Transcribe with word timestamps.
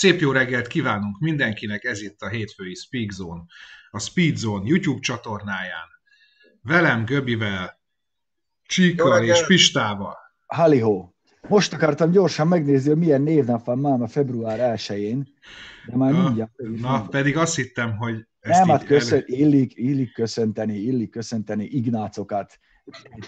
Szép 0.00 0.20
jó 0.20 0.32
reggelt 0.32 0.66
kívánunk 0.66 1.18
mindenkinek, 1.18 1.84
ez 1.84 2.02
itt 2.02 2.20
a 2.20 2.28
hétfői 2.28 2.74
Speak 2.74 3.10
Zone, 3.10 3.42
a 3.90 3.98
Speed 3.98 4.36
Zone 4.36 4.62
YouTube 4.66 5.00
csatornáján. 5.00 5.88
Velem, 6.62 7.04
Göbivel, 7.04 7.80
Csíkkal 8.62 9.24
és 9.24 9.46
Pistával. 9.46 10.16
Halihó! 10.46 11.14
Most 11.48 11.72
akartam 11.72 12.10
gyorsan 12.10 12.48
megnézni, 12.48 12.88
hogy 12.88 12.98
milyen 12.98 13.22
névnap 13.22 13.64
van 13.64 13.78
már 13.78 14.00
a 14.00 14.06
február 14.06 14.76
1-én, 14.76 15.28
de 15.86 15.96
már 15.96 16.12
Na, 16.12 16.22
mindjárt. 16.22 16.52
na 16.56 16.90
mondom. 16.90 17.08
pedig 17.08 17.36
azt 17.36 17.56
hittem, 17.56 17.96
hogy 17.96 18.26
ezt 18.40 18.58
Nem, 18.58 18.68
hát 18.68 18.84
köszön, 18.84 19.22
illik, 19.26 19.72
illik 19.76 20.12
köszönteni, 20.12 20.76
illik 20.76 21.10
köszönteni 21.10 21.64
Ignácokat, 21.64 22.58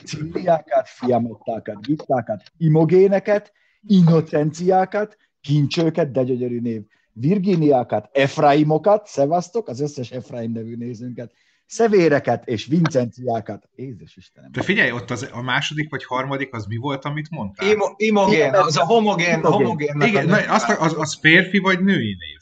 Cilliákat, 0.04 0.88
Fiamottákat, 0.88 1.86
Gittákat, 1.86 2.42
Imogéneket, 2.56 3.52
Innocenciákat, 3.86 5.16
Kincsőket, 5.42 6.10
de 6.10 6.22
gyönyörű 6.22 6.60
név, 6.60 6.82
Virginiákat, 7.12 8.08
Efraimokat, 8.12 9.06
szevasztok, 9.06 9.68
az 9.68 9.80
összes 9.80 10.10
Efraim 10.10 10.52
nevű 10.52 10.76
nézőnket, 10.76 11.32
Szevéreket 11.72 12.48
és 12.48 12.66
Vincenciákat. 12.66 13.68
Jézus 13.76 14.16
Istenem. 14.16 14.52
De 14.52 14.62
figyelj, 14.62 14.90
ott 14.90 15.10
az, 15.10 15.28
a 15.32 15.42
második 15.42 15.90
vagy 15.90 16.04
harmadik, 16.04 16.54
az 16.54 16.66
mi 16.66 16.76
volt, 16.76 17.04
amit 17.04 17.30
mondtál? 17.30 17.70
Imo, 17.70 17.94
imogén, 17.96 18.54
az 18.54 18.76
a 18.76 18.84
homogén, 18.84 19.44
homogén. 19.44 20.00
Igen, 20.00 20.26
na, 20.26 20.36
azt, 20.36 20.70
az, 20.70 20.94
az 20.98 21.18
férfi 21.20 21.58
vagy 21.58 21.80
női 21.80 22.16
név? 22.18 22.38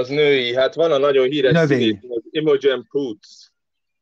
Az 0.00 0.08
női, 0.08 0.54
hát 0.54 0.74
van 0.74 0.92
a 0.92 0.98
nagyon 0.98 1.28
híres 1.28 1.52
Növény. 1.52 1.78
színész, 1.78 2.00
Imogen 2.30 2.86
Poots. 2.90 3.28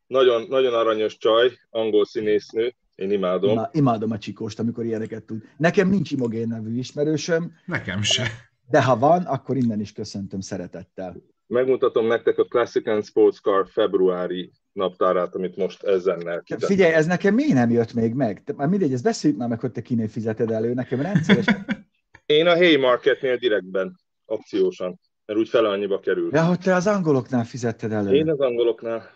Nagyon, 0.07 0.47
nagyon 0.49 0.75
aranyos 0.75 1.17
csaj, 1.17 1.51
angol 1.71 2.05
színésznő, 2.05 2.75
én 3.01 3.11
imádom. 3.11 3.51
Ima- 3.51 3.69
Imádom 3.73 4.11
a 4.11 4.19
csikóst, 4.19 4.59
amikor 4.59 4.85
ilyeneket 4.85 5.23
tud. 5.25 5.43
Nekem 5.57 5.89
nincs 5.89 6.11
Imogén 6.11 6.49
nevű 6.49 6.79
ismerősöm, 6.79 7.53
Nekem 7.67 8.03
se. 8.03 8.27
de 8.71 8.83
ha 8.85 8.99
van, 8.99 9.23
akkor 9.23 9.57
innen 9.57 9.81
is 9.81 9.93
köszöntöm 9.93 10.41
szeretettel. 10.41 11.17
Megmutatom 11.47 12.07
nektek 12.07 12.39
a 12.39 12.45
Classic 12.45 12.87
and 12.89 13.05
Sports 13.05 13.41
Car 13.41 13.69
februári 13.69 14.51
naptárát, 14.73 15.35
amit 15.35 15.57
most 15.57 15.83
ezennel 15.83 16.41
kitettem. 16.43 16.69
Figyelj, 16.69 16.93
ez 16.93 17.07
nekem 17.07 17.35
miért 17.35 17.53
nem 17.53 17.71
jött 17.71 17.93
még 17.95 18.15
meg? 18.15 18.45
Te, 18.45 18.53
már 18.57 18.69
mindegy, 18.69 18.93
ezt 18.93 19.03
beszéljük 19.03 19.39
már 19.39 19.49
meg, 19.49 19.61
hogy 19.61 19.73
te 19.73 19.81
kinél 19.83 20.09
fizeted 20.09 20.51
elő. 20.51 20.75
Nekem 20.75 21.01
rendszeres. 21.01 21.45
Én 22.27 22.47
a 22.47 22.55
Haymarketnél 22.57 23.37
direktben, 23.37 23.97
akciósan, 24.25 25.01
mert 25.27 25.39
úgy 25.39 25.49
fele 25.49 25.69
annyiba 25.69 26.01
kerül. 26.01 26.29
Ja, 26.33 26.45
hogy 26.45 26.59
te 26.59 26.75
az 26.75 26.87
angoloknál 26.87 27.45
fizetted 27.45 27.93
elő. 27.93 28.15
Én 28.15 28.31
az 28.31 28.41
angoloknál. 28.41 29.11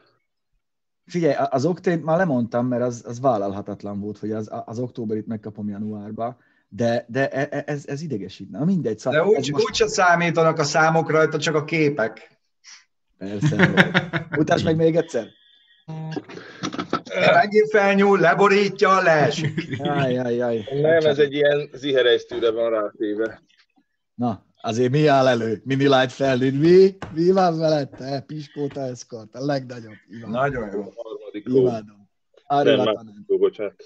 Figyelj, 1.07 1.35
az 1.51 1.65
oktént 1.65 2.05
már 2.05 2.17
lemondtam, 2.17 2.67
mert 2.67 2.83
az, 2.83 3.05
az 3.07 3.21
vállalhatatlan 3.21 4.01
volt, 4.01 4.19
hogy 4.19 4.33
az, 4.33 4.51
az 4.65 4.79
októberit 4.79 5.27
megkapom 5.27 5.69
januárba, 5.69 6.37
de, 6.69 7.05
de 7.09 7.29
e- 7.29 7.49
e- 7.51 7.63
ez, 7.67 7.87
ez 7.87 8.03
idegesít. 8.03 8.51
Na 8.51 8.65
mindegy, 8.65 8.95
De 8.95 8.99
szóval 9.01 9.21
ez 9.21 9.27
úgy, 9.27 9.53
most 9.53 9.65
úgyse 9.65 9.89
számítanak 9.89 10.59
a 10.59 10.65
számok 10.65 11.11
rajta, 11.11 11.39
csak 11.39 11.55
a 11.55 11.65
képek. 11.65 12.39
persze. 13.19 13.73
Utás 14.39 14.63
meg 14.63 14.77
még 14.77 14.97
egyszer. 14.97 15.27
Megint 17.35 17.71
felnyúl, 17.71 18.19
leborítja, 18.21 19.03
leesik. 19.03 19.65
Jaj, 19.69 20.13
jaj, 20.13 20.35
jaj. 20.35 20.65
Nem, 20.81 21.05
ez 21.05 21.19
egy 21.19 21.33
ilyen 21.33 21.71
ziherejsztűre 21.73 22.51
van 22.51 22.71
rátéve. 22.71 23.43
Na, 24.15 24.45
azért 24.65 24.91
mi 24.91 25.07
áll 25.07 25.27
elő? 25.27 25.61
Mini 25.65 25.89
light 25.89 26.13
felnőtt. 26.13 26.61
Mi? 26.61 26.97
Mi 27.15 27.31
van 27.31 27.59
veled? 27.59 27.89
Te, 27.89 28.25
Piskóta 28.27 28.81
Escort, 28.81 29.35
a 29.35 29.45
legnagyobb. 29.45 29.95
Imádom. 30.11 30.31
Nagyon 30.31 30.71
jó. 30.73 30.81
A 30.81 30.93
harmadik. 31.03 31.47
Imádom. 31.47 32.09
Nem, 32.49 33.25
bocsánat. 33.27 33.85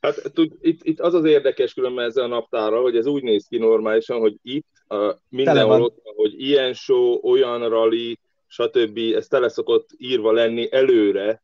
Hát 0.00 0.32
tud, 0.32 0.52
itt, 0.60 0.84
itt 0.84 1.00
az 1.00 1.14
az 1.14 1.24
érdekes 1.24 1.74
különben 1.74 2.04
ezzel 2.04 2.24
a 2.24 2.26
naptárral, 2.26 2.82
hogy 2.82 2.96
ez 2.96 3.06
úgy 3.06 3.22
néz 3.22 3.46
ki 3.46 3.58
normálisan, 3.58 4.20
hogy 4.20 4.36
itt 4.42 4.66
a, 4.86 5.16
mindenhol 5.28 5.82
ott 5.82 6.00
hogy 6.16 6.40
ilyen 6.40 6.72
show, 6.72 7.18
olyan 7.22 7.68
rally, 7.68 8.18
stb. 8.46 8.98
Ez 9.14 9.26
tele 9.26 9.48
szokott 9.48 9.88
írva 9.96 10.32
lenni 10.32 10.72
előre, 10.72 11.42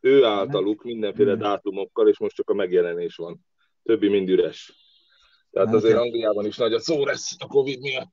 ő 0.00 0.24
általuk 0.24 0.82
mindenféle 0.82 1.34
dátumokkal, 1.34 2.08
és 2.08 2.18
most 2.18 2.34
csak 2.34 2.50
a 2.50 2.54
megjelenés 2.54 3.16
van. 3.16 3.46
Többi 3.82 4.08
mind 4.08 4.28
üres. 4.28 4.79
Tehát 5.50 5.68
Hát, 5.68 5.76
azért. 5.76 5.96
Angliában 5.96 6.46
is 6.46 6.56
nagy 6.56 6.72
a 6.72 6.80
szó 6.80 7.04
lesz 7.04 7.36
a 7.38 7.46
Covid 7.46 7.80
miatt. 7.80 8.12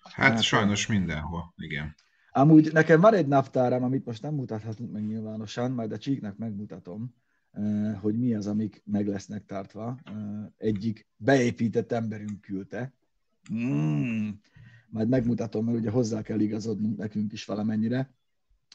Hát 0.00 0.32
Hát, 0.32 0.42
sajnos 0.42 0.86
mindenhol, 0.86 1.54
igen. 1.56 1.94
Amúgy 2.30 2.72
nekem 2.72 3.00
van 3.00 3.14
egy 3.14 3.26
naptáram, 3.26 3.82
amit 3.82 4.04
most 4.04 4.22
nem 4.22 4.34
mutathatunk 4.34 4.92
meg 4.92 5.06
nyilvánosan, 5.06 5.70
majd 5.70 5.92
a 5.92 5.98
csíknak 5.98 6.36
megmutatom, 6.36 7.14
hogy 8.00 8.18
mi 8.18 8.34
az, 8.34 8.46
amik 8.46 8.82
meg 8.84 9.06
lesznek 9.06 9.44
tartva. 9.44 9.98
Egyik 10.56 11.08
beépített 11.16 11.92
emberünk 11.92 12.40
küldte. 12.40 12.92
Mm. 13.52 14.28
Majd 14.88 15.08
megmutatom, 15.08 15.64
mert 15.64 15.78
ugye 15.78 15.90
hozzá 15.90 16.22
kell 16.22 16.40
igazodnunk 16.40 16.96
nekünk 16.96 17.32
is 17.32 17.44
valamennyire. 17.44 18.14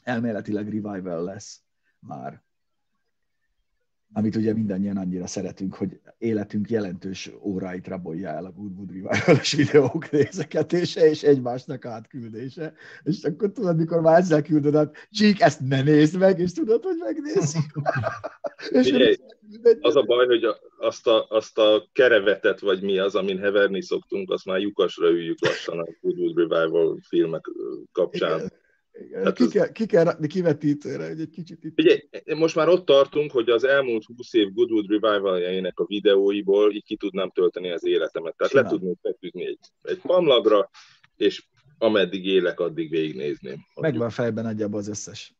Elméletileg 0.04 0.64
revival 0.70 1.24
lesz 1.24 1.62
már. 2.00 2.44
Amit 4.14 4.36
ugye 4.36 4.54
mindannyian 4.54 4.98
annyira 4.98 5.28
szeretünk, 5.28 5.76
hogy 5.76 6.00
életünk 6.18 6.70
jelentős 6.70 7.32
óráit 7.42 7.88
rabolja 7.88 8.30
el 8.30 8.46
a 8.46 8.52
Goodwood 8.52 8.92
Revival-os 8.92 9.54
videók 9.54 10.12
nézegetése 10.12 11.10
és 11.10 11.24
egymásnak 11.24 11.86
átküldése. 11.86 12.74
És 13.04 13.24
akkor 13.24 13.52
tudod, 13.52 13.78
mikor 13.78 14.02
már 14.02 14.20
ezzel 14.20 14.42
küldöd, 14.42 14.76
át, 14.76 15.08
csík, 15.12 15.42
ezt 15.42 15.60
ne 15.60 15.82
nézd 15.82 16.18
meg, 16.18 16.40
és 16.40 16.52
tudod, 16.52 16.84
hogy 16.84 16.96
megnézzük. 16.98 17.72
és 18.70 18.90
Figyelj, 18.90 19.16
Az 19.80 19.96
a 19.96 20.04
baj, 20.04 20.26
hogy 20.26 20.44
a, 20.44 20.60
azt, 20.78 21.08
a, 21.08 21.26
azt 21.30 21.58
a 21.58 21.88
kerevetet, 21.94 22.60
vagy 22.60 22.82
mi 22.82 22.98
az, 22.98 23.16
amin 23.16 23.40
heverni 23.40 23.82
szoktunk, 23.82 24.32
azt 24.32 24.46
már 24.46 24.60
lyukasra 24.60 25.10
üljük 25.10 25.46
lassan 25.46 25.80
a 25.80 25.88
Goodwood 26.02 26.38
Revival 26.38 27.00
filmek 27.08 27.46
kapcsán. 27.92 28.38
Igen. 28.38 28.52
Igen. 29.10 29.24
Hát 29.24 29.36
Ki, 29.36 29.44
az- 29.44 29.52
kell, 29.52 29.72
ki 29.72 29.86
kell 29.86 30.04
rakni 30.04 30.28
kivetítőre, 30.28 31.08
hogy 31.08 31.20
egy 31.20 31.30
kicsit 31.30 31.64
itt... 31.64 31.80
Ugye, 31.80 32.02
most 32.36 32.56
már 32.56 32.68
ott 32.68 32.86
tartunk, 32.86 33.32
hogy 33.32 33.50
az 33.50 33.64
elmúlt 33.64 34.06
20 34.06 34.34
év 34.34 34.54
Goodwood 34.54 34.90
Revival-jainek 34.90 35.80
a 35.80 35.86
videóiból 35.86 36.74
így 36.74 36.84
ki 36.84 36.96
tudnám 36.96 37.30
tölteni 37.30 37.72
az 37.72 37.86
életemet. 37.86 38.36
Tehát 38.36 38.54
le 38.54 38.60
Simán. 38.60 38.78
tudnék 38.78 38.98
feküdni 39.02 39.46
egy, 39.46 39.60
egy 39.82 40.02
pamlagra, 40.02 40.70
és 41.16 41.46
ameddig 41.78 42.26
élek, 42.26 42.60
addig 42.60 42.90
végignézném. 42.90 43.66
Megvan 43.82 44.10
fejben 44.10 44.44
nagyjából 44.44 44.80
az 44.80 44.88
összes. 44.88 45.36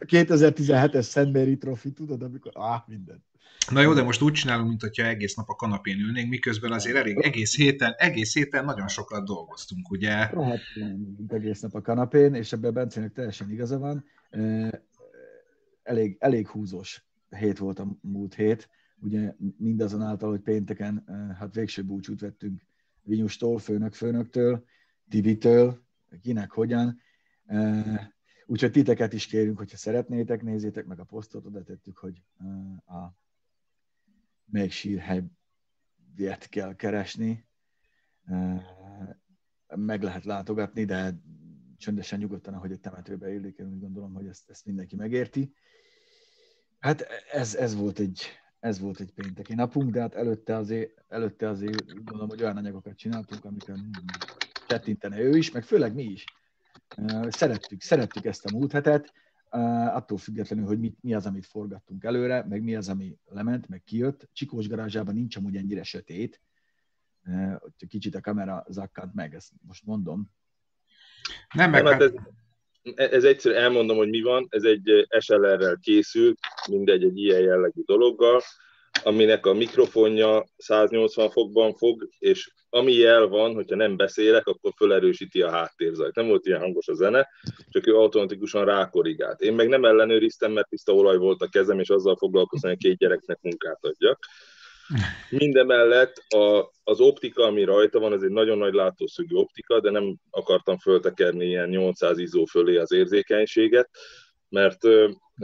2017-es 0.00 1.00
Szent 1.02 1.32
Mary 1.32 1.56
Trophy, 1.56 1.92
tudod, 1.92 2.22
amikor... 2.22 2.52
Ah, 2.54 2.80
minden. 2.86 3.24
Na 3.70 3.80
jó, 3.80 3.92
de 3.92 4.02
most 4.02 4.22
úgy 4.22 4.32
csinálunk, 4.32 4.68
mint 4.68 4.80
hogyha 4.80 5.06
egész 5.06 5.34
nap 5.34 5.48
a 5.48 5.54
kanapén 5.54 5.98
ülnénk, 5.98 6.28
miközben 6.28 6.72
azért 6.72 6.96
elég 6.96 7.18
egész 7.18 7.56
héten, 7.56 7.94
egész 7.96 8.34
héten 8.34 8.64
nagyon 8.64 8.88
sokat 8.88 9.24
dolgoztunk, 9.24 9.90
ugye? 9.90 10.30
Mint 11.16 11.32
egész 11.32 11.60
nap 11.60 11.74
a 11.74 11.80
kanapén, 11.80 12.34
és 12.34 12.52
ebben 12.52 12.72
Bencének 12.72 13.12
teljesen 13.12 13.50
igaza 13.50 13.78
van. 13.78 14.04
Elég, 15.82 16.16
elég 16.20 16.48
húzós 16.48 17.04
hét 17.28 17.58
volt 17.58 17.78
a 17.78 17.96
múlt 18.00 18.34
hét, 18.34 18.68
ugye 18.98 19.34
mindazonáltal, 19.56 20.30
hogy 20.30 20.40
pénteken 20.40 21.04
hát 21.38 21.54
végső 21.54 21.82
búcsút 21.82 22.20
vettünk 22.20 22.60
Vinyustól, 23.02 23.58
főnök 23.58 23.94
főnöktől, 23.94 24.64
Tibitől, 25.08 25.84
kinek 26.22 26.50
hogyan. 26.50 27.00
Úgyhogy 28.46 28.70
titeket 28.70 29.12
is 29.12 29.26
kérünk, 29.26 29.58
hogyha 29.58 29.76
szeretnétek, 29.76 30.42
nézzétek 30.42 30.86
meg 30.86 31.00
a 31.00 31.04
posztot, 31.04 31.46
oda 31.46 31.62
tettük, 31.62 31.98
hogy 31.98 32.22
a 32.86 33.24
még 34.46 34.70
sírhelyet 34.70 36.48
kell 36.48 36.74
keresni. 36.74 37.46
Meg 39.74 40.02
lehet 40.02 40.24
látogatni, 40.24 40.84
de 40.84 41.14
csöndesen 41.76 42.18
nyugodtan, 42.18 42.54
ahogy 42.54 42.72
egy 42.72 42.80
temetőbe 42.80 43.32
illik, 43.32 43.58
én 43.58 43.66
úgy 43.66 43.80
gondolom, 43.80 44.14
hogy 44.14 44.26
ezt, 44.26 44.50
ezt 44.50 44.64
mindenki 44.66 44.96
megérti. 44.96 45.54
Hát 46.78 47.06
ez, 47.32 47.54
ez, 47.54 47.74
volt 47.74 47.98
egy, 47.98 48.22
ez 48.58 48.78
volt 48.78 49.00
egy 49.00 49.12
pénteki 49.12 49.54
napunk, 49.54 49.90
de 49.90 50.00
hát 50.00 50.14
előtte 50.14 50.56
azért, 50.56 51.04
előtte 51.08 51.48
azért 51.48 51.94
gondolom, 51.94 52.28
hogy 52.28 52.42
olyan 52.42 52.56
anyagokat 52.56 52.96
csináltunk, 52.96 53.44
amiken 53.44 53.90
tettintene 54.66 55.20
ő 55.20 55.36
is, 55.36 55.50
meg 55.50 55.64
főleg 55.64 55.94
mi 55.94 56.02
is. 56.02 56.24
Szerettük, 57.28 57.82
szerettük 57.82 58.24
ezt 58.24 58.44
a 58.44 58.56
múlt 58.56 58.72
hetet, 58.72 59.12
attól 59.94 60.18
függetlenül, 60.18 60.66
hogy 60.66 60.78
mit, 60.78 60.96
mi 61.00 61.14
az, 61.14 61.26
amit 61.26 61.46
forgattunk 61.46 62.04
előre, 62.04 62.44
meg 62.48 62.62
mi 62.62 62.76
az, 62.76 62.88
ami 62.88 63.18
lement, 63.24 63.68
meg 63.68 63.82
kijött. 63.84 64.28
Csikós 64.32 64.68
garázsában 64.68 65.14
nincs 65.14 65.36
amúgy 65.36 65.56
ennyire 65.56 65.82
sötét, 65.82 66.40
hogy 67.78 67.88
kicsit 67.88 68.14
a 68.14 68.20
kamera 68.20 68.64
zakkant 68.68 69.14
meg, 69.14 69.34
ezt 69.34 69.52
most 69.60 69.84
mondom. 69.84 70.30
Nem, 71.54 71.70
meg 71.70 71.86
hát 71.86 71.92
hát, 71.92 72.02
ez, 72.02 72.12
ez 73.10 73.24
egyszerű, 73.24 73.54
elmondom, 73.54 73.96
hogy 73.96 74.08
mi 74.08 74.20
van. 74.20 74.46
Ez 74.50 74.62
egy 74.62 75.06
SLR-rel 75.18 75.78
készült, 75.80 76.38
mindegy, 76.68 77.04
egy 77.04 77.18
ilyen 77.18 77.40
jellegű 77.40 77.82
dologgal, 77.84 78.40
aminek 79.02 79.46
a 79.46 79.52
mikrofonja 79.52 80.44
180 80.56 81.30
fokban 81.30 81.74
fog, 81.74 82.08
és 82.18 82.52
ami 82.70 82.92
jel 82.92 83.26
van, 83.26 83.54
hogyha 83.54 83.76
nem 83.76 83.96
beszélek, 83.96 84.46
akkor 84.46 84.72
felerősíti 84.76 85.42
a 85.42 85.50
háttérzajt. 85.50 86.14
Nem 86.14 86.26
volt 86.26 86.46
ilyen 86.46 86.60
hangos 86.60 86.88
a 86.88 86.94
zene, 86.94 87.28
csak 87.68 87.86
ő 87.86 87.96
automatikusan 87.96 88.64
rákorrigált. 88.64 89.40
Én 89.40 89.54
meg 89.54 89.68
nem 89.68 89.84
ellenőriztem, 89.84 90.52
mert 90.52 90.68
tiszta 90.68 90.94
olaj 90.94 91.16
volt 91.16 91.42
a 91.42 91.48
kezem, 91.48 91.80
és 91.80 91.88
azzal 91.90 92.16
foglalkoztam, 92.16 92.70
hogy 92.70 92.78
két 92.78 92.96
gyereknek 92.96 93.38
munkát 93.42 93.84
adjak. 93.84 94.18
Mindemellett 95.30 96.16
a, 96.16 96.72
az 96.84 97.00
optika, 97.00 97.44
ami 97.44 97.64
rajta 97.64 97.98
van, 97.98 98.12
ez 98.12 98.22
egy 98.22 98.30
nagyon 98.30 98.58
nagy 98.58 98.74
látószögű 98.74 99.34
optika, 99.34 99.80
de 99.80 99.90
nem 99.90 100.16
akartam 100.30 100.78
föltekerni 100.78 101.46
ilyen 101.46 101.68
800 101.68 102.18
izó 102.18 102.44
fölé 102.44 102.76
az 102.76 102.92
érzékenységet, 102.92 103.90
mert 104.48 104.78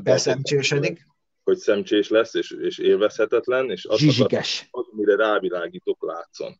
beszemcsésedik. 0.02 1.10
Hogy 1.44 1.56
szemcsés 1.56 2.08
lesz, 2.08 2.34
és, 2.34 2.50
és 2.50 2.78
élvezhetetlen, 2.78 3.70
és 3.70 3.84
azt 3.84 4.00
Zsizsikes. 4.00 4.68
az, 4.70 4.86
amire 4.92 5.16
rávilágítok, 5.16 6.04
látszon. 6.06 6.58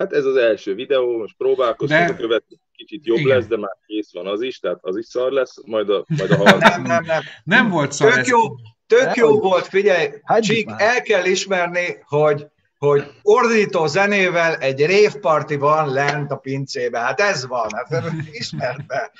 Hát 0.00 0.12
ez 0.12 0.24
az 0.24 0.36
első 0.36 0.74
videó, 0.74 1.18
most 1.18 1.34
próbálkoztunk, 1.36 2.06
de... 2.06 2.12
a 2.12 2.16
következő 2.16 2.60
kicsit 2.72 3.06
jobb 3.06 3.18
Igen. 3.18 3.36
lesz, 3.36 3.46
de 3.46 3.56
már 3.56 3.76
kész 3.86 4.12
van 4.12 4.26
az 4.26 4.42
is, 4.42 4.58
tehát 4.58 4.78
az 4.80 4.96
is 4.96 5.06
szar 5.06 5.32
lesz, 5.32 5.66
majd 5.66 5.90
a, 5.90 6.04
majd 6.08 6.30
a 6.30 6.36
harmadik. 6.36 6.60
Nem, 6.60 6.82
nem, 6.82 7.04
nem. 7.04 7.22
Nem 7.44 7.68
volt 7.68 7.92
szar. 7.92 8.14
Tök 8.14 8.26
jó, 8.26 8.38
tök 8.86 9.14
jó 9.14 9.38
volt, 9.38 9.66
figyelj, 9.66 10.08
Csík, 10.40 10.68
el 10.76 11.02
kell 11.02 11.24
ismerni, 11.24 11.96
hogy 12.04 12.46
hogy 12.80 13.04
ordító 13.22 13.86
zenével 13.86 14.54
egy 14.56 14.86
révparti 14.86 15.56
van 15.56 15.92
lent 15.92 16.30
a 16.30 16.36
pincébe. 16.36 16.98
Hát 16.98 17.20
ez 17.20 17.46
van, 17.46 17.68
hát 17.72 18.04
ismert 18.30 18.86
be. 18.86 19.12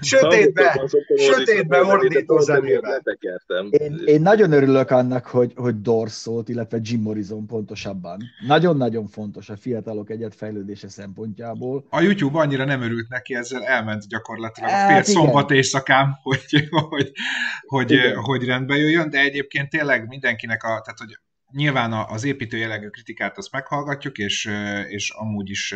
Sötétbe, 0.00 0.88
sötétbe 1.16 1.84
ordító 1.84 2.38
zenével. 2.38 3.02
Én, 3.70 4.02
én 4.04 4.20
nagyon 4.20 4.52
örülök 4.52 4.90
annak, 4.90 5.26
hogy, 5.26 5.52
hogy 5.56 5.80
Dors 5.80 6.12
szólt, 6.12 6.48
illetve 6.48 6.78
Jim 6.82 7.00
Morrison 7.00 7.46
pontosabban. 7.46 8.22
Nagyon-nagyon 8.46 9.06
fontos 9.06 9.48
a 9.48 9.56
fiatalok 9.56 10.10
egyet 10.10 10.34
fejlődése 10.34 10.88
szempontjából. 10.88 11.84
A 11.88 12.00
YouTube 12.00 12.38
annyira 12.38 12.64
nem 12.64 12.82
örült 12.82 13.08
neki, 13.08 13.34
ezzel 13.34 13.64
elment 13.64 14.08
gyakorlatilag 14.08 14.70
a 14.70 14.72
hát 14.72 14.86
fél 14.86 14.94
hát, 14.94 15.04
szombat 15.04 15.50
éjszakám, 15.50 16.18
hogy, 16.22 16.68
hogy, 16.70 17.12
hogy, 17.66 18.00
hogy 18.24 18.44
rendbe 18.44 18.76
jöjjön, 18.76 19.10
de 19.10 19.18
egyébként 19.18 19.70
tényleg 19.70 20.08
mindenkinek 20.08 20.62
a, 20.62 20.66
tehát 20.66 20.98
hogy 20.98 21.18
nyilván 21.52 21.92
az 21.92 22.24
építő 22.24 22.56
jellegű 22.56 22.88
kritikát 22.88 23.38
azt 23.38 23.52
meghallgatjuk, 23.52 24.18
és, 24.18 24.50
és 24.88 25.10
amúgy 25.10 25.50
is 25.50 25.74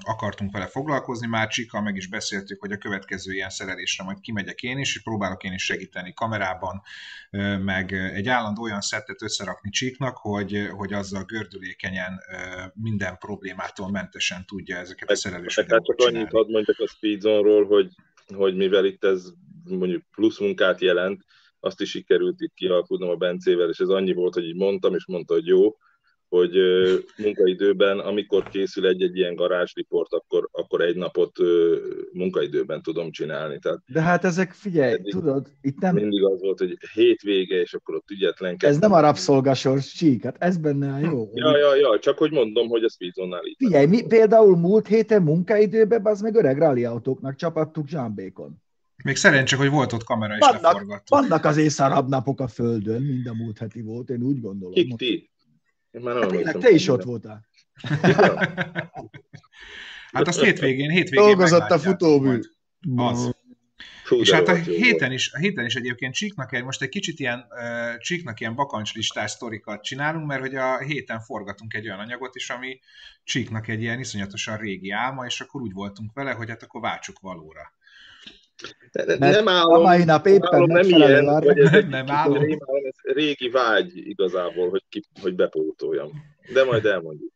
akartunk 0.00 0.52
vele 0.52 0.66
foglalkozni. 0.66 1.26
Már 1.26 1.48
Csika 1.48 1.80
meg 1.80 1.96
is 1.96 2.08
beszéltük, 2.08 2.60
hogy 2.60 2.72
a 2.72 2.76
következő 2.76 3.32
ilyen 3.32 3.50
szerelésre 3.50 4.04
majd 4.04 4.20
kimegyek 4.20 4.62
én 4.62 4.78
is, 4.78 4.94
és 4.94 5.02
próbálok 5.02 5.44
én 5.44 5.52
is 5.52 5.64
segíteni 5.64 6.12
kamerában, 6.12 6.82
meg 7.64 7.92
egy 7.92 8.28
állandó 8.28 8.62
olyan 8.62 8.80
szettet 8.80 9.22
összerakni 9.22 9.70
Csíknak, 9.70 10.16
hogy, 10.16 10.68
hogy 10.70 10.92
azzal 10.92 11.24
gördülékenyen 11.24 12.20
minden 12.74 13.18
problémától 13.18 13.90
mentesen 13.90 14.46
tudja 14.46 14.76
ezeket 14.76 15.10
a 15.10 15.16
szerelés 15.16 15.54
Hát 15.54 15.84
csak 15.84 16.06
annyit 16.06 16.30
hadd 16.30 16.50
mondjak 16.50 16.78
a 16.78 16.86
Speedzone-ról, 16.86 17.66
hogy, 17.66 17.88
hogy 18.26 18.56
mivel 18.56 18.84
itt 18.84 19.04
ez 19.04 19.24
mondjuk 19.64 20.02
plusz 20.10 20.38
munkát 20.38 20.80
jelent, 20.80 21.24
azt 21.60 21.80
is 21.80 21.90
sikerült 21.90 22.40
itt 22.40 22.54
kialkudnom 22.54 23.08
a 23.08 23.16
Bencével, 23.16 23.68
és 23.68 23.78
ez 23.78 23.88
annyi 23.88 24.12
volt, 24.12 24.34
hogy 24.34 24.44
így 24.44 24.56
mondtam, 24.56 24.94
és 24.94 25.06
mondta, 25.06 25.34
hogy 25.34 25.46
jó, 25.46 25.76
hogy 26.30 26.52
munkaidőben, 27.16 27.98
amikor 27.98 28.48
készül 28.48 28.86
egy-egy 28.86 29.16
ilyen 29.16 29.34
garázsriport, 29.34 30.12
akkor, 30.12 30.48
akkor 30.52 30.80
egy 30.80 30.96
napot 30.96 31.38
munkaidőben 32.12 32.82
tudom 32.82 33.10
csinálni. 33.10 33.58
Tehát 33.58 33.78
De 33.86 34.00
hát 34.00 34.24
ezek, 34.24 34.52
figyelj, 34.52 34.92
eddig, 34.92 35.12
tudod, 35.12 35.46
itt 35.60 35.78
nem... 35.78 35.94
Mindig 35.94 36.24
az 36.24 36.40
volt, 36.40 36.58
hogy 36.58 36.76
hétvége, 36.92 37.60
és 37.60 37.74
akkor 37.74 37.94
ott 37.94 38.10
ügyetlen. 38.10 38.56
Ez 38.58 38.78
nem 38.78 38.92
a 38.92 39.00
rabszolgasors 39.00 39.92
csík, 39.92 40.22
hát 40.22 40.36
ez 40.38 40.56
benne 40.58 40.92
a 40.92 40.98
jó. 40.98 41.30
Ja, 41.34 41.56
ja, 41.56 41.74
ja, 41.74 41.98
csak 41.98 42.18
hogy 42.18 42.32
mondom, 42.32 42.68
hogy 42.68 42.84
a 42.84 42.88
Speedzone-nál 42.88 43.44
itt. 43.44 43.56
Figyelj, 43.56 43.86
mi 43.86 44.06
például 44.06 44.56
múlt 44.56 44.86
héten 44.86 45.22
munkaidőben, 45.22 46.06
az 46.06 46.20
meg 46.20 46.34
öreg 46.34 46.58
rally 46.58 46.84
autóknak 46.84 47.34
csapattuk 47.34 47.86
Bacon. 48.14 48.62
Még 49.04 49.16
szerencsé, 49.16 49.56
hogy 49.56 49.68
volt 49.68 49.92
ott 49.92 50.04
kamera 50.04 50.34
is 50.34 50.40
vannak, 50.40 50.62
leforgató. 50.62 51.16
Vannak 51.16 51.44
azért 51.44 51.70
szarabb 51.70 52.08
napok 52.08 52.40
a 52.40 52.48
Földön, 52.48 53.02
mind 53.02 53.26
a 53.26 53.34
múlt 53.34 53.58
heti 53.58 53.80
volt, 53.80 54.10
én 54.10 54.22
úgy 54.22 54.40
gondolom. 54.40 54.74
Kik 54.74 54.96
ti? 54.96 55.30
Én 55.90 56.00
már 56.00 56.16
hát 56.16 56.28
tényleg, 56.28 56.58
te 56.58 56.70
is 56.70 56.88
ott 56.88 57.02
voltál. 57.02 57.48
hát 60.12 60.28
azt 60.28 60.40
hétvégén, 60.40 60.90
hétvégén 60.90 61.24
Dolgozott 61.24 61.70
a 61.70 61.78
futómű. 61.78 62.40
Az. 62.96 63.34
Fú, 64.04 64.16
és 64.16 64.30
hát 64.30 64.48
a 64.48 64.54
héten, 64.54 65.12
is, 65.12 65.32
a 65.32 65.38
héten 65.38 65.64
is 65.64 65.74
egyébként 65.74 66.14
Csíknak 66.14 66.52
egy, 66.52 66.64
most 66.64 66.82
egy 66.82 66.88
kicsit 66.88 67.18
ilyen, 67.18 67.46
uh, 67.50 67.98
Csíknak 67.98 68.40
ilyen 68.40 68.54
bakancslistás 68.54 69.30
sztorikat 69.30 69.82
csinálunk, 69.82 70.26
mert 70.26 70.40
hogy 70.40 70.54
a 70.54 70.78
héten 70.78 71.20
forgatunk 71.20 71.74
egy 71.74 71.86
olyan 71.86 71.98
anyagot 71.98 72.36
is, 72.36 72.50
ami 72.50 72.80
Csíknak 73.24 73.68
egy 73.68 73.80
ilyen 73.80 73.98
iszonyatosan 73.98 74.56
régi 74.56 74.90
álma, 74.90 75.26
és 75.26 75.40
akkor 75.40 75.62
úgy 75.62 75.72
voltunk 75.72 76.12
vele, 76.12 76.32
hogy 76.32 76.48
hát 76.48 76.62
akkor 76.62 76.80
váltsuk 76.80 77.18
valóra. 77.20 77.72
De, 78.92 79.04
de 79.04 79.30
nem 79.30 79.48
állom, 79.48 79.72
a 79.74 79.80
mai 79.80 80.04
nap 80.04 80.26
éppen 80.26 80.54
állom, 80.54 80.66
nem 80.66 80.88
ilyen, 80.88 81.24
vagy 81.24 81.58
ez, 81.58 81.84
nem 81.88 82.10
állom. 82.10 82.44
Ez 82.44 83.14
régi 83.14 83.48
vágy 83.48 83.92
igazából, 83.94 84.70
hogy, 84.70 84.82
ki, 84.88 85.02
hogy 85.20 85.34
bepótoljam. 85.34 86.10
De 86.52 86.64
majd 86.64 86.84
elmondjuk. 86.84 87.32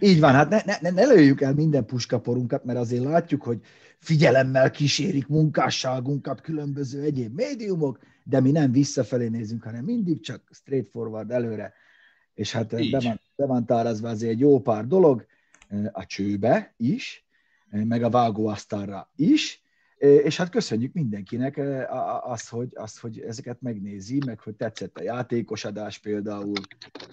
Így 0.00 0.20
van, 0.20 0.32
hát 0.32 0.48
ne, 0.48 0.60
ne, 0.80 0.90
ne 0.90 1.04
lőjük 1.04 1.40
el 1.40 1.54
minden 1.54 1.86
puskaporunkat, 1.86 2.64
mert 2.64 2.78
azért 2.78 3.04
látjuk, 3.04 3.42
hogy 3.42 3.58
figyelemmel 3.98 4.70
kísérik 4.70 5.26
munkásságunkat 5.26 6.40
különböző 6.40 7.02
egyéb 7.02 7.34
médiumok, 7.34 7.98
de 8.24 8.40
mi 8.40 8.50
nem 8.50 8.72
visszafelé 8.72 9.28
nézünk, 9.28 9.62
hanem 9.62 9.84
mindig 9.84 10.20
csak 10.20 10.42
straightforward 10.50 11.30
előre. 11.30 11.72
És 12.34 12.52
hát 12.52 12.90
be 12.90 13.00
van, 13.02 13.20
be 13.36 13.46
van 13.46 13.66
tárazva 13.66 14.08
azért 14.08 14.32
egy 14.32 14.40
jó 14.40 14.60
pár 14.60 14.86
dolog, 14.86 15.26
a 15.92 16.06
csőbe 16.06 16.74
is, 16.76 17.26
meg 17.70 18.02
a 18.02 18.10
vágóasztalra 18.10 19.12
is, 19.16 19.61
és 20.02 20.36
hát 20.36 20.50
köszönjük 20.50 20.92
mindenkinek 20.92 21.60
azt 22.22 22.48
hogy, 22.48 22.68
azt, 22.74 23.00
hogy 23.00 23.20
ezeket 23.20 23.60
megnézi, 23.60 24.18
meg 24.26 24.40
hogy 24.40 24.54
tetszett 24.54 24.98
a 24.98 25.02
játékosadás 25.02 25.98
például. 25.98 26.52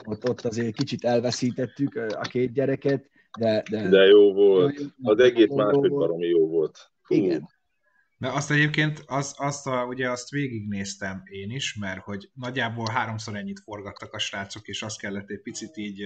Ott, 0.06 0.30
ott 0.30 0.42
azért 0.42 0.76
kicsit 0.76 1.04
elveszítettük 1.04 1.96
a 1.96 2.22
két 2.22 2.52
gyereket, 2.52 3.10
de... 3.40 3.64
De, 3.70 3.90
de 3.90 4.06
jó 4.06 4.34
volt. 4.34 4.82
Az 5.02 5.20
egész 5.20 5.50
máshogy 5.50 5.90
baromi 5.90 6.28
jó 6.28 6.48
volt. 6.48 6.92
Hú. 7.02 7.16
Igen. 7.16 7.50
De 8.22 8.28
azt 8.28 8.52
egyébként, 8.52 9.04
az, 9.06 9.34
azt 9.38 9.68
a, 9.68 9.86
ugye 9.86 10.10
azt 10.10 10.30
végignéztem 10.30 11.22
én 11.26 11.52
is, 11.52 11.76
mert 11.76 12.02
hogy 12.02 12.30
nagyjából 12.34 12.92
háromszor 12.92 13.36
ennyit 13.36 13.60
forgattak 13.60 14.14
a 14.14 14.20
srácok, 14.20 14.68
és 14.68 14.82
azt 14.82 15.00
kellett 15.00 15.30
egy 15.30 15.42
picit 15.42 15.78
így 15.78 16.04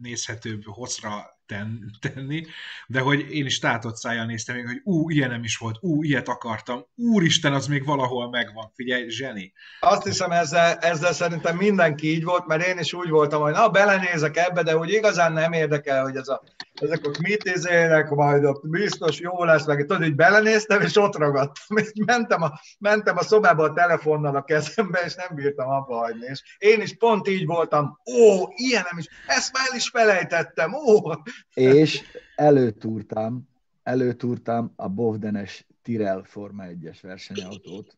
nézhetőbb 0.00 0.62
hosszra 0.64 1.40
ten, 1.46 1.90
tenni, 2.00 2.46
de 2.86 3.00
hogy 3.00 3.34
én 3.34 3.46
is 3.46 3.58
tátott 3.58 3.96
szájjal 3.96 4.26
néztem 4.26 4.56
még, 4.56 4.66
hogy 4.66 4.80
ú, 4.84 5.10
ilyen 5.10 5.30
nem 5.30 5.44
is 5.44 5.56
volt, 5.56 5.76
ú, 5.80 6.02
ilyet 6.02 6.28
akartam, 6.28 6.86
úristen, 6.94 7.52
az 7.52 7.66
még 7.66 7.84
valahol 7.84 8.30
megvan, 8.30 8.72
figyelj, 8.74 9.08
zseni. 9.08 9.52
Azt 9.80 10.04
hiszem, 10.04 10.30
ezzel, 10.30 10.76
ezzel 10.76 11.12
szerintem 11.12 11.56
mindenki 11.56 12.08
így 12.08 12.24
volt, 12.24 12.46
mert 12.46 12.66
én 12.66 12.78
is 12.78 12.92
úgy 12.92 13.08
voltam, 13.08 13.42
hogy 13.42 13.52
na, 13.52 13.68
belenézek 13.68 14.36
ebbe, 14.36 14.62
de 14.62 14.76
úgy 14.76 14.90
igazán 14.90 15.32
nem 15.32 15.52
érdekel, 15.52 16.02
hogy 16.02 16.16
ez 16.16 16.28
a, 16.28 16.42
ezek 16.82 17.06
a 17.06 17.10
mit 17.22 17.44
izélnek, 17.44 18.08
majd 18.08 18.44
ott? 18.44 18.68
Biztos 18.68 19.20
jó 19.20 19.44
lesz, 19.44 19.66
meg 19.66 19.80
tudod, 19.80 20.02
hogy 20.02 20.14
belenéztem, 20.14 20.80
és 20.80 20.96
ott 20.96 21.16
ragadtam, 21.16 21.76
és 21.76 21.92
mentem 22.06 22.42
a, 22.42 22.60
mentem 22.78 23.16
a 23.16 23.22
szobába 23.22 23.64
a 23.64 23.72
telefonnal 23.72 24.36
a 24.36 24.42
kezembe, 24.42 25.00
és 25.04 25.14
nem 25.14 25.34
bírtam 25.34 25.68
abba 25.68 25.96
hagyni, 25.96 26.26
és 26.26 26.42
én 26.58 26.80
is 26.80 26.96
pont 26.96 27.28
így 27.28 27.46
voltam, 27.46 27.98
ó, 28.12 28.48
ilyen 28.54 28.84
nem 28.90 28.98
is, 28.98 29.06
ezt 29.26 29.52
már 29.52 29.76
is 29.76 29.88
felejtettem, 29.88 30.74
ó, 30.74 31.12
és 31.54 32.02
előtúrtam, 32.36 33.48
előtúrtam 33.82 34.72
a 34.76 34.88
Bovdenes 34.88 35.66
Tirel 35.82 36.22
Forma 36.24 36.64
1-es 36.66 36.98
versenyautót. 37.02 37.96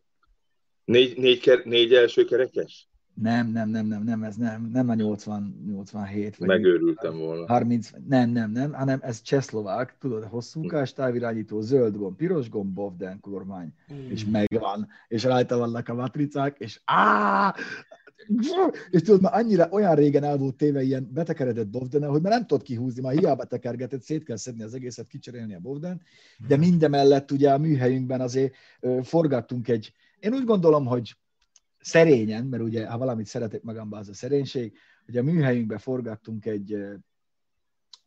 Négy, 0.85 1.19
négy, 1.19 1.61
négy 1.65 1.95
első 1.95 2.25
kerekes? 2.25 2.89
Nem, 3.15 3.51
nem, 3.53 3.69
nem, 3.69 3.87
nem, 3.87 4.03
nem, 4.03 4.23
ez 4.23 4.37
nem, 4.37 4.69
nem 4.73 4.89
a 4.89 4.95
80, 4.95 5.63
87. 5.67 6.37
Vagy 6.37 6.49
Megőrültem 6.49 7.19
volna. 7.19 7.47
30, 7.47 7.91
nem, 8.09 8.31
nem, 8.31 8.51
nem, 8.51 8.73
hanem 8.73 8.99
ez 9.03 9.23
csehszlovák, 9.23 9.97
tudod, 10.01 10.25
hosszúkás 10.25 10.93
távirányító, 10.93 11.61
zöld 11.61 11.97
gomb, 11.97 12.17
piros 12.17 12.51
gomb, 12.51 12.75
Bovden 12.75 13.21
kormány, 13.21 13.73
mm. 13.93 14.11
és 14.11 14.25
megvan, 14.25 14.89
és 15.09 15.25
rajta 15.25 15.59
vannak 15.59 15.89
a 15.89 15.95
matricák, 15.95 16.57
és 16.59 16.81
á, 16.85 17.55
és 18.91 19.03
tudod, 19.03 19.21
már 19.21 19.35
annyira 19.35 19.69
olyan 19.71 19.95
régen 19.95 20.25
el 20.25 20.37
volt 20.37 20.57
téve 20.57 20.83
ilyen 20.83 21.11
betekeredett 21.13 21.69
Bovden, 21.69 22.09
hogy 22.11 22.23
már 22.23 22.33
nem 22.33 22.47
tudod 22.47 22.63
kihúzni, 22.63 23.03
már 23.03 23.19
hiába 23.19 23.45
tekergetett, 23.45 24.03
szét 24.03 24.25
kell 24.25 24.37
szedni 24.37 24.63
az 24.63 24.75
egészet, 24.75 25.07
kicserélni 25.07 25.55
a 25.55 25.61
Bovden, 25.61 26.01
de 26.49 26.57
mindemellett 26.57 27.31
ugye 27.31 27.53
a 27.53 27.59
műhelyünkben 27.59 28.21
azért 28.21 28.55
forgattunk 29.03 29.69
egy, 29.69 29.93
én 30.21 30.33
úgy 30.33 30.45
gondolom, 30.45 30.87
hogy 30.87 31.17
szerényen, 31.85 32.47
mert 32.47 32.63
ugye 32.63 32.87
ha 32.87 32.99
valamit 32.99 33.27
szeretek 33.27 33.63
magamban, 33.63 33.99
az 33.99 34.09
a 34.09 34.15
szerénység, 34.15 34.79
hogy 35.05 35.17
a 35.17 35.23
műhelyünkben 35.23 35.79
forgattunk 35.79 36.47
egy, 36.47 36.71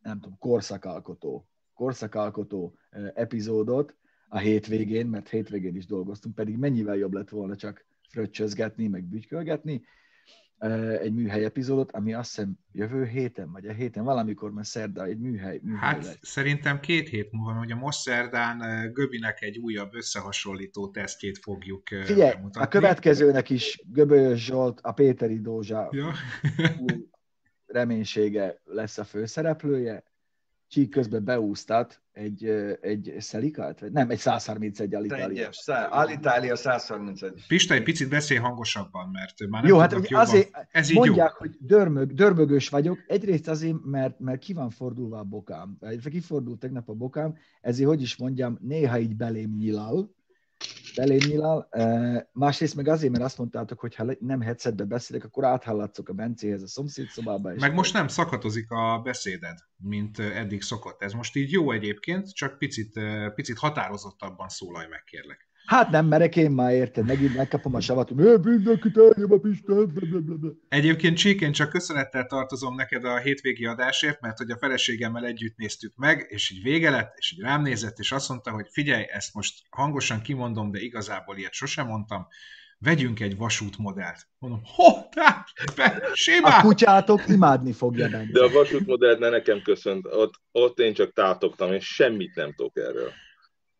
nem 0.01 0.19
tudom, 0.19 0.37
korszakalkotó, 0.39 1.47
korszakalkotó 1.73 2.77
epizódot 3.13 3.95
a 4.27 4.37
hétvégén, 4.37 5.07
mert 5.07 5.29
hétvégén 5.29 5.75
is 5.75 5.85
dolgoztunk, 5.85 6.35
pedig 6.35 6.57
mennyivel 6.57 6.95
jobb 6.95 7.13
lett 7.13 7.29
volna 7.29 7.55
csak 7.55 7.85
fröccsözgetni, 8.09 8.87
meg 8.87 9.03
bütykölgetni, 9.03 9.83
egy 11.01 11.13
műhely 11.13 11.43
epizódot, 11.43 11.91
ami 11.91 12.13
azt 12.13 12.35
hiszem 12.35 12.59
jövő 12.71 13.05
héten, 13.05 13.51
vagy 13.51 13.67
a 13.67 13.71
héten, 13.71 14.03
valamikor, 14.03 14.51
mert 14.51 14.67
szerda 14.67 15.05
egy 15.05 15.19
műhely, 15.19 15.59
műhely 15.63 15.79
Hát 15.93 16.03
lesz. 16.05 16.17
szerintem 16.21 16.79
két 16.79 17.09
hét 17.09 17.31
múlva, 17.31 17.59
ugye 17.59 17.75
most 17.75 17.99
szerdán 17.99 18.91
Göbinek 18.93 19.41
egy 19.41 19.57
újabb 19.57 19.93
összehasonlító 19.93 20.89
tesztjét 20.89 21.37
fogjuk 21.37 21.87
Figyelj, 21.87 22.33
mutatni. 22.41 22.61
a 22.61 22.67
következőnek 22.67 23.49
is 23.49 23.81
Göbölyös 23.91 24.45
Zsolt, 24.45 24.79
a 24.81 24.91
Péteri 24.91 25.39
Dózsa 25.39 25.89
ja. 25.91 26.13
reménysége 27.65 28.61
lesz 28.63 28.97
a 28.97 29.03
főszereplője, 29.03 30.03
Csík 30.67 30.89
közben 30.89 31.23
beúztat 31.23 32.01
egy, 32.17 32.45
egy 32.81 33.15
szelikát, 33.19 33.79
vagy 33.79 33.91
nem, 33.91 34.09
egy 34.09 34.17
131 34.17 34.93
Alitalia. 34.93 35.49
Alitalia 35.89 36.55
131. 36.55 37.45
Pista, 37.47 37.73
egy 37.73 37.83
picit 37.83 38.09
beszél 38.09 38.41
hangosabban, 38.41 39.09
mert 39.09 39.47
már 39.49 39.61
nem 39.61 39.71
Jó, 39.71 39.77
hát 39.77 39.91
jobban. 39.91 40.19
azért 40.19 40.67
Ez 40.71 40.89
mondják, 40.89 41.29
jó. 41.31 41.37
hogy 41.37 41.57
dörmög, 41.59 42.13
dörmögös 42.13 42.69
vagyok, 42.69 42.97
egyrészt 43.07 43.47
azért, 43.47 43.83
mert, 43.83 44.19
mert 44.19 44.39
ki 44.39 44.53
van 44.53 44.69
fordulva 44.69 45.17
a 45.17 45.23
bokám, 45.23 45.77
kifordult 46.09 46.59
tegnap 46.59 46.89
a 46.89 46.93
bokám, 46.93 47.35
ezért, 47.61 47.89
hogy 47.89 48.01
is 48.01 48.15
mondjam, 48.17 48.57
néha 48.61 48.99
így 48.99 49.15
belém 49.15 49.55
nyilal, 49.57 50.15
belém 50.97 51.19
nyilal. 51.27 51.69
Másrészt 52.31 52.75
meg 52.75 52.87
azért, 52.87 53.11
mert 53.11 53.23
azt 53.23 53.37
mondtátok, 53.37 53.79
hogy 53.79 53.95
ha 53.95 54.05
nem 54.19 54.41
headsetbe 54.41 54.83
beszélek, 54.83 55.23
akkor 55.23 55.43
áthallatszok 55.45 56.09
a 56.09 56.13
Bencéhez 56.13 56.61
a 56.61 56.67
szomszéd 56.67 57.07
szobába. 57.07 57.53
Meg 57.53 57.73
most 57.73 57.93
nem 57.93 58.07
szakatozik 58.07 58.71
a 58.71 59.01
beszéded, 59.03 59.57
mint 59.77 60.19
eddig 60.19 60.61
szokott. 60.61 61.01
Ez 61.01 61.13
most 61.13 61.35
így 61.35 61.51
jó 61.51 61.71
egyébként, 61.71 62.33
csak 62.33 62.57
picit, 62.57 62.99
picit 63.35 63.57
határozottabban 63.57 64.49
szólalj 64.49 64.87
meg, 64.89 65.03
kérlek. 65.03 65.46
Hát 65.67 65.89
nem 65.89 66.05
merek 66.05 66.35
én 66.35 66.51
már, 66.51 66.73
érted? 66.73 67.05
Megint 67.05 67.35
megkapom 67.35 67.75
a 67.75 67.79
savat, 67.79 68.09
hogy 68.09 68.39
mindenkit 68.43 68.97
eljön 68.97 69.31
a 69.31 69.37
Pistán. 69.37 69.91
Egyébként 70.69 71.17
Csíkén 71.17 71.51
csak 71.51 71.69
köszönettel 71.69 72.25
tartozom 72.25 72.75
neked 72.75 73.03
a 73.03 73.17
hétvégi 73.17 73.65
adásért, 73.65 74.21
mert 74.21 74.37
hogy 74.37 74.49
a 74.49 74.57
feleségemmel 74.57 75.25
együtt 75.25 75.57
néztük 75.57 75.93
meg, 75.95 76.25
és 76.29 76.51
így 76.51 76.63
vége 76.63 76.89
lett, 76.89 77.13
és 77.17 77.31
így 77.31 77.39
rám 77.39 77.61
nézett, 77.61 77.97
és 77.97 78.11
azt 78.11 78.29
mondta, 78.29 78.51
hogy 78.51 78.67
figyelj, 78.71 79.05
ezt 79.09 79.33
most 79.33 79.53
hangosan 79.69 80.21
kimondom, 80.21 80.71
de 80.71 80.79
igazából 80.79 81.37
ilyet 81.37 81.53
sosem 81.53 81.87
mondtam, 81.87 82.27
vegyünk 82.79 83.19
egy 83.19 83.37
vasútmodellt. 83.37 84.27
Mondom, 84.39 84.61
ho, 84.63 84.91
te, 85.09 85.45
simán! 86.13 86.59
A 86.59 86.61
kutyátok 86.61 87.27
imádni 87.27 87.71
fogja 87.71 88.09
benne. 88.09 88.31
De 88.31 88.43
a 88.43 88.49
vasútmodellt 88.49 89.19
ne 89.19 89.29
nekem 89.29 89.61
köszönt, 89.61 90.05
ott, 90.05 90.33
ott 90.51 90.79
én 90.79 90.93
csak 90.93 91.13
tátogtam, 91.13 91.73
és 91.73 91.85
semmit 91.85 92.35
nem 92.35 92.53
tudok 92.53 92.77
erről. 92.77 93.11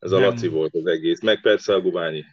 Ez 0.08 0.14
a 0.14 0.20
nem. 0.20 0.30
Laci 0.30 0.48
volt 0.48 0.76
az 0.76 0.86
egész, 0.86 1.22
meg 1.22 1.42
persze 1.42 1.74
a 1.74 1.82
Gubányi, 1.82 2.24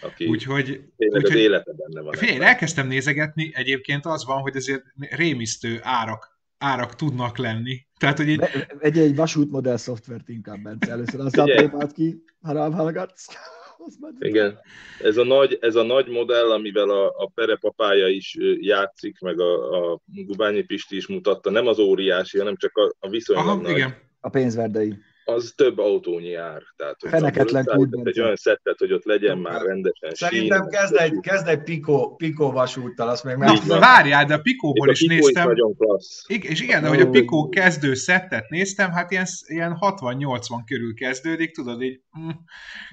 aki 0.00 0.26
úgyhogy, 0.26 0.64
tényleg 0.96 1.22
úgyhogy, 1.22 1.36
az 1.36 1.44
élete 1.44 1.72
benne 1.72 2.00
van. 2.00 2.12
Figyelj, 2.12 2.40
elkezdtem 2.40 2.86
nézegetni, 2.86 3.50
egyébként 3.54 4.06
az 4.06 4.24
van, 4.24 4.40
hogy 4.40 4.56
azért 4.56 4.82
rémisztő 5.10 5.78
árak 5.82 6.38
árak 6.58 6.94
tudnak 6.94 7.38
lenni. 7.38 7.86
Tehát, 7.98 8.16
hogy 8.16 8.28
így... 8.28 8.42
Egy, 8.78 8.98
egy 8.98 9.16
vasútmodell 9.16 9.76
szoftvert 9.76 10.28
inkább, 10.28 10.62
Bence. 10.62 10.90
Először 10.90 11.20
azt 11.20 11.42
próbált 11.42 11.92
ki, 11.92 12.24
ha 12.42 12.52
rám 12.52 12.72
hallgatsz. 12.72 13.26
Igen, 14.18 14.58
ez 15.02 15.16
a 15.16 15.24
nagy, 15.24 15.58
ez 15.60 15.74
a 15.74 15.82
nagy 15.82 16.08
modell, 16.08 16.50
amivel 16.50 16.90
a, 16.90 17.06
a 17.06 17.30
Pere 17.34 17.56
papája 17.56 18.08
is 18.08 18.36
játszik, 18.60 19.18
meg 19.20 19.40
a, 19.40 19.92
a 19.92 20.00
Gubányi 20.04 20.62
Pisti 20.62 20.96
is 20.96 21.06
mutatta, 21.06 21.50
nem 21.50 21.66
az 21.66 21.78
óriási, 21.78 22.38
hanem 22.38 22.56
csak 22.56 22.76
a, 22.76 22.92
a 22.98 23.08
viszonylag 23.08 23.46
Aha, 23.46 23.60
nagy. 23.60 23.70
Igen. 23.70 23.94
A 24.20 24.28
pénzverdei 24.28 24.94
az 25.34 25.52
több 25.56 25.78
autónyi 25.78 26.34
ár. 26.34 26.62
Tehát, 26.76 26.96
hogy 27.00 27.10
Feneketlen 27.10 27.66
egy 28.04 28.20
olyan 28.20 28.36
szettet, 28.36 28.78
hogy 28.78 28.92
ott 28.92 29.04
legyen 29.04 29.38
már 29.38 29.62
rendesen 29.62 30.10
Szerintem 30.14 30.60
sín, 30.60 30.70
kezd 30.70 30.94
egy, 30.94 31.18
kezd 31.20 31.48
egy 31.48 31.62
Pico, 31.62 32.14
Pico 32.16 32.50
vasúttal, 32.50 33.08
azt 33.08 33.24
még 33.24 33.36
meg... 33.36 33.48
Várjál, 33.66 34.24
de 34.24 34.34
a 34.34 34.38
Pico-ból 34.38 34.90
is, 34.90 35.00
is 35.00 35.08
néztem. 35.08 35.46
nagyon 35.46 35.76
klassz. 35.76 36.24
És 36.28 36.60
igen, 36.60 36.82
de 36.82 36.88
hogy 36.88 37.00
a 37.00 37.10
Pico 37.10 37.48
kezdő 37.48 37.94
szettet 37.94 38.48
néztem, 38.48 38.90
hát 38.90 39.10
ilyen, 39.10 39.26
ilyen 39.46 39.76
60-80 39.80 40.38
körül 40.66 40.94
kezdődik, 40.94 41.54
tudod, 41.54 41.82
így... 41.82 42.00
Mm, 42.18 42.28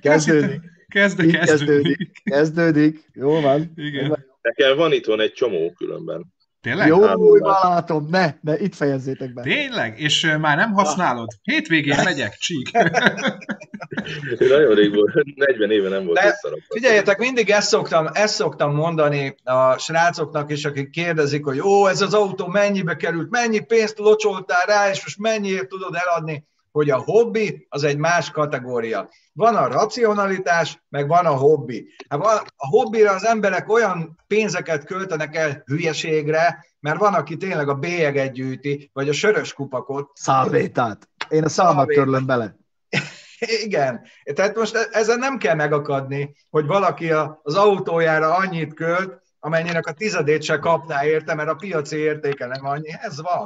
kezdődik. 0.02 0.62
Kezdő, 0.88 1.28
kezdődik. 1.28 1.40
kezdődik. 1.40 2.12
Kezdődik. 2.24 3.10
Jó 3.14 3.42
van. 3.42 3.72
Igen. 3.76 4.26
Nekem 4.42 4.78
van 4.78 4.92
itthon 4.92 5.20
egy 5.20 5.34
csomó 5.34 5.74
különben. 5.78 6.36
Tényleg? 6.68 6.88
Jó, 6.88 7.14
új 7.14 7.40
látom, 7.40 8.08
ne, 8.10 8.34
ne, 8.42 8.58
itt 8.58 8.76
fejezzétek 8.76 9.34
be. 9.34 9.42
Tényleg? 9.42 10.00
És 10.00 10.36
már 10.40 10.58
nem 10.58 10.74
használod? 10.74 11.28
Hétvégén 11.42 12.00
megyek, 12.04 12.38
csík. 12.38 12.72
Nagyon 14.40 14.76
rég 14.76 14.96
volt, 14.96 15.14
40 15.36 15.72
éve 15.72 15.90
nem 15.90 16.06
volt 16.06 16.18
összerakva. 16.18 16.66
Figyeljetek, 16.68 17.18
mindig 17.18 17.50
ezt 17.50 17.68
szoktam, 17.68 18.08
ezt 18.14 18.34
szoktam 18.34 18.74
mondani 18.74 19.36
a 19.44 19.78
srácoknak 19.78 20.52
is, 20.52 20.66
akik 20.66 20.90
kérdezik, 20.90 21.44
hogy 21.44 21.60
ó, 21.60 21.88
ez 21.88 22.02
az 22.02 22.14
autó 22.14 22.48
mennyibe 22.48 22.96
került, 22.96 23.30
mennyi 23.30 23.60
pénzt 23.60 23.98
locsoltál 23.98 24.66
rá, 24.66 24.90
és 24.90 25.04
most 25.04 25.20
mennyiért 25.20 25.68
tudod 25.68 25.96
eladni 25.96 26.48
hogy 26.78 26.90
a 26.90 26.98
hobbi 26.98 27.68
az 27.70 27.84
egy 27.84 27.98
más 27.98 28.32
kategória. 28.32 29.10
Van 29.34 29.56
a 29.56 29.68
racionalitás, 29.68 30.84
meg 30.90 31.08
van 31.08 31.26
a 31.26 31.36
hobbi. 31.36 31.88
Hát 32.10 32.20
van, 32.20 32.38
a 32.56 32.68
hobbira 32.68 33.12
az 33.12 33.26
emberek 33.26 33.70
olyan 33.70 34.24
pénzeket 34.28 34.86
költenek 34.86 35.36
el 35.36 35.64
hülyeségre, 35.66 36.66
mert 36.80 37.00
van, 37.00 37.14
aki 37.14 37.38
tényleg 37.38 37.70
a 37.70 37.76
bélyeget 37.76 38.32
gyűjti, 38.32 38.90
vagy 38.94 39.10
a 39.10 39.14
sörös 39.14 39.54
kupakot. 39.54 40.10
Szalvétát. 40.14 41.10
Én 41.30 41.44
a 41.44 41.50
szalmat 41.50 41.88
törlöm 41.88 42.26
bele. 42.26 42.56
Igen. 43.66 44.02
Tehát 44.34 44.56
most 44.56 44.76
e- 44.76 44.88
ezen 44.92 45.20
nem 45.20 45.38
kell 45.38 45.56
megakadni, 45.56 46.36
hogy 46.50 46.66
valaki 46.66 47.12
az 47.44 47.56
autójára 47.56 48.36
annyit 48.36 48.74
költ, 48.74 49.22
amennyinek 49.40 49.88
a 49.88 49.94
tizedét 49.94 50.44
se 50.44 50.58
kapná 50.58 51.06
érte, 51.06 51.34
mert 51.34 51.50
a 51.50 51.56
piaci 51.56 51.98
értéke 51.98 52.46
nem 52.46 52.66
annyi. 52.66 52.90
Ez 53.02 53.22
van. 53.22 53.46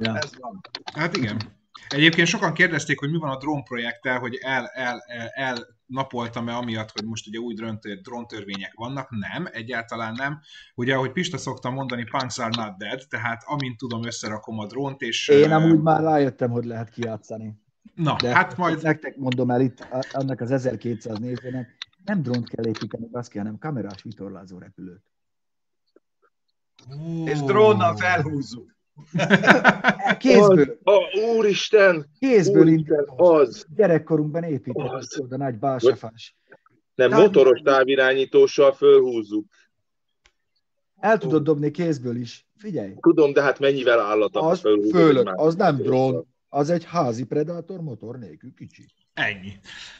Ja. 0.00 0.16
Ez 0.16 0.30
van. 0.38 0.60
Hát 0.94 1.16
igen. 1.16 1.62
Egyébként 1.88 2.28
sokan 2.28 2.52
kérdezték, 2.52 2.98
hogy 2.98 3.10
mi 3.10 3.18
van 3.18 3.30
a 3.30 3.36
drón 3.36 3.64
projekttel, 3.64 4.18
hogy 4.18 4.38
el, 4.42 4.66
el, 4.66 5.04
el, 5.06 5.28
el 5.28 5.66
napoltam-e 5.86 6.54
amiatt, 6.54 6.90
hogy 6.90 7.04
most 7.04 7.26
ugye 7.26 7.38
új 7.38 7.54
dróntörvények 8.02 8.72
vannak. 8.74 9.10
Nem, 9.10 9.48
egyáltalán 9.50 10.12
nem. 10.16 10.40
Ugye, 10.74 10.94
ahogy 10.94 11.12
Pista 11.12 11.38
szokta 11.38 11.70
mondani, 11.70 12.04
punks 12.04 12.38
are 12.38 12.62
not 12.62 12.76
dead, 12.76 13.02
tehát 13.08 13.42
amint 13.46 13.76
tudom, 13.76 14.04
összerakom 14.04 14.58
a 14.58 14.66
drónt, 14.66 15.00
és... 15.00 15.28
Én 15.28 15.52
amúgy 15.52 15.80
már 15.80 16.02
rájöttem, 16.02 16.50
hogy 16.50 16.64
lehet 16.64 16.88
kijátszani. 16.88 17.62
Na, 17.94 18.16
De 18.20 18.34
hát 18.34 18.56
majd... 18.56 18.82
Nektek 18.82 19.16
mondom 19.16 19.50
el 19.50 19.60
itt, 19.60 19.86
annak 20.12 20.40
az 20.40 20.50
1200 20.50 21.18
nézőnek, 21.18 21.76
nem 22.04 22.22
drónt 22.22 22.48
kell 22.48 22.66
építeni, 22.66 23.08
azt 23.12 23.30
kell, 23.30 23.42
hanem 23.42 23.58
kamerás 23.58 24.02
vitorlázó 24.02 24.58
repülőt. 24.58 25.02
Oh. 26.90 27.28
És 27.28 27.40
drónnal 27.42 27.96
felhúzzuk. 27.96 28.73
Kézből. 30.18 30.78
Az, 30.82 30.94
a, 30.94 31.18
úristen! 31.36 32.06
Kézből 32.18 32.62
úristen, 32.62 33.04
az. 33.16 33.66
Gyerekkorunkban 33.76 34.42
építettük 34.42 35.24
oda 35.24 35.36
nagy 35.36 35.58
bálsafás. 35.58 36.36
Nem, 36.94 37.10
motoros 37.10 37.60
távirányítóssal 37.60 38.72
fölhúzzuk. 38.72 39.46
El 40.96 41.18
tudod 41.18 41.42
dobni 41.42 41.70
kézből 41.70 42.16
is. 42.16 42.46
Figyelj. 42.56 42.94
Tudom, 43.00 43.32
de 43.32 43.42
hát 43.42 43.58
mennyivel 43.58 44.00
állata 44.00 44.40
az 44.40 44.60
fölök, 44.90 45.32
az 45.34 45.54
nem 45.54 45.76
drón, 45.76 46.26
az 46.48 46.70
egy 46.70 46.84
házi 46.84 47.24
predátor 47.24 47.80
motor 47.80 48.18
nélkül 48.18 48.54
kicsi. 48.54 48.86
Ennyi. 49.14 49.52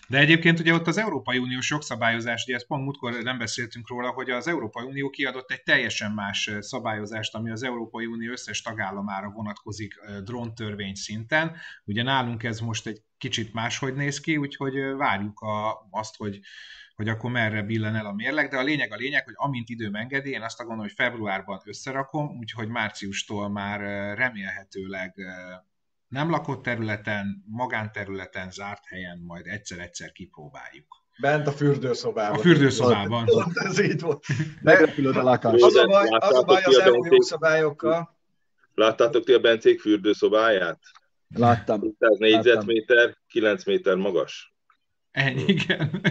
De 0.09 0.19
egyébként 0.19 0.61
ugye 0.61 0.75
ott 0.75 0.87
az 0.87 0.99
Európai 0.99 1.39
Uniós 1.39 1.71
jogszabályozás, 1.71 2.45
ugye 2.45 2.55
ezt 2.55 2.67
pont 2.67 2.85
múltkor 2.85 3.23
nem 3.23 3.39
beszéltünk 3.39 3.89
róla, 3.89 4.11
hogy 4.11 4.31
az 4.31 4.47
Európai 4.47 4.85
Unió 4.85 5.11
kiadott 5.11 5.51
egy 5.51 5.63
teljesen 5.63 6.13
más 6.13 6.51
szabályozást, 6.61 7.35
ami 7.35 7.51
az 7.51 7.63
Európai 7.63 8.07
Unió 8.07 8.31
összes 8.31 8.63
tagállamára 8.63 9.31
vonatkozik 9.31 9.95
dróntörvény 10.25 10.95
szinten. 10.95 11.57
Ugye 11.85 12.03
nálunk 12.03 12.43
ez 12.43 12.61
most 12.61 12.87
egy 12.87 13.03
kicsit 13.19 13.53
máshogy 13.53 13.95
néz 13.95 14.21
ki, 14.21 14.37
úgyhogy 14.37 14.75
várjuk 14.97 15.41
a, 15.41 15.87
azt, 15.91 16.17
hogy 16.17 16.41
hogy 16.95 17.09
akkor 17.09 17.31
merre 17.31 17.63
billen 17.63 17.95
el 17.95 18.07
a 18.07 18.13
mérleg, 18.13 18.49
de 18.51 18.57
a 18.57 18.63
lényeg 18.63 18.93
a 18.93 18.97
lényeg, 18.97 19.25
hogy 19.25 19.35
amint 19.37 19.69
időm 19.69 19.95
engedi, 19.95 20.31
én 20.31 20.43
azt 20.43 20.59
gondolom, 20.59 20.83
hogy 20.83 20.93
februárban 20.93 21.61
összerakom, 21.65 22.39
úgyhogy 22.39 22.69
márciustól 22.69 23.49
már 23.49 23.81
remélhetőleg 24.17 25.15
nem 26.15 26.31
lakott 26.31 26.63
területen, 26.63 27.45
magánterületen, 27.47 28.51
zárt 28.51 28.87
helyen 28.87 29.19
majd 29.27 29.47
egyszer-egyszer 29.47 30.13
kipróbáljuk. 30.13 30.87
Bent 31.21 31.47
a 31.47 31.53
fürdőszobában. 31.53 32.39
A 32.39 32.41
fürdőszobában. 32.41 33.29
Ez 33.69 33.81
így 33.81 34.01
volt. 34.01 34.25
Megrepülöd 34.63 35.17
a 35.17 35.23
lakás. 35.23 35.63
Az 35.63 35.75
a 35.75 35.87
baj, 35.87 36.09
az, 36.09 36.37
a 36.37 36.43
baj 36.43 36.63
az 36.63 36.79
EU 36.79 37.05
jogszabályokkal. 37.05 38.17
Láttátok 38.75 39.25
ti 39.25 39.33
a 39.33 39.39
Bencék 39.39 39.81
fürdőszobáját? 39.81 40.81
Láttam. 41.29 41.81
100 41.99 42.19
négyzetméter, 42.19 43.17
9 43.29 43.65
méter 43.65 43.97
magas. 43.97 44.55
Ennyi, 45.11 45.45
igen. 45.47 46.03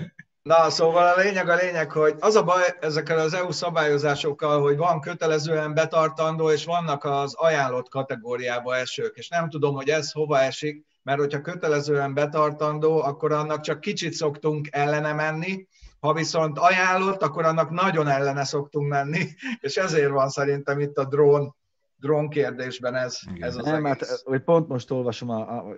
Na, 0.44 0.70
szóval 0.70 1.08
a 1.08 1.22
lényeg 1.22 1.50
a 1.50 1.56
lényeg, 1.56 1.92
hogy 1.92 2.16
az 2.20 2.36
a 2.36 2.44
baj 2.44 2.64
ezekkel 2.80 3.20
az 3.20 3.34
EU 3.34 3.52
szabályozásokkal, 3.52 4.62
hogy 4.62 4.78
van 4.78 5.02
kötelezően 5.02 5.74
betartandó, 5.74 6.52
és 6.52 6.66
vannak 6.66 7.04
az 7.04 7.34
ajánlott 7.36 7.90
kategóriába 7.90 8.76
esők, 8.76 9.18
és 9.18 9.28
nem 9.28 9.50
tudom, 9.50 9.76
hogy 9.76 9.90
ez 9.90 10.12
hova 10.12 10.40
esik, 10.40 10.86
mert 11.04 11.20
hogyha 11.20 11.42
kötelezően 11.42 12.14
betartandó, 12.14 13.02
akkor 13.02 13.32
annak 13.32 13.62
csak 13.62 13.80
kicsit 13.80 14.14
szoktunk 14.14 14.68
ellene 14.72 15.14
menni, 15.14 15.68
ha 16.00 16.14
viszont 16.14 16.60
ajánlott, 16.60 17.22
akkor 17.22 17.46
annak 17.46 17.70
nagyon 17.70 18.08
ellene 18.08 18.44
szoktunk 18.44 18.90
menni, 18.90 19.28
és 19.60 19.76
ezért 19.76 20.12
van 20.12 20.30
szerintem 20.30 20.80
itt 20.80 20.98
a 20.98 21.06
drón, 21.06 21.56
drón 22.00 22.30
kérdésben 22.30 22.96
ez, 22.96 23.20
ez 23.40 23.56
az 23.56 23.66
Nem, 23.66 23.86
egész. 23.86 24.10
hát, 24.10 24.22
hogy 24.24 24.44
pont 24.44 24.68
most 24.68 24.92
olvasom 24.92 25.30
a, 25.30 25.40
a 25.40 25.76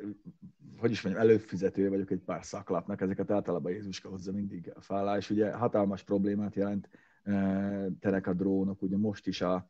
hogy 0.86 0.94
is 0.94 1.02
mondjam, 1.02 1.26
előfizetője 1.26 1.90
vagyok 1.90 2.12
egy 2.12 2.22
pár 2.22 2.46
szaklapnak, 2.46 3.02
ezeket 3.02 3.32
általában 3.32 3.72
Jézuska 3.72 4.10
hozza 4.10 4.32
mindig 4.32 4.72
a 4.76 4.82
fállá, 4.82 5.18
és 5.18 5.30
ugye 5.30 5.52
hatalmas 5.52 6.04
problémát 6.04 6.56
jelent 6.56 6.90
terek 8.00 8.28
a 8.28 8.34
drónok, 8.34 8.82
ugye 8.82 8.98
most 8.98 9.28
is 9.28 9.42
a, 9.42 9.68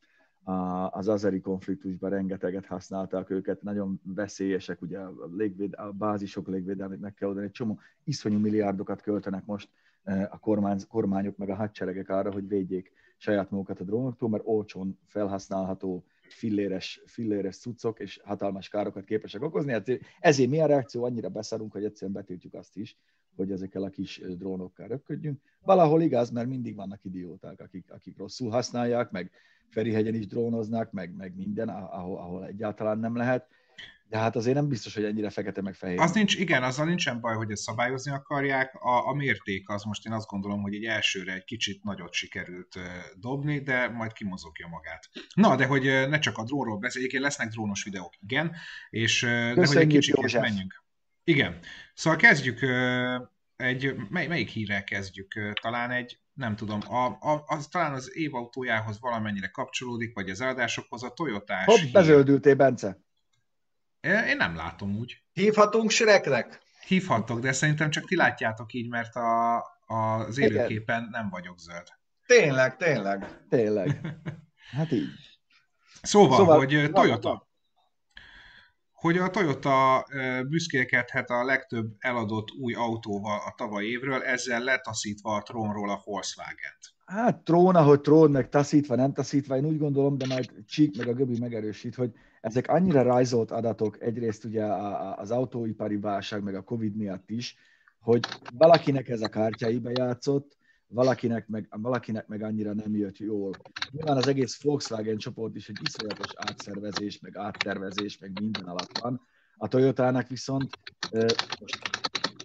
az 0.89 1.07
azeri 1.07 1.39
konfliktusban 1.39 2.10
rengeteget 2.10 2.65
használták 2.65 3.29
őket, 3.29 3.62
nagyon 3.62 4.01
veszélyesek, 4.03 4.81
ugye 4.81 5.00
a, 5.00 5.13
légvéd, 5.38 5.74
a 5.77 5.91
bázisok 5.91 6.48
légvédelmét 6.48 7.00
meg 7.00 7.13
kell 7.13 7.27
oldani, 7.27 7.45
egy 7.45 7.51
csomó 7.51 7.79
iszonyú 8.03 8.39
milliárdokat 8.39 9.01
költenek 9.01 9.45
most 9.45 9.69
a 10.29 10.39
kormány, 10.39 10.79
kormányok 10.88 11.38
meg 11.38 11.50
a 11.50 11.55
hadseregek 11.55 12.10
arra, 12.10 12.31
hogy 12.31 12.48
védjék 12.48 12.91
saját 13.17 13.51
magukat 13.51 13.79
a 13.79 13.84
drónoktól, 13.84 14.29
mert 14.29 14.43
olcsón 14.45 15.00
felhasználható 15.05 16.05
filléres, 16.27 17.01
filléres 17.05 17.58
cuccok 17.58 18.00
és 18.00 18.20
hatalmas 18.24 18.70
károkat 18.70 19.03
képesek 19.03 19.41
okozni. 19.41 19.72
Hát 19.72 19.88
ezért 20.20 20.50
mi 20.50 20.60
a 20.60 20.65
reakció? 20.65 21.03
Annyira 21.03 21.29
beszarunk, 21.29 21.72
hogy 21.72 21.84
egyszerűen 21.84 22.12
betiltjuk 22.12 22.53
azt 22.53 22.77
is, 22.77 22.98
hogy 23.36 23.51
ezekkel 23.51 23.84
a 23.84 23.89
kis 23.89 24.22
drónokkal 24.38 24.88
röpködjünk. 24.88 25.41
Valahol 25.62 26.01
igaz, 26.01 26.29
mert 26.29 26.48
mindig 26.48 26.75
vannak 26.75 27.05
idióták, 27.05 27.62
akik, 27.62 27.91
akik 27.91 28.17
rosszul 28.17 28.50
használják, 28.50 29.12
meg 29.12 29.32
Ferihegyen 29.70 30.15
is 30.15 30.27
drónoznak, 30.27 30.91
meg, 30.91 31.15
meg 31.15 31.36
minden, 31.36 31.70
ahol, 31.70 32.17
ahol 32.17 32.46
egyáltalán 32.46 33.00
nem 33.00 33.15
lehet. 33.15 33.48
De 34.09 34.17
hát 34.17 34.35
azért 34.35 34.55
nem 34.55 34.67
biztos, 34.67 34.93
hogy 34.93 35.03
ennyire 35.03 35.29
fekete 35.29 35.62
meg 35.62 35.74
fehér. 35.74 36.00
Az 36.00 36.12
nincs, 36.12 36.35
igen, 36.35 36.63
azzal 36.63 36.85
nincsen 36.85 37.19
baj, 37.19 37.35
hogy 37.35 37.51
ezt 37.51 37.62
szabályozni 37.62 38.12
akarják. 38.12 38.75
A, 38.75 39.07
a 39.07 39.13
mérték 39.13 39.69
az 39.69 39.83
most 39.83 40.05
én 40.05 40.13
azt 40.13 40.27
gondolom, 40.27 40.62
hogy 40.62 40.75
egy 40.75 40.83
elsőre 40.83 41.33
egy 41.33 41.43
kicsit 41.43 41.83
nagyot 41.83 42.13
sikerült 42.13 42.79
dobni, 43.19 43.59
de 43.59 43.89
majd 43.89 44.13
kimozogja 44.13 44.67
magát. 44.67 45.09
Na, 45.33 45.55
de 45.55 45.65
hogy 45.65 45.83
ne 45.83 46.19
csak 46.19 46.38
a 46.38 46.43
drónról 46.43 46.77
beszéljük, 46.77 47.12
lesznek 47.12 47.50
drónos 47.50 47.83
videók, 47.83 48.13
igen, 48.21 48.55
és 48.89 49.19
Köszönjük, 49.19 49.55
de 49.55 49.67
hogy 49.67 49.77
egy 49.77 49.88
kicsit 49.88 50.39
menjünk. 50.39 50.83
Igen. 51.24 51.59
Szóval 51.93 52.19
kezdjük 52.19 52.59
egy, 53.55 53.95
mely, 54.09 54.27
melyik 54.27 54.50
hírrel 54.50 54.83
kezdjük? 54.83 55.33
Talán 55.62 55.91
egy, 55.91 56.19
nem 56.33 56.55
tudom, 56.55 56.79
a, 56.88 57.05
a, 57.05 57.43
az 57.45 57.67
talán 57.67 57.93
az 57.93 58.17
év 58.17 58.35
autójához 58.35 59.00
valamennyire 59.00 59.47
kapcsolódik, 59.47 60.13
vagy 60.13 60.29
az 60.29 60.41
áldásokhoz 60.41 61.03
a 61.03 61.09
Toyotás 61.09 61.65
Hopp, 61.65 61.91
bezöldültél, 61.91 62.55
Bence. 62.55 63.04
Én 64.05 64.38
nem 64.38 64.55
látom 64.55 64.97
úgy. 64.97 65.24
Hívhatunk 65.33 65.89
Shreknek? 65.89 66.62
Hívhatok, 66.88 67.39
de 67.39 67.51
szerintem 67.51 67.89
csak 67.89 68.05
ti 68.05 68.15
látjátok 68.15 68.74
így, 68.74 68.89
mert 68.89 69.15
a, 69.15 69.57
az 69.85 70.38
élőképen 70.38 71.00
Igen. 71.00 71.09
nem 71.12 71.29
vagyok 71.29 71.59
zöld. 71.59 71.88
Tényleg, 72.25 72.75
tényleg. 72.75 73.45
Tényleg. 73.50 74.00
Hát 74.71 74.91
így. 74.91 75.09
Szóval, 76.01 76.38
szóval 76.38 76.57
hogy 76.57 76.89
Toyota. 76.93 77.29
Na, 77.29 77.47
hogy 78.91 79.17
a 79.17 79.29
Toyota 79.29 80.05
büszkélkedhet 80.47 81.29
a 81.29 81.43
legtöbb 81.43 81.95
eladott 82.00 82.51
új 82.51 82.74
autóval 82.74 83.39
a 83.45 83.53
tavaly 83.57 83.85
évről, 83.85 84.24
ezzel 84.24 84.63
letaszítva 84.63 85.35
a 85.35 85.41
trónról 85.41 85.89
a 85.89 86.01
Volkswagen-t. 86.03 86.93
Hát 87.05 87.43
trón, 87.43 87.75
ahogy 87.75 88.01
trón, 88.01 88.31
meg 88.31 88.50
taszítva, 88.50 88.95
nem 88.95 89.13
taszítva, 89.13 89.55
én 89.55 89.65
úgy 89.65 89.77
gondolom, 89.77 90.17
de 90.17 90.25
majd 90.25 90.51
Csík 90.67 90.97
meg 90.97 91.07
a 91.07 91.13
Göbi 91.13 91.39
megerősít, 91.39 91.95
hogy 91.95 92.12
ezek 92.46 92.68
annyira 92.68 93.02
rajzolt 93.02 93.52
adatok, 93.52 94.02
egyrészt 94.02 94.44
ugye 94.44 94.66
az 95.16 95.32
autóipari 95.32 95.98
válság, 95.98 96.44
meg 96.44 96.55
a 96.55 96.64
Covid 96.64 96.96
miatt 96.96 97.29
is, 97.29 97.55
hogy 98.00 98.25
valakinek 98.53 99.10
ez 99.10 99.22
a 99.22 99.27
kártyáibe 99.27 99.92
játszott, 99.92 100.58
valakinek 100.88 101.48
meg, 101.48 101.68
valakinek 101.70 102.27
meg 102.27 102.42
annyira 102.42 102.74
nem 102.74 102.96
jött 102.96 103.18
jól. 103.18 103.51
Nyilván 103.92 104.18
az 104.18 104.27
egész 104.27 104.62
Volkswagen 104.62 105.18
csoport 105.18 105.55
is 105.55 105.70
egy 105.70 105.79
iszonyatos 105.84 106.31
átszervezés, 106.36 107.20
meg 107.20 107.38
áttervezés, 107.38 108.18
meg 108.18 108.40
minden 108.42 108.66
alatt 108.66 108.98
van. 108.98 109.22
A 109.58 109.68
Toyotának 109.68 110.27
viszont 110.27 110.70
most 111.60 111.79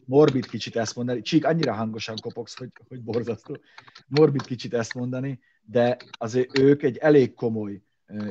morbid 0.04 0.46
kicsit 0.46 0.76
ezt 0.76 0.96
mondani, 0.96 1.20
Csík, 1.20 1.46
annyira 1.46 1.74
hangosan 1.74 2.16
kopogsz, 2.20 2.58
hogy, 2.58 2.70
hogy 2.88 3.02
borzasztó, 3.02 3.58
morbid 4.06 4.44
kicsit 4.44 4.74
ezt 4.74 4.94
mondani, 4.94 5.40
de 5.62 5.96
azért 6.10 6.58
ők 6.58 6.82
egy 6.82 6.96
elég 6.96 7.34
komoly 7.34 7.82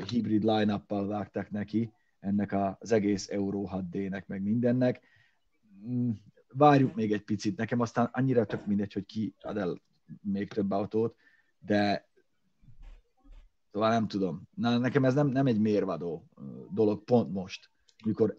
hibrid 0.08 0.44
line 0.44 0.84
vágtak 0.88 1.50
neki, 1.50 1.92
ennek 2.20 2.54
az 2.80 2.92
egész 2.92 3.30
Euro 3.30 3.68
6D-nek, 3.72 4.26
meg 4.26 4.42
mindennek. 4.42 5.02
Mm, 5.88 6.12
várjuk 6.54 6.96
még 6.96 7.12
egy 7.12 7.24
picit, 7.24 7.58
nekem 7.58 7.80
aztán 7.80 8.10
annyira 8.12 8.46
tök 8.46 8.66
mindegy, 8.66 8.94
hogy 8.94 9.06
ki 9.06 9.36
ad 9.40 9.58
el 9.58 9.82
még 10.22 10.50
több 10.50 10.72
autót, 10.72 11.16
de 11.60 12.08
szóval 13.72 13.90
nem 13.90 14.08
tudom. 14.08 14.48
Na, 14.56 14.78
nekem 14.78 15.06
ez 15.06 15.14
nem, 15.14 15.28
nem 15.28 15.48
egy 15.48 15.60
mérvadó 15.60 16.30
dolog 16.72 17.04
pont 17.04 17.34
most, 17.34 17.70
mikor 18.06 18.36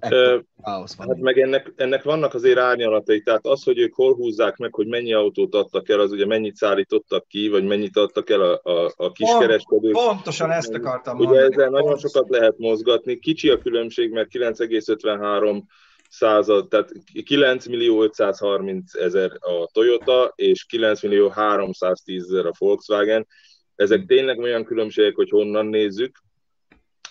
káosz 0.62 0.94
van. 0.94 1.08
Hát 1.08 1.18
meg 1.18 1.38
ennek, 1.38 1.72
ennek 1.76 2.02
vannak 2.02 2.34
azért 2.34 2.58
árnyalatai, 2.58 3.22
tehát 3.22 3.46
az, 3.46 3.62
hogy 3.62 3.78
ők 3.78 3.94
hol 3.94 4.14
húzzák 4.14 4.56
meg, 4.56 4.74
hogy 4.74 4.86
mennyi 4.86 5.12
autót 5.12 5.54
adtak 5.54 5.88
el, 5.88 6.00
az 6.00 6.12
ugye 6.12 6.26
mennyit 6.26 6.56
szállítottak 6.56 7.28
ki, 7.28 7.48
vagy 7.48 7.64
mennyit 7.64 7.96
adtak 7.96 8.30
el 8.30 8.40
a, 8.40 8.60
a, 8.62 8.92
a 8.96 9.12
kiskereskedők. 9.12 9.92
Pont, 9.92 10.06
pontosan 10.06 10.50
ezt 10.50 10.74
akartam 10.74 11.18
ugye 11.18 11.24
mondani. 11.24 11.46
Ugye 11.46 11.56
ezzel 11.56 11.70
nagyon 11.70 11.98
sokat 11.98 12.28
lehet 12.28 12.58
mozgatni. 12.58 13.18
Kicsi 13.18 13.48
a 13.48 13.58
különbség, 13.58 14.10
mert 14.10 14.28
9,53 14.32 15.62
század, 16.08 16.68
tehát 16.68 16.92
9 17.24 17.66
millió 17.66 18.02
530 18.02 18.94
ezer 18.94 19.30
a 19.40 19.68
Toyota, 19.72 20.32
és 20.36 20.64
9 20.64 21.02
millió 21.02 21.28
310 21.28 22.22
ezer 22.22 22.46
a 22.46 22.52
Volkswagen. 22.58 23.26
Ezek 23.74 24.04
tényleg 24.06 24.38
olyan 24.38 24.64
különbségek, 24.64 25.14
hogy 25.14 25.30
honnan 25.30 25.66
nézzük, 25.66 26.18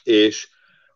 és 0.04 0.48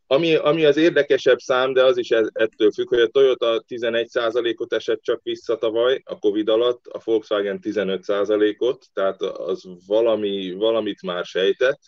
ami, 0.07 0.35
ami 0.35 0.65
az 0.65 0.77
érdekesebb 0.77 1.39
szám, 1.39 1.73
de 1.73 1.83
az 1.83 1.97
is 1.97 2.11
e, 2.11 2.29
ettől 2.33 2.71
függ, 2.71 2.87
hogy 2.87 2.99
a 2.99 3.07
Toyota 3.07 3.63
11%-ot 3.67 4.73
esett 4.73 5.01
csak 5.01 5.19
vissza 5.23 5.57
tavaly 5.57 6.01
a 6.05 6.19
Covid 6.19 6.49
alatt, 6.49 6.87
a 6.87 7.01
Volkswagen 7.03 7.59
15%-ot, 7.61 8.85
tehát 8.93 9.21
az 9.21 9.63
valami, 9.87 10.51
valamit 10.51 11.01
már 11.01 11.25
sejtett. 11.25 11.79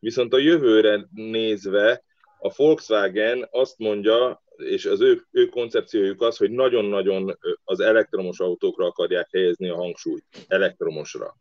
Viszont 0.00 0.32
a 0.32 0.38
jövőre 0.38 1.06
nézve 1.12 2.04
a 2.38 2.52
Volkswagen 2.56 3.48
azt 3.50 3.78
mondja, 3.78 4.42
és 4.56 4.84
az 4.84 5.00
ő, 5.00 5.26
ő 5.30 5.46
koncepciójuk 5.46 6.22
az, 6.22 6.36
hogy 6.36 6.50
nagyon-nagyon 6.50 7.38
az 7.64 7.80
elektromos 7.80 8.40
autókra 8.40 8.86
akarják 8.86 9.28
helyezni 9.30 9.68
a 9.68 9.76
hangsúlyt, 9.76 10.24
elektromosra. 10.48 11.36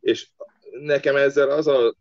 És 0.00 0.28
nekem 0.70 1.16
ezzel 1.16 1.50
az 1.50 1.66
a, 1.66 1.94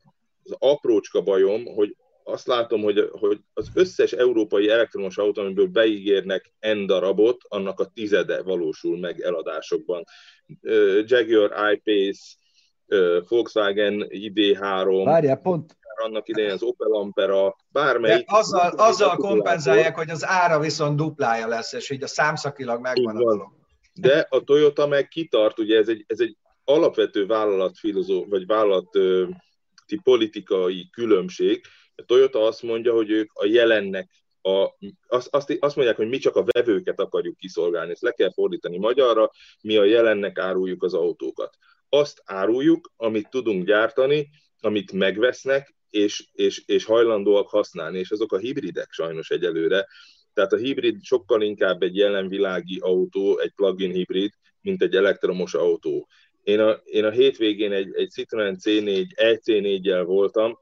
az 0.44 0.56
aprócska 0.60 1.22
bajom, 1.22 1.66
hogy 1.66 1.96
azt 2.28 2.48
látom, 2.48 2.82
hogy, 2.82 3.10
hogy 3.12 3.40
az 3.54 3.70
összes 3.74 4.12
európai 4.12 4.70
elektromos 4.70 5.18
autó, 5.18 5.42
amiből 5.42 5.68
beígérnek 5.68 6.54
N 6.60 6.86
darabot, 6.86 7.42
annak 7.48 7.80
a 7.80 7.86
tizede 7.86 8.42
valósul 8.42 9.00
meg 9.00 9.22
eladásokban. 9.22 10.04
Jaguar 11.04 11.74
I-Pace, 11.74 12.36
Volkswagen 13.28 14.06
ID3. 14.10 15.02
Várjál, 15.06 15.38
pont, 15.38 15.78
annak 16.04 16.28
idején 16.28 16.52
az 16.52 16.64
Opel 16.64 16.92
Ampera, 16.92 17.56
bármelyik. 17.68 18.26
De 18.26 18.38
azzal, 18.38 18.70
azzal 18.70 19.16
kompenzálják, 19.16 19.96
hogy 19.96 20.10
az 20.10 20.26
ára 20.26 20.60
viszont 20.60 20.98
duplája 20.98 21.48
lesz, 21.48 21.74
és 21.74 21.90
így 21.90 22.04
a 22.04 22.08
számszakilag 22.08 22.82
megvan 22.82 23.16
a 23.16 23.20
dolog. 23.20 23.52
De 23.94 24.28
a 24.30 24.40
Toyota 24.44 24.88
meg 24.88 25.08
kitart, 25.08 25.60
ugye 25.60 25.78
ez 25.78 25.88
egy, 25.88 26.04
ez 26.08 26.20
egy 26.20 26.38
alapvető 26.64 27.26
vállalatfilozó, 27.26 28.26
vagy 28.26 28.46
vállalati 28.46 29.28
politikai 30.04 30.90
különbség. 30.92 31.62
A 31.96 32.06
Toyota 32.06 32.44
azt 32.44 32.64
mondja, 32.64 32.94
hogy 32.94 33.10
ők 33.10 33.32
a 33.34 33.46
jelennek 33.46 34.10
a, 34.46 34.78
azt, 35.08 35.28
azt, 35.36 35.58
azt 35.60 35.76
mondják, 35.76 35.98
hogy 35.98 36.08
mi 36.08 36.18
csak 36.18 36.36
a 36.36 36.46
vevőket 36.52 37.00
akarjuk 37.00 37.38
kiszolgálni, 37.38 37.92
ezt 37.92 38.02
le 38.02 38.12
kell 38.12 38.32
fordítani 38.32 38.78
magyarra, 38.78 39.32
mi 39.62 39.78
a 39.78 39.84
jelennek 39.84 40.40
áruljuk 40.40 40.84
az 40.84 40.94
autókat. 40.94 41.58
Azt 41.90 42.22
áruljuk, 42.26 42.92
amit 42.98 43.30
tudunk 43.30 43.66
gyártani, 43.66 44.30
amit 44.60 44.92
megvesznek, 44.92 45.76
és, 45.90 46.28
és, 46.32 46.64
és 46.66 46.84
hajlandóak 46.84 47.50
használni, 47.50 48.00
és 48.00 48.12
azok 48.12 48.34
a 48.34 48.38
hibridek 48.38 48.92
sajnos 48.92 49.30
egyelőre. 49.30 49.88
Tehát 50.34 50.54
a 50.54 50.58
hibrid 50.58 51.04
sokkal 51.04 51.42
inkább 51.42 51.82
egy 51.82 51.96
jelenvilági 51.96 52.80
autó, 52.82 53.40
egy 53.40 53.52
plug-in 53.56 53.92
hibrid, 53.92 54.32
mint 54.62 54.82
egy 54.82 54.96
elektromos 54.96 55.54
autó. 55.54 56.08
Én 56.44 56.60
a, 56.60 56.72
én 56.84 57.06
a 57.06 57.12
hétvégén 57.12 57.72
egy, 57.72 57.94
egy 57.96 58.10
Citroen 58.10 58.58
C4, 58.64 59.06
EC4-jel 59.16 60.04
voltam, 60.06 60.58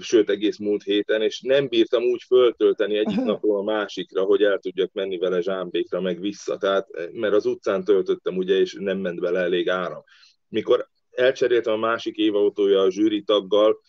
sőt 0.00 0.30
egész 0.30 0.58
múlt 0.58 0.82
héten, 0.82 1.22
és 1.22 1.40
nem 1.40 1.68
bírtam 1.68 2.02
úgy 2.02 2.22
föltölteni 2.22 2.96
egyik 2.96 3.20
napról 3.30 3.58
a 3.58 3.62
másikra, 3.62 4.22
hogy 4.22 4.42
el 4.42 4.58
tudjak 4.58 4.92
menni 4.92 5.18
vele 5.18 5.40
zsámbékra, 5.40 6.00
meg 6.00 6.20
vissza. 6.20 6.56
Tehát, 6.56 6.88
mert 7.12 7.34
az 7.34 7.46
utcán 7.46 7.84
töltöttem, 7.84 8.36
ugye, 8.36 8.54
és 8.54 8.76
nem 8.78 8.98
ment 8.98 9.20
bele 9.20 9.40
elég 9.40 9.68
áram. 9.68 10.04
Mikor 10.48 10.88
elcseréltem 11.10 11.72
a 11.72 11.76
másik 11.76 12.16
évautója 12.16 12.80
a 12.80 12.90
zsűri 12.90 13.22
taggal, 13.22 13.80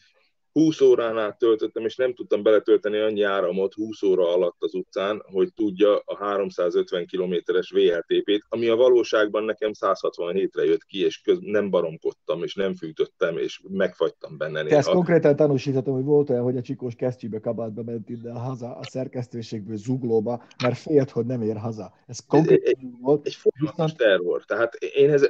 20 0.53 0.81
órán 0.81 1.17
át 1.17 1.37
töltöttem, 1.37 1.85
és 1.85 1.95
nem 1.95 2.13
tudtam 2.13 2.43
beletölteni 2.43 2.97
annyi 2.97 3.21
áramot 3.21 3.73
20 3.73 4.03
óra 4.03 4.33
alatt 4.33 4.55
az 4.59 4.73
utcán, 4.73 5.23
hogy 5.25 5.53
tudja 5.53 6.01
a 6.05 6.15
350 6.15 7.05
kilométeres 7.05 7.69
VLTP-t, 7.69 8.45
ami 8.49 8.67
a 8.67 8.75
valóságban 8.75 9.43
nekem 9.43 9.71
167-re 9.79 10.63
jött 10.63 10.83
ki, 10.83 11.03
és 11.03 11.21
köz, 11.21 11.37
nem 11.41 11.69
baromkodtam, 11.69 12.43
és 12.43 12.55
nem 12.55 12.75
fűtöttem, 12.75 13.37
és 13.37 13.61
megfagytam 13.69 14.37
benne. 14.37 14.63
Te 14.63 14.77
ezt 14.77 14.89
konkrétan 14.89 15.35
tanúsíthatom, 15.35 15.93
hogy 15.93 16.03
volt 16.03 16.29
olyan, 16.29 16.43
hogy 16.43 16.57
a 16.57 16.61
csikós 16.61 16.95
kesztyűbe 16.95 17.39
kabátba 17.39 17.83
ment 17.83 18.09
ide 18.09 18.31
haza 18.31 18.75
a 18.75 18.83
szerkesztőségből 18.83 19.77
zuglóba, 19.77 20.43
mert 20.63 20.77
félt, 20.77 21.09
hogy 21.09 21.25
nem 21.25 21.41
ér 21.41 21.57
haza. 21.57 21.93
Ez 22.07 22.19
konkrétan 22.19 22.73
egy, 22.77 22.87
volt. 23.01 23.25
Egy 23.25 23.35
folyamatos 23.35 23.91
viszont... 23.91 23.97
terror. 23.97 24.45
Tehát 24.45 24.73
én, 24.73 25.11
ez, 25.11 25.29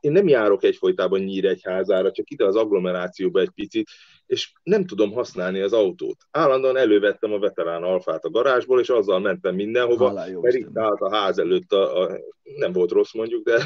én 0.00 0.12
nem 0.12 0.28
járok 0.28 0.62
egyfolytában 0.62 1.20
Nyíregyházára, 1.20 2.10
csak 2.10 2.30
ide 2.30 2.44
az 2.44 2.56
agglomerációba 2.56 3.40
egy 3.40 3.50
picit, 3.54 3.88
és 4.26 4.45
nem 4.62 4.84
tudom 4.84 5.12
használni 5.12 5.60
az 5.60 5.72
autót. 5.72 6.16
Állandóan 6.30 6.76
elővettem 6.76 7.32
a 7.32 7.38
veterán 7.38 7.82
alfát 7.82 8.24
a 8.24 8.30
garázsból, 8.30 8.80
és 8.80 8.88
azzal 8.88 9.20
mentem 9.20 9.54
mindenhova, 9.54 10.08
Hálá, 10.08 10.26
mert 10.40 10.54
itt 10.54 10.78
állt 10.78 11.00
a 11.00 11.14
ház 11.14 11.38
előtt, 11.38 11.72
a, 11.72 12.02
a, 12.02 12.18
nem 12.56 12.72
volt 12.72 12.90
rossz 12.90 13.12
mondjuk, 13.12 13.44
de, 13.44 13.62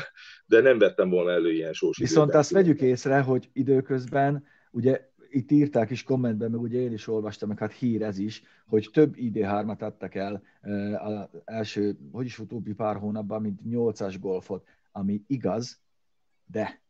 de 0.46 0.60
nem 0.60 0.78
vettem 0.78 1.10
volna 1.10 1.30
elő 1.30 1.52
ilyen 1.52 1.72
sós 1.72 1.98
Viszont 1.98 2.34
azt 2.34 2.50
vegyük 2.50 2.80
észre, 2.80 3.20
hogy 3.20 3.48
időközben, 3.52 4.44
ugye 4.70 5.08
itt 5.30 5.50
írták 5.50 5.90
is 5.90 6.02
kommentben, 6.02 6.50
meg 6.50 6.60
ugye 6.60 6.78
én 6.78 6.92
is 6.92 7.08
olvastam, 7.08 7.48
meg 7.48 7.58
hát 7.58 7.72
hír 7.72 8.02
ez 8.02 8.18
is, 8.18 8.42
hogy 8.66 8.88
több 8.92 9.14
ID3-at 9.16 9.78
adtak 9.78 10.14
el 10.14 10.42
az 10.98 11.28
első, 11.44 11.96
hogy 12.12 12.26
is 12.26 12.38
utóbbi 12.38 12.72
pár 12.72 12.96
hónapban, 12.96 13.40
mint 13.40 13.60
8-as 13.70 14.16
golfot, 14.20 14.66
ami 14.92 15.22
igaz, 15.26 15.80
de 16.46 16.80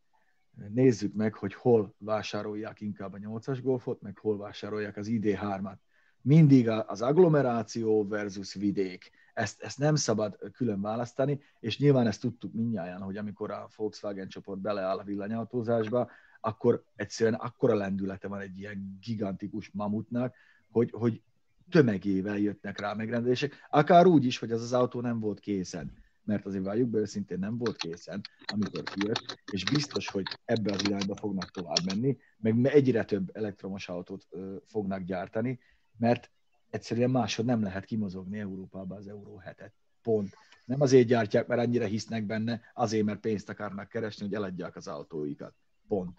nézzük 0.69 1.15
meg, 1.15 1.35
hogy 1.35 1.55
hol 1.55 1.95
vásárolják 1.99 2.81
inkább 2.81 3.13
a 3.13 3.19
8-as 3.19 3.59
golfot, 3.63 4.01
meg 4.03 4.19
hol 4.19 4.37
vásárolják 4.37 4.97
az 4.97 5.07
ID3-at. 5.11 5.77
Mindig 6.23 6.69
az 6.69 7.03
agglomeráció 7.03 8.09
versus 8.09 8.55
vidék. 8.55 9.11
Ezt, 9.35 9.63
ezt 9.63 9.79
nem 9.79 9.95
szabad 9.95 10.39
külön 10.53 10.81
választani, 10.81 11.41
és 11.61 11.79
nyilván 11.79 12.07
ezt 12.07 12.21
tudtuk 12.21 12.53
mindjárt, 12.53 13.03
hogy 13.03 13.17
amikor 13.17 13.51
a 13.51 13.69
Volkswagen 13.77 14.29
csoport 14.29 14.61
beleáll 14.61 14.99
a 14.99 15.05
villanyautózásba, 15.05 16.11
akkor 16.41 16.85
egyszerűen 16.97 17.35
akkora 17.35 17.75
lendülete 17.75 18.29
van 18.29 18.41
egy 18.41 18.59
ilyen 18.59 18.99
gigantikus 19.01 19.71
mamutnak, 19.73 20.35
hogy, 20.71 20.91
hogy 20.91 21.23
tömegével 21.71 22.39
jöttnek 22.39 22.81
rá 22.81 22.93
megrendelések, 22.93 23.55
akár 23.71 24.07
úgy 24.07 24.25
is, 24.25 24.39
hogy 24.39 24.53
az 24.53 24.63
az 24.63 24.73
autó 24.73 25.01
nem 25.01 25.21
volt 25.21 25.41
készen 25.41 25.93
mert 26.31 26.47
azért 26.47 26.65
valljuk 26.65 26.89
be 26.89 26.99
őszintén 26.99 27.39
nem 27.39 27.59
volt 27.59 27.77
készen, 27.77 28.21
amikor 28.53 28.83
kijött, 28.83 29.43
és 29.53 29.65
biztos, 29.65 30.09
hogy 30.09 30.27
ebbe 30.45 30.73
az 30.73 30.87
irányba 30.87 31.17
fognak 31.17 31.51
tovább 31.51 31.85
menni, 31.85 32.17
meg 32.39 32.67
egyre 32.67 33.05
több 33.05 33.37
elektromos 33.37 33.89
autót 33.89 34.27
ö, 34.31 34.57
fognak 34.67 35.03
gyártani, 35.03 35.59
mert 35.99 36.31
egyszerűen 36.71 37.11
máshogy 37.11 37.45
nem 37.45 37.63
lehet 37.63 37.85
kimozogni 37.85 38.39
Európába 38.39 38.95
az 38.97 39.09
Euró 39.09 39.43
7-et. 39.47 39.71
Pont. 40.03 40.35
Nem 40.65 40.81
azért 40.81 41.07
gyártják, 41.07 41.47
mert 41.47 41.61
annyira 41.61 41.85
hisznek 41.85 42.27
benne, 42.27 42.61
azért, 42.75 43.05
mert 43.05 43.21
pénzt 43.21 43.49
akarnak 43.49 43.89
keresni, 43.89 44.25
hogy 44.25 44.35
eladják 44.35 44.77
az 44.77 44.89
autóikat. 44.89 45.55
Pont. 45.89 46.17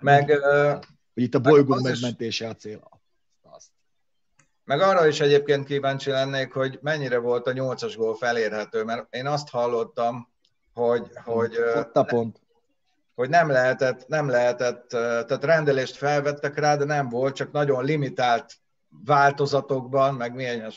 Meg, 0.00 0.28
uh, 0.28 0.84
hogy 1.14 1.22
itt 1.22 1.34
a 1.34 1.40
bolygó 1.40 1.80
megmentése 1.80 2.48
a 2.48 2.54
cél. 2.54 3.02
Meg 4.64 4.80
arra 4.80 5.06
is 5.06 5.20
egyébként 5.20 5.66
kíváncsi 5.66 6.10
lennék, 6.10 6.52
hogy 6.52 6.78
mennyire 6.82 7.18
volt 7.18 7.46
a 7.46 7.52
nyolcas 7.52 7.96
gól 7.96 8.14
felérhető, 8.14 8.84
mert 8.84 9.14
én 9.14 9.26
azt 9.26 9.48
hallottam, 9.48 10.28
hogy, 10.74 11.10
hogy, 11.24 11.58
Ott 11.76 11.96
a 11.96 12.02
pont. 12.04 12.40
hogy 13.14 13.28
nem 13.28 13.48
lehetett, 13.48 14.06
nem 14.06 14.28
lehetett, 14.28 14.88
tehát 14.88 15.44
rendelést 15.44 15.96
felvettek 15.96 16.58
rá, 16.58 16.76
de 16.76 16.84
nem 16.84 17.08
volt, 17.08 17.34
csak 17.34 17.52
nagyon 17.52 17.84
limitált 17.84 18.52
változatokban, 19.04 20.14
meg 20.14 20.34
milyen 20.34 20.72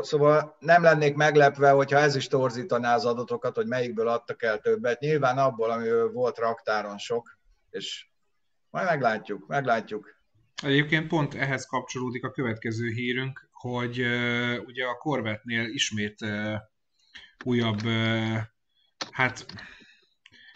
Szóval 0.00 0.56
nem 0.58 0.82
lennék 0.82 1.14
meglepve, 1.14 1.70
hogyha 1.70 1.98
ez 1.98 2.16
is 2.16 2.26
torzítaná 2.26 2.94
az 2.94 3.04
adatokat, 3.04 3.54
hogy 3.54 3.66
melyikből 3.66 4.08
adtak 4.08 4.42
el 4.42 4.58
többet. 4.58 5.00
Nyilván 5.00 5.38
abból, 5.38 5.70
amiből 5.70 6.12
volt 6.12 6.38
raktáron 6.38 6.98
sok, 6.98 7.38
és 7.70 8.08
majd 8.70 8.86
meglátjuk, 8.86 9.46
meglátjuk. 9.46 10.17
Egyébként 10.62 11.06
pont 11.06 11.34
ehhez 11.34 11.66
kapcsolódik 11.66 12.24
a 12.24 12.30
következő 12.30 12.88
hírünk, 12.88 13.48
hogy 13.52 14.00
uh, 14.00 14.66
ugye 14.66 14.84
a 14.84 14.96
Corvette-nél 14.98 15.64
ismét 15.64 16.20
uh, 16.20 16.54
újabb, 17.44 17.84
uh, 17.84 18.36
hát 19.10 19.46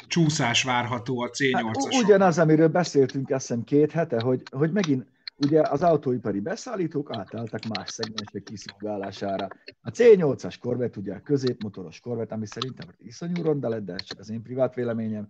csúszás 0.07 0.63
várható 0.63 1.21
a 1.21 1.31
C8-ason. 1.31 1.91
Hát, 1.91 2.03
ugyanaz, 2.05 2.39
amiről 2.39 2.69
beszéltünk 2.69 3.31
azt 3.31 3.47
hiszem 3.47 3.65
két 3.65 3.93
hete, 3.93 4.21
hogy, 4.21 4.43
hogy 4.51 4.73
megint 4.73 5.07
ugye 5.37 5.61
az 5.61 5.83
autóipari 5.83 6.41
beszállítók 6.41 7.17
átálltak 7.17 7.65
más 7.65 7.91
szegmensek 7.91 8.43
kiszolgálására. 8.43 9.49
A 9.81 9.91
C8-as 9.91 10.57
Corvette, 10.61 11.01
ugye 11.01 11.15
a 11.15 11.21
középmotoros 11.21 12.01
Corvette, 12.01 12.35
ami 12.35 12.47
szerintem 12.47 12.95
iszonyú 12.99 13.43
ronda 13.43 13.69
lett, 13.69 13.85
de 13.85 13.93
ez 13.93 14.03
csak 14.03 14.19
az 14.19 14.31
én 14.31 14.43
privát 14.43 14.75
véleményem, 14.75 15.29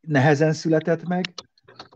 nehezen 0.00 0.52
született 0.52 1.08
meg, 1.08 1.24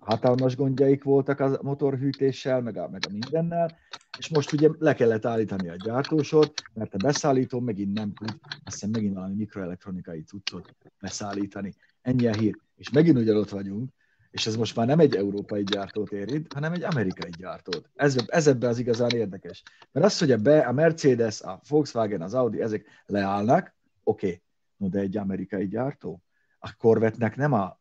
hatalmas 0.05 0.57
gondjaik 0.57 1.05
voltak 1.05 1.41
a 1.41 1.59
motorhűtéssel, 1.63 2.61
meg 2.61 2.77
a, 2.77 2.89
meg 2.89 3.03
a 3.09 3.13
mindennel, 3.13 3.79
és 4.19 4.29
most 4.29 4.53
ugye 4.53 4.69
le 4.79 4.95
kellett 4.95 5.25
állítani 5.25 5.69
a 5.69 5.77
gyártósort, 5.85 6.63
mert 6.75 6.95
a 6.95 6.97
beszállító 6.97 7.61
megint 7.61 7.93
nem 7.93 8.13
tud, 8.13 8.39
azt 8.43 8.63
hiszem 8.65 8.91
megint 8.91 9.15
valami 9.15 9.35
mikroelektronikai 9.35 10.23
cuccot 10.23 10.75
beszállítani. 11.01 11.75
Ennyi 12.03 12.27
a 12.27 12.35
hír. 12.35 12.59
És 12.77 12.91
megint 12.91 13.19
ugyanott 13.19 13.49
vagyunk, 13.49 13.91
és 14.31 14.47
ez 14.47 14.57
most 14.57 14.77
már 14.77 14.87
nem 14.87 14.99
egy 14.99 15.15
európai 15.15 15.63
gyártót 15.63 16.13
érint, 16.13 16.53
hanem 16.53 16.73
egy 16.73 16.83
amerikai 16.83 17.31
gyártót. 17.39 17.91
Ez, 17.95 18.17
ez 18.27 18.47
ebben 18.47 18.71
az 18.71 18.79
igazán 18.79 19.11
érdekes. 19.11 19.63
Mert 19.93 20.07
az, 20.07 20.19
hogy 20.19 20.31
a, 20.31 20.37
be, 20.37 20.59
a 20.59 20.73
Mercedes, 20.73 21.41
a 21.43 21.61
Volkswagen, 21.69 22.23
az 22.23 22.35
Audi, 22.35 22.61
ezek 22.61 22.87
leállnak, 23.07 23.75
oké, 24.03 24.27
okay. 24.27 24.43
no 24.77 24.89
de 24.89 24.99
egy 24.99 25.17
amerikai 25.17 25.69
gyártó. 25.69 26.23
A 26.59 26.75
Corvette-nek 26.79 27.37
nem 27.37 27.53
a 27.53 27.79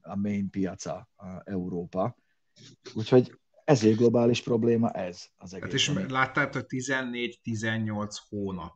a 0.00 0.16
main 0.16 0.50
piaca 0.50 1.08
a 1.16 1.42
Európa. 1.44 2.16
Úgyhogy 2.94 3.38
ezért 3.64 3.96
globális 3.96 4.42
probléma 4.42 4.90
ez 4.90 5.24
az 5.36 5.54
egész. 5.54 5.64
Hát 5.64 5.74
és 5.74 6.10
láttál, 6.10 6.48
hogy 6.52 6.64
14-18 6.68 8.16
hónap. 8.28 8.72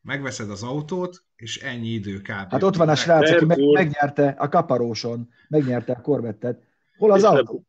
Megveszed 0.00 0.50
az 0.50 0.62
autót, 0.62 1.24
és 1.36 1.58
ennyi 1.58 1.88
idő 1.88 2.18
kb. 2.20 2.50
Hát 2.50 2.62
ott 2.62 2.76
van 2.76 2.88
a 2.88 2.94
srác, 2.94 3.30
aki 3.30 3.44
meg, 3.44 3.58
megnyerte 3.58 4.28
a 4.38 4.48
kaparóson, 4.48 5.28
megnyerte 5.48 5.92
a 5.92 6.00
korvettet. 6.00 6.62
Hol 6.96 7.12
az 7.12 7.24
autó? 7.24 7.66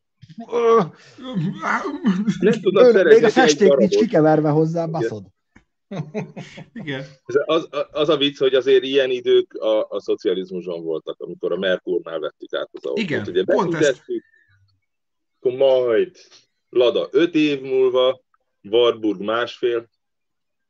Nem 2.39 2.61
tudod 2.61 3.05
Még 3.05 3.23
a 3.23 3.29
festék 3.29 3.75
nincs 3.75 3.95
kikeverve 3.95 4.49
hozzá, 4.49 4.85
baszod. 4.85 5.25
Igen. 6.73 7.05
Az, 7.45 7.67
az 7.91 8.09
a 8.09 8.17
vicc, 8.17 8.37
hogy 8.37 8.53
azért 8.53 8.83
ilyen 8.83 9.09
idők 9.09 9.53
a, 9.53 9.89
a 9.89 9.99
szocializmuson 9.99 10.83
voltak, 10.83 11.19
amikor 11.19 11.51
a 11.51 11.57
Merkurnál 11.57 12.19
vettük 12.19 12.53
át 12.53 12.69
az 12.71 12.85
autót. 12.85 13.03
Igen, 13.03 13.27
Ugye 13.27 13.43
pont 13.43 13.73
ezt... 13.73 14.03
Akkor 15.39 15.57
majd 15.57 16.15
Lada 16.69 17.07
öt 17.11 17.35
év 17.35 17.61
múlva, 17.61 18.21
Warburg 18.61 19.21
másfél, 19.21 19.89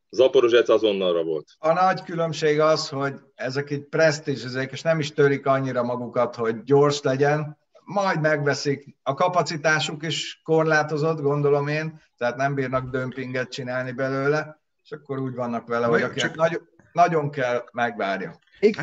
Zaporozsec 0.10 0.70
azonnalra 0.70 1.24
volt. 1.24 1.56
A 1.60 1.74
nagy 1.74 2.04
különbség 2.04 2.60
az, 2.60 2.90
hogy 2.90 3.14
ezek 3.36 3.70
egy 3.70 3.84
presztízsezék, 3.84 4.72
és 4.72 4.82
nem 4.82 5.00
is 5.00 5.14
törik 5.14 5.46
annyira 5.46 5.84
magukat, 5.84 6.36
hogy 6.36 6.64
gyors 6.64 7.02
legyen, 7.02 7.58
majd 7.84 8.22
megveszik. 8.22 8.98
A 9.04 9.14
kapacitásuk 9.14 10.04
is 10.06 10.42
korlátozott, 10.44 11.22
gondolom 11.22 11.68
én, 11.68 12.02
tehát 12.18 12.36
nem 12.36 12.54
bírnak 12.54 12.90
dömpinget 12.90 13.52
csinálni 13.52 13.92
belőle, 13.92 14.62
és 14.88 14.94
akkor 14.94 15.20
úgy 15.20 15.36
vannak 15.36 15.68
vele, 15.68 15.86
hogy 15.86 16.02
akinek 16.02 16.28
csak... 16.28 16.36
nagyon, 16.36 16.68
nagyon 16.92 17.30
kell, 17.30 17.64
megvárja. 17.72 18.36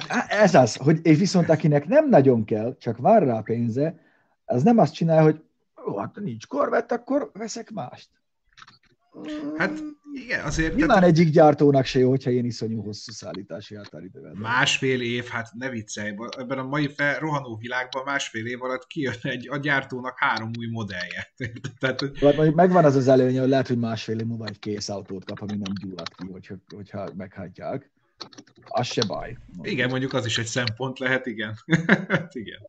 Hát... 0.08 0.30
Ez 0.30 0.54
az, 0.54 0.76
hogy 0.76 1.00
és 1.02 1.18
viszont 1.18 1.48
akinek 1.48 1.86
nem 1.86 2.08
nagyon 2.08 2.44
kell, 2.44 2.76
csak 2.78 2.98
vár 2.98 3.22
rá 3.22 3.36
a 3.36 3.42
pénze, 3.42 4.00
az 4.44 4.62
nem 4.62 4.78
azt 4.78 4.94
csinál, 4.94 5.22
hogy 5.22 5.42
ó, 5.86 5.98
hát 5.98 6.16
nincs 6.20 6.46
korvett, 6.46 6.92
akkor 6.92 7.30
veszek 7.32 7.70
mást. 7.70 8.08
Hát 9.56 9.82
igen, 10.12 10.44
azért... 10.44 10.74
Nyilván 10.74 10.98
tehát... 10.98 11.10
egyik 11.10 11.30
gyártónak 11.30 11.84
se 11.84 11.98
jó, 11.98 12.08
hogyha 12.08 12.30
ilyen 12.30 12.44
iszonyú 12.44 12.82
hosszú 12.82 13.12
szállítási 13.12 13.74
határidővel. 13.74 14.32
Másfél 14.34 15.00
év, 15.00 15.24
hát 15.24 15.48
ne 15.52 15.70
viccelj, 15.70 16.14
ebben 16.38 16.58
a 16.58 16.66
mai 16.66 16.88
fel, 16.88 17.18
rohanó 17.18 17.56
világban 17.56 18.02
másfél 18.04 18.46
év 18.46 18.62
alatt 18.62 18.86
kijön 18.86 19.14
egy, 19.22 19.48
a 19.48 19.56
gyártónak 19.56 20.18
három 20.18 20.50
új 20.58 20.66
modellje. 20.66 21.32
tehát, 21.80 22.00
hát 22.00 22.36
mondjuk 22.36 22.54
megvan 22.54 22.84
az 22.84 22.96
az 22.96 23.08
előnye, 23.08 23.40
hogy 23.40 23.48
lehet, 23.48 23.68
hogy 23.68 23.78
másfél 23.78 24.18
év 24.18 24.26
múlva 24.26 24.46
egy 24.46 24.58
kész 24.58 24.88
autót 24.88 25.24
kap, 25.24 25.40
ami 25.40 25.56
nem 25.56 25.72
gyullad 25.80 26.14
ki, 26.14 26.26
hogyha, 26.32 26.54
hogyha 26.74 27.08
meghagyják 27.16 27.92
az 28.76 28.86
se 28.86 29.04
baj. 29.06 29.36
Igen, 29.62 29.88
mondjuk 29.88 30.12
az 30.12 30.26
is 30.26 30.38
egy 30.38 30.46
szempont 30.46 30.98
lehet, 30.98 31.26
igen. 31.26 31.54
igen. 32.42 32.60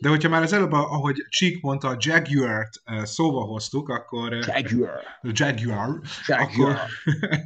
De 0.00 0.08
hogyha 0.08 0.28
már 0.28 0.42
az 0.42 0.52
előbb, 0.52 0.72
ahogy 0.72 1.26
Csík 1.28 1.62
mondta, 1.62 1.88
a 1.88 1.96
Jaguar-t 1.98 2.82
szóba 3.02 3.40
hoztuk, 3.40 3.88
akkor... 3.88 4.32
Jaguar. 4.32 5.00
Jaguar. 5.22 6.00
Jaguar. 6.26 6.48
Akkor, 6.48 6.76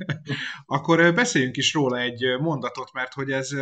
akkor 0.77 1.15
beszéljünk 1.15 1.57
is 1.57 1.75
róla 1.75 1.99
egy 1.99 2.25
mondatot, 2.41 2.93
mert 2.93 3.13
hogy 3.13 3.31
ez... 3.31 3.53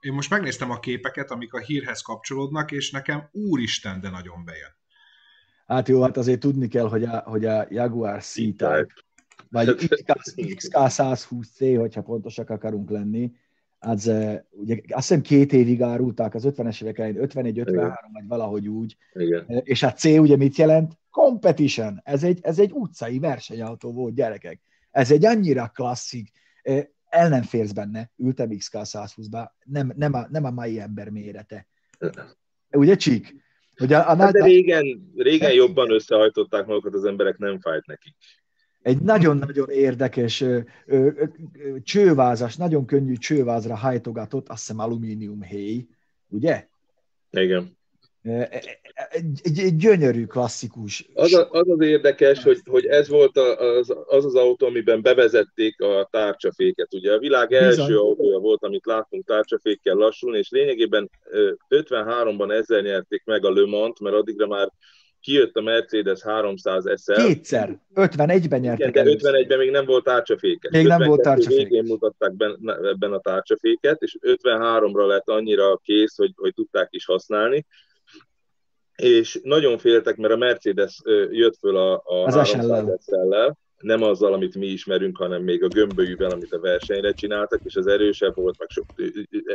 Én 0.00 0.12
most 0.12 0.30
megnéztem 0.30 0.70
a 0.70 0.80
képeket, 0.80 1.30
amik 1.30 1.52
a 1.52 1.58
hírhez 1.58 2.00
kapcsolódnak, 2.00 2.72
és 2.72 2.90
nekem 2.90 3.28
úristen, 3.32 4.00
de 4.00 4.10
nagyon 4.10 4.44
bejön. 4.44 4.76
Hát 5.66 5.88
jó, 5.88 6.02
hát 6.02 6.16
azért 6.16 6.40
tudni 6.40 6.68
kell, 6.68 6.88
hogy 6.88 7.04
a, 7.04 7.18
hogy 7.18 7.44
a 7.44 7.66
Jaguar 7.68 8.22
C-Type, 8.22 8.86
vagy 9.50 9.68
XK120C, 10.36 11.76
hogyha 11.78 12.02
pontosak 12.02 12.50
akarunk 12.50 12.90
lenni, 12.90 13.32
az, 13.86 14.10
ugye, 14.50 14.74
azt 14.88 15.08
hiszem 15.08 15.20
két 15.20 15.52
évig 15.52 15.82
árulták 15.82 16.34
az 16.34 16.44
50-es 16.46 16.82
évek 16.82 16.98
elején, 16.98 17.16
51-53, 17.20 17.94
vagy 18.12 18.26
valahogy 18.26 18.68
úgy. 18.68 18.96
Igen. 19.12 19.44
És 19.64 19.82
a 19.82 19.92
C 19.92 20.04
ugye 20.04 20.36
mit 20.36 20.56
jelent? 20.56 20.98
Competition. 21.10 22.00
Ez 22.04 22.24
egy, 22.24 22.38
ez 22.42 22.58
egy 22.58 22.70
utcai 22.72 23.18
versenyautó 23.18 23.92
volt, 23.92 24.14
gyerekek. 24.14 24.60
Ez 24.90 25.10
egy 25.10 25.24
annyira 25.24 25.70
klasszik, 25.74 26.30
el 27.08 27.28
nem 27.28 27.42
férsz 27.42 27.72
benne, 27.72 28.10
ültem 28.16 28.48
XK120-ba, 28.50 29.48
nem, 29.64 29.92
nem, 29.96 30.14
a, 30.14 30.26
nem 30.30 30.44
a 30.44 30.50
mai 30.50 30.80
ember 30.80 31.08
mérete. 31.08 31.66
Ugye, 32.70 32.96
Csík? 32.96 33.34
Hogy 33.76 33.92
a, 33.92 34.10
a, 34.10 34.16
hát 34.16 34.32
de 34.32 34.44
régen, 34.44 35.12
régen 35.16 35.52
jobban 35.52 35.90
összehajtották 35.90 36.66
magukat 36.66 36.94
az 36.94 37.04
emberek, 37.04 37.38
nem 37.38 37.60
fájt 37.60 37.86
nekik. 37.86 38.14
Egy 38.84 39.00
nagyon-nagyon 39.00 39.70
érdekes 39.70 40.40
ö, 40.40 40.58
ö, 40.86 41.10
ö, 41.16 41.24
csővázas, 41.82 42.56
nagyon 42.56 42.86
könnyű 42.86 43.14
csővázra 43.14 43.76
hajtogatott, 43.76 44.48
azt 44.48 44.58
hiszem 44.58 44.78
alumínium 44.78 45.42
héj, 45.42 45.86
ugye? 46.28 46.66
Igen. 47.30 47.76
Egy, 48.22 48.78
egy, 49.42 49.58
egy 49.58 49.76
gyönyörű, 49.76 50.24
klasszikus. 50.24 51.10
Az, 51.14 51.34
a, 51.34 51.48
az 51.50 51.68
az 51.68 51.80
érdekes, 51.80 52.42
hogy, 52.42 52.60
hogy 52.64 52.86
ez 52.86 53.08
volt 53.08 53.36
az, 53.38 53.94
az 54.06 54.24
az 54.24 54.34
autó, 54.34 54.66
amiben 54.66 55.02
bevezették 55.02 55.80
a 55.80 56.08
tárcsaféket. 56.10 56.94
Ugye 56.94 57.12
a 57.12 57.18
világ 57.18 57.52
első 57.52 57.76
Bizony. 57.76 57.94
autója 57.94 58.38
volt, 58.38 58.62
amit 58.62 58.86
láttunk 58.86 59.24
tárcsafékkel 59.26 59.94
lassulni, 59.94 60.38
és 60.38 60.50
lényegében 60.50 61.10
53-ban 61.68 62.52
ezzel 62.52 62.80
nyerték 62.80 63.24
meg 63.24 63.44
a 63.44 63.52
Le 63.52 63.66
Mans, 63.66 63.98
mert 64.00 64.16
addigra 64.16 64.46
már 64.46 64.72
kijött 65.24 65.56
a 65.56 65.60
Mercedes 65.60 66.22
300 66.22 66.84
SL. 67.02 67.12
Kétszer, 67.12 67.78
51-ben 67.94 68.60
nyertek 68.60 68.88
Igen, 68.88 69.04
de 69.04 69.10
51-ben 69.10 69.58
még 69.58 69.70
nem 69.70 69.84
volt 69.84 70.04
tárcsafékes. 70.04 70.70
Még 70.72 70.86
nem 70.86 71.02
volt 71.02 71.22
tárcsafékes. 71.22 71.64
Végén 71.64 71.84
mutatták 71.84 72.32
ebben 72.82 73.12
a 73.12 73.20
tárcsaféket, 73.20 74.02
és 74.02 74.18
53-ra 74.20 75.06
lett 75.06 75.28
annyira 75.28 75.76
kész, 75.76 76.16
hogy, 76.16 76.32
hogy 76.36 76.54
tudták 76.54 76.88
is 76.90 77.04
használni 77.04 77.66
és 78.96 79.40
nagyon 79.42 79.78
féltek, 79.78 80.16
mert 80.16 80.32
a 80.32 80.36
Mercedes 80.36 81.00
jött 81.30 81.56
föl 81.56 81.76
a, 81.76 82.02
a 82.04 82.24
az 82.24 82.48
SL-lel, 82.48 83.58
nem 83.78 84.02
azzal, 84.02 84.32
amit 84.32 84.54
mi 84.54 84.66
ismerünk, 84.66 85.16
hanem 85.16 85.42
még 85.42 85.62
a 85.62 85.68
gömbölyűvel, 85.68 86.30
amit 86.30 86.52
a 86.52 86.60
versenyre 86.60 87.12
csináltak, 87.12 87.60
és 87.64 87.76
az 87.76 87.86
erősebb 87.86 88.34
volt, 88.34 88.58
meg 88.58 88.68
sok 88.70 88.84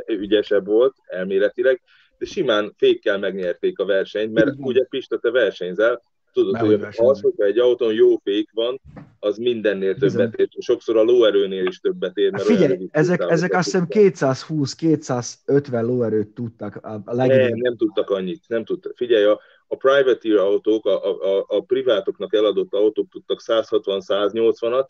ügyesebb 0.08 0.66
volt 0.66 0.96
elméletileg, 1.06 1.82
de 2.20 2.26
simán 2.26 2.74
fékkel 2.78 3.20
megnyerték 3.20 3.80
a 3.80 3.86
versenyt, 3.86 4.34
mert 4.34 4.56
ugye 4.58 4.84
Pista, 4.84 5.18
te 5.18 5.32
versenyzel, 5.32 6.02
tudod, 6.34 6.58
hogy 6.58 6.74
az, 6.98 7.22
hogyha 7.22 7.44
egy 7.44 7.60
autón 7.60 7.94
jó 7.94 8.18
fék 8.24 8.50
van, 8.54 8.82
az 9.20 9.38
mindennél 9.38 9.96
többet 9.96 10.36
ér. 10.36 10.48
Sokszor 10.60 10.98
a 10.98 11.04
lóerőnél 11.04 11.66
is 11.66 11.80
többet 11.80 12.18
ér. 12.18 12.32
Mert 12.32 12.44
Figyelj, 12.44 12.88
ezek, 12.92 13.22
ezek 13.30 13.54
azt 13.54 13.66
hiszem 13.66 13.88
220-250 13.90 15.86
lóerőt 15.86 16.28
tudtak 16.28 16.76
a 17.06 17.14
legjobb. 17.14 17.50
Nem, 17.50 17.58
nem 17.58 17.78
tudtak 17.78 18.10
annyit. 18.10 18.44
Nem 18.48 18.64
tudtak. 18.64 18.96
Figyelj, 18.96 19.24
a, 19.24 19.40
a 19.68 19.76
privateer 19.76 20.38
autók, 20.38 20.86
a, 20.86 21.24
a, 21.38 21.46
a 21.48 21.62
privátoknak 21.62 22.34
eladott 22.34 22.74
autók 22.74 23.10
tudtak 23.10 23.42
160-180-at, 23.46 24.86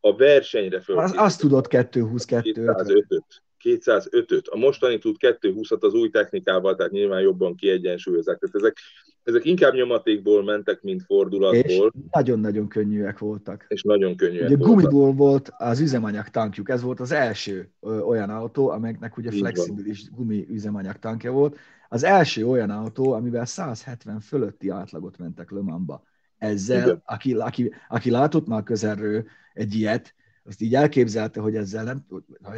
a 0.00 0.16
versenyre 0.16 0.80
föl. 0.80 0.98
Az, 0.98 1.12
azt 1.16 1.40
tudott 1.40 1.68
220 1.68 2.24
205 2.24 3.14
205-öt. 3.62 4.48
A 4.48 4.56
mostani 4.56 4.98
tud 4.98 5.16
220-at 5.18 5.80
az 5.80 5.94
új 5.94 6.10
technikával, 6.10 6.76
tehát 6.76 6.92
nyilván 6.92 7.20
jobban 7.20 7.54
kiegyensúlyozzák. 7.54 8.38
Tehát 8.38 8.54
ezek, 8.54 8.76
ezek 9.22 9.44
inkább 9.44 9.74
nyomatékból 9.74 10.44
mentek, 10.44 10.82
mint 10.82 11.02
fordulatból. 11.02 11.92
És 11.94 12.02
nagyon-nagyon 12.10 12.68
könnyűek 12.68 13.18
voltak. 13.18 13.64
És 13.68 13.82
nagyon 13.82 14.16
könnyűek 14.16 14.46
ugye 14.46 14.56
voltak. 14.56 14.74
gumiból 14.74 15.12
volt 15.12 15.52
az 15.58 15.80
üzemanyag 15.80 16.28
tankjuk. 16.28 16.68
Ez 16.68 16.82
volt 16.82 17.00
az 17.00 17.12
első 17.12 17.70
olyan 18.06 18.30
autó, 18.30 18.68
amelynek 18.68 19.16
ugye 19.16 19.30
flexibilis 19.30 20.10
gumi 20.10 20.46
üzemanyag 20.50 20.98
tankja 20.98 21.32
volt. 21.32 21.58
Az 21.88 22.04
első 22.04 22.46
olyan 22.46 22.70
autó, 22.70 23.12
amivel 23.12 23.44
170 23.44 24.20
fölötti 24.20 24.68
átlagot 24.68 25.18
mentek 25.18 25.50
Le 25.50 25.60
Mans-ba. 25.60 26.02
Ezzel, 26.38 27.02
aki, 27.06 27.34
aki, 27.34 27.72
aki 27.88 28.10
látott 28.10 28.46
már 28.46 28.62
közelről 28.62 29.24
egy 29.54 29.74
ilyet, 29.74 30.14
azt 30.44 30.60
így 30.60 30.74
elképzelte, 30.74 31.40
hogy 31.40 31.56
ezzel 31.56 31.84
nem, 31.84 32.06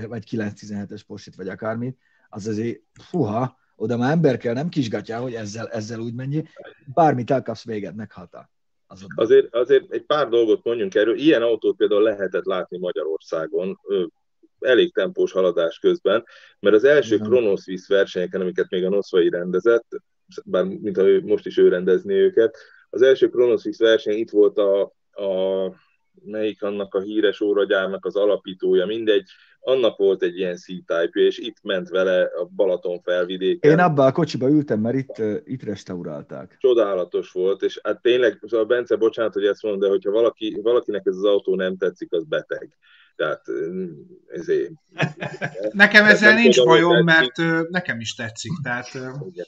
vagy 0.08 0.24
9-17-es 0.30 1.00
posit, 1.06 1.34
vagy 1.34 1.48
akármi, 1.48 1.96
az 2.28 2.46
azért, 2.46 2.80
fuha, 3.00 3.58
oda 3.76 3.96
már 3.96 4.12
ember 4.12 4.36
kell, 4.36 4.54
nem 4.54 4.68
kisgatja, 4.68 5.20
hogy 5.20 5.34
ezzel, 5.34 5.68
ezzel 5.68 6.00
úgy 6.00 6.14
mennyi, 6.14 6.44
bármit 6.94 7.30
elkapsz 7.30 7.64
véget, 7.64 7.94
meghalta. 7.94 8.52
Azért, 9.14 9.54
azért 9.54 9.92
egy 9.92 10.04
pár 10.04 10.28
dolgot 10.28 10.64
mondjunk 10.64 10.94
erről. 10.94 11.18
Ilyen 11.18 11.42
autót 11.42 11.76
például 11.76 12.02
lehetett 12.02 12.44
látni 12.44 12.78
Magyarországon, 12.78 13.80
elég 14.58 14.92
tempós 14.92 15.32
haladás 15.32 15.78
közben, 15.78 16.24
mert 16.60 16.74
az 16.74 16.84
első 16.84 17.18
Kronos 17.18 17.64
Visz 17.64 17.88
versenyeken, 17.88 18.40
amiket 18.40 18.70
még 18.70 18.84
a 18.84 18.88
Noszvai 18.88 19.28
rendezett, 19.28 19.86
bár 20.44 20.64
mint 20.64 20.98
ő, 20.98 21.22
most 21.24 21.46
is 21.46 21.56
ő 21.56 21.68
rendezni 21.68 22.14
őket, 22.14 22.56
az 22.90 23.02
első 23.02 23.28
Kronos 23.28 23.62
Visz 23.62 23.78
verseny 23.78 24.18
itt 24.18 24.30
volt 24.30 24.58
a, 24.58 24.82
a 25.10 25.70
melyik 26.24 26.62
annak 26.62 26.94
a 26.94 27.00
híres 27.00 27.40
óragyárnak 27.40 28.04
az 28.04 28.16
alapítója, 28.16 28.86
mindegy, 28.86 29.30
annak 29.60 29.96
volt 29.96 30.22
egy 30.22 30.38
ilyen 30.38 30.56
C-type, 30.56 31.10
és 31.12 31.38
itt 31.38 31.56
ment 31.62 31.88
vele 31.88 32.22
a 32.22 32.44
Balaton 32.56 33.00
felvidéken. 33.00 33.70
Én 33.70 33.78
abban 33.78 34.06
a 34.06 34.12
kocsiba 34.12 34.48
ültem, 34.48 34.80
mert 34.80 34.96
itt, 34.96 35.22
itt 35.44 35.62
restaurálták. 35.62 36.56
Csodálatos 36.58 37.30
volt, 37.30 37.62
és 37.62 37.80
hát 37.82 38.00
tényleg, 38.02 38.38
szóval 38.46 38.66
Bence, 38.66 38.96
bocsánat, 38.96 39.32
hogy 39.32 39.44
ezt 39.44 39.62
mondom, 39.62 39.80
de 39.80 39.88
hogyha 39.88 40.10
valaki, 40.10 40.58
valakinek 40.62 41.06
ez 41.06 41.16
az 41.16 41.24
autó 41.24 41.54
nem 41.54 41.76
tetszik, 41.76 42.12
az 42.12 42.24
beteg. 42.24 42.76
Tehát 43.16 43.42
ezért... 44.26 44.70
Nekem 45.72 46.04
ezzel 46.04 46.34
nincs 46.34 46.56
tudom, 46.56 46.68
bajom, 46.68 47.04
mert 47.04 47.36
nekem 47.70 48.00
is 48.00 48.14
tetszik. 48.14 48.52
Tehát... 48.62 48.88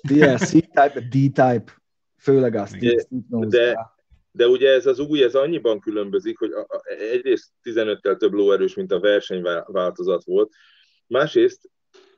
Igen, 0.08 0.36
C-type, 0.36 1.00
D-type, 1.10 1.64
főleg 2.18 2.54
azt. 2.54 2.78
De, 2.78 3.04
de, 3.28 3.95
de 4.36 4.48
ugye 4.48 4.70
ez 4.70 4.86
az 4.86 4.98
új, 4.98 5.22
ez 5.22 5.34
annyiban 5.34 5.80
különbözik, 5.80 6.38
hogy 6.38 6.52
egyrészt 7.12 7.50
15-tel 7.62 8.16
több 8.16 8.32
lóerős, 8.32 8.74
mint 8.74 8.92
a 8.92 9.00
versenyváltozat 9.00 10.24
volt, 10.24 10.52
másrészt 11.06 11.70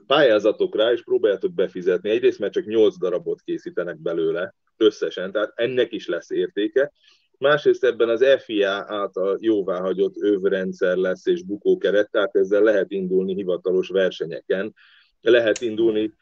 pályázatok 0.07 0.77
rá, 0.77 0.93
és 0.93 1.03
próbáljátok 1.03 1.53
befizetni. 1.53 2.11
Egyrészt, 2.11 2.39
mert 2.39 2.53
csak 2.53 2.65
8 2.65 2.99
darabot 2.99 3.41
készítenek 3.41 3.99
belőle 4.01 4.55
összesen, 4.77 5.33
tehát 5.33 5.53
ennek 5.55 5.93
is 5.93 6.07
lesz 6.07 6.31
értéke. 6.31 6.93
Másrészt 7.39 7.85
ebben 7.85 8.09
az 8.09 8.25
FIA 8.39 8.85
által 8.87 9.39
jóváhagyott 9.41 10.15
övrendszer 10.17 10.97
lesz 10.97 11.27
és 11.27 11.43
bukókeret, 11.43 12.11
tehát 12.11 12.37
ezzel 12.37 12.63
lehet 12.63 12.91
indulni 12.91 13.35
hivatalos 13.35 13.89
versenyeken, 13.89 14.75
lehet 15.21 15.61
indulni 15.61 16.13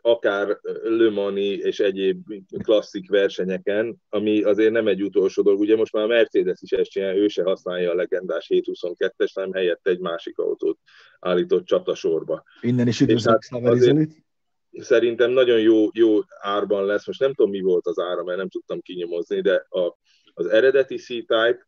akár 0.00 0.58
lömani 0.82 1.46
és 1.46 1.80
egyéb 1.80 2.22
klasszik 2.62 3.10
versenyeken, 3.10 3.96
ami 4.08 4.42
azért 4.42 4.72
nem 4.72 4.86
egy 4.86 5.02
utolsó 5.02 5.42
dolog. 5.42 5.60
Ugye 5.60 5.76
most 5.76 5.92
már 5.92 6.04
a 6.04 6.06
Mercedes 6.06 6.58
is 6.60 6.70
ezt 6.72 6.90
csinálja, 6.90 7.22
ő 7.22 7.28
se 7.28 7.42
használja 7.42 7.90
a 7.90 7.94
legendás 7.94 8.46
722-es, 8.48 9.30
hanem 9.34 9.52
helyett 9.52 9.86
egy 9.86 9.98
másik 9.98 10.38
autót 10.38 10.78
állított 11.20 11.64
csatasorba. 11.64 12.42
Innen 12.60 12.88
is 12.88 13.00
üdvözlök 13.00 13.42
Szaverizelit. 13.42 14.22
Szerintem 14.70 15.30
nagyon 15.30 15.60
jó, 15.60 15.88
jó 15.92 16.18
árban 16.40 16.84
lesz. 16.84 17.06
Most 17.06 17.20
nem 17.20 17.34
tudom, 17.34 17.50
mi 17.50 17.60
volt 17.60 17.86
az 17.86 17.98
ára, 17.98 18.24
mert 18.24 18.38
nem 18.38 18.48
tudtam 18.48 18.80
kinyomozni, 18.80 19.40
de 19.40 19.66
a, 19.68 19.96
az 20.34 20.46
eredeti 20.46 20.96
C-Type 20.96 21.66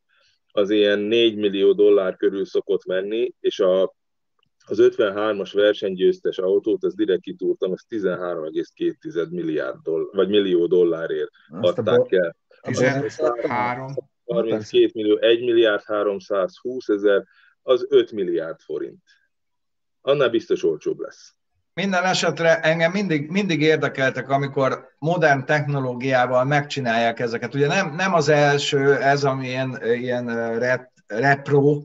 az 0.53 0.70
ilyen 0.70 0.99
4 0.99 1.37
millió 1.37 1.72
dollár 1.72 2.16
körül 2.16 2.44
szokott 2.44 2.85
menni, 2.85 3.35
és 3.40 3.61
a 3.61 3.95
az 4.68 4.79
53-as 4.81 5.50
versenygyőztes 5.52 6.38
autót, 6.38 6.85
ez 6.85 6.94
direkt 6.94 7.20
kitúrtam, 7.20 7.72
ez 7.72 7.81
13,2 7.88 9.31
milliárd 9.31 9.76
dollár, 9.83 10.09
vagy 10.12 10.29
millió 10.29 10.66
dollárért 10.66 11.31
Azt 11.61 11.79
adták 11.79 12.12
el. 12.12 12.37
13. 12.61 13.94
32 14.24 14.90
millió, 14.94 15.16
1 15.16 15.40
milliárd 15.44 15.83
320 15.85 16.88
ezer, 16.88 17.24
az 17.62 17.87
5 17.88 18.12
milliárd 18.12 18.61
forint. 18.61 19.02
Annál 20.00 20.31
biztos 20.31 20.64
olcsóbb 20.64 20.98
lesz. 20.98 21.35
Minden 21.74 22.05
esetre 22.05 22.61
engem 22.61 22.92
mindig, 22.92 23.31
mindig 23.31 23.61
érdekeltek, 23.61 24.29
amikor 24.29 24.88
modern 24.98 25.44
technológiával 25.44 26.44
megcsinálják 26.44 27.20
ezeket. 27.20 27.55
Ugye 27.55 27.66
nem, 27.66 27.94
nem 27.94 28.14
az 28.14 28.29
első 28.29 28.96
ez, 28.96 29.24
ami 29.24 29.46
ilyen, 29.46 29.79
ilyen 29.83 30.59
ret, 30.59 30.92
repro 31.07 31.83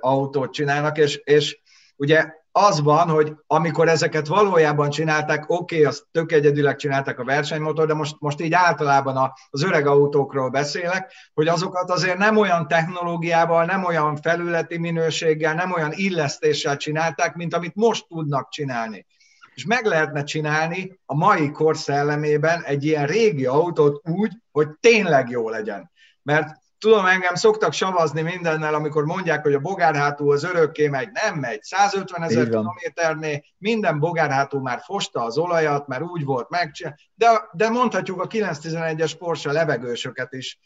autót 0.00 0.52
csinálnak, 0.52 0.98
és, 0.98 1.20
és 1.24 1.61
ugye 2.02 2.32
az 2.52 2.80
van, 2.80 3.08
hogy 3.08 3.34
amikor 3.46 3.88
ezeket 3.88 4.26
valójában 4.26 4.90
csinálták, 4.90 5.44
oké, 5.46 5.74
okay, 5.74 5.86
azt 5.86 6.06
tök 6.10 6.32
egyedülek 6.32 6.76
csinálták 6.76 7.18
a 7.18 7.24
versenymotor, 7.24 7.86
de 7.86 7.94
most, 7.94 8.16
most 8.18 8.40
így 8.40 8.52
általában 8.52 9.32
az 9.50 9.62
öreg 9.62 9.86
autókról 9.86 10.50
beszélek, 10.50 11.12
hogy 11.34 11.48
azokat 11.48 11.90
azért 11.90 12.18
nem 12.18 12.36
olyan 12.36 12.68
technológiával, 12.68 13.64
nem 13.64 13.84
olyan 13.84 14.16
felületi 14.16 14.78
minőséggel, 14.78 15.54
nem 15.54 15.72
olyan 15.72 15.92
illesztéssel 15.92 16.76
csinálták, 16.76 17.34
mint 17.34 17.54
amit 17.54 17.74
most 17.74 18.06
tudnak 18.08 18.48
csinálni. 18.48 19.06
És 19.54 19.64
meg 19.64 19.84
lehetne 19.84 20.22
csinálni 20.22 21.00
a 21.06 21.14
mai 21.14 21.50
kor 21.50 21.76
szellemében 21.76 22.62
egy 22.62 22.84
ilyen 22.84 23.06
régi 23.06 23.46
autót 23.46 24.08
úgy, 24.08 24.32
hogy 24.52 24.68
tényleg 24.80 25.28
jó 25.28 25.48
legyen. 25.48 25.90
Mert 26.22 26.61
tudom, 26.82 27.06
engem 27.06 27.34
szoktak 27.34 27.72
savazni 27.72 28.22
mindennel, 28.22 28.74
amikor 28.74 29.04
mondják, 29.04 29.42
hogy 29.42 29.54
a 29.54 29.58
bogárhátú 29.58 30.30
az 30.30 30.44
örökké 30.44 30.88
megy, 30.88 31.08
nem 31.12 31.38
megy. 31.38 31.62
150 31.62 32.22
ezer 32.22 32.44
kilométernél 32.44 33.44
minden 33.58 33.98
bogárhátú 33.98 34.60
már 34.60 34.80
fosta 34.84 35.24
az 35.24 35.38
olajat, 35.38 35.86
mert 35.86 36.02
úgy 36.02 36.24
volt 36.24 36.48
meg, 36.48 36.72
de, 37.14 37.48
de 37.52 37.68
mondhatjuk 37.68 38.20
a 38.20 38.26
911-es 38.26 39.12
Porsche 39.18 39.52
levegősöket 39.52 40.32
is. 40.32 40.58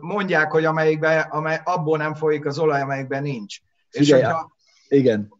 Mondják, 0.00 0.50
hogy 0.50 0.64
amelyikben, 0.64 1.20
amely, 1.20 1.60
abból 1.64 1.98
nem 1.98 2.14
folyik 2.14 2.46
az 2.46 2.58
olaj, 2.58 2.80
amelyikben 2.80 3.22
nincs. 3.22 3.56
Figyelj, 3.90 4.20
és 4.20 4.26
hogyha, 4.26 4.52
igen. 4.88 5.32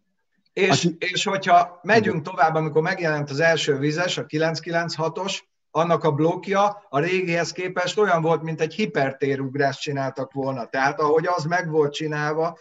És, 0.53 0.85
Aki... 0.85 0.95
és 0.99 1.23
hogyha 1.23 1.79
megyünk 1.83 2.23
tovább, 2.23 2.55
amikor 2.55 2.81
megjelent 2.81 3.29
az 3.29 3.39
első 3.39 3.77
vizes, 3.77 4.17
a 4.17 4.25
996-os, 4.25 5.39
annak 5.71 6.03
a 6.03 6.11
blokja 6.11 6.85
a 6.89 6.99
régihez 6.99 7.51
képest 7.51 7.97
olyan 7.97 8.21
volt, 8.21 8.41
mint 8.41 8.61
egy 8.61 8.73
hipertérugrást 8.73 9.81
csináltak 9.81 10.33
volna. 10.33 10.65
Tehát 10.65 10.99
ahogy 10.99 11.27
az 11.27 11.43
meg 11.43 11.69
volt 11.69 11.93
csinálva, 11.93 12.57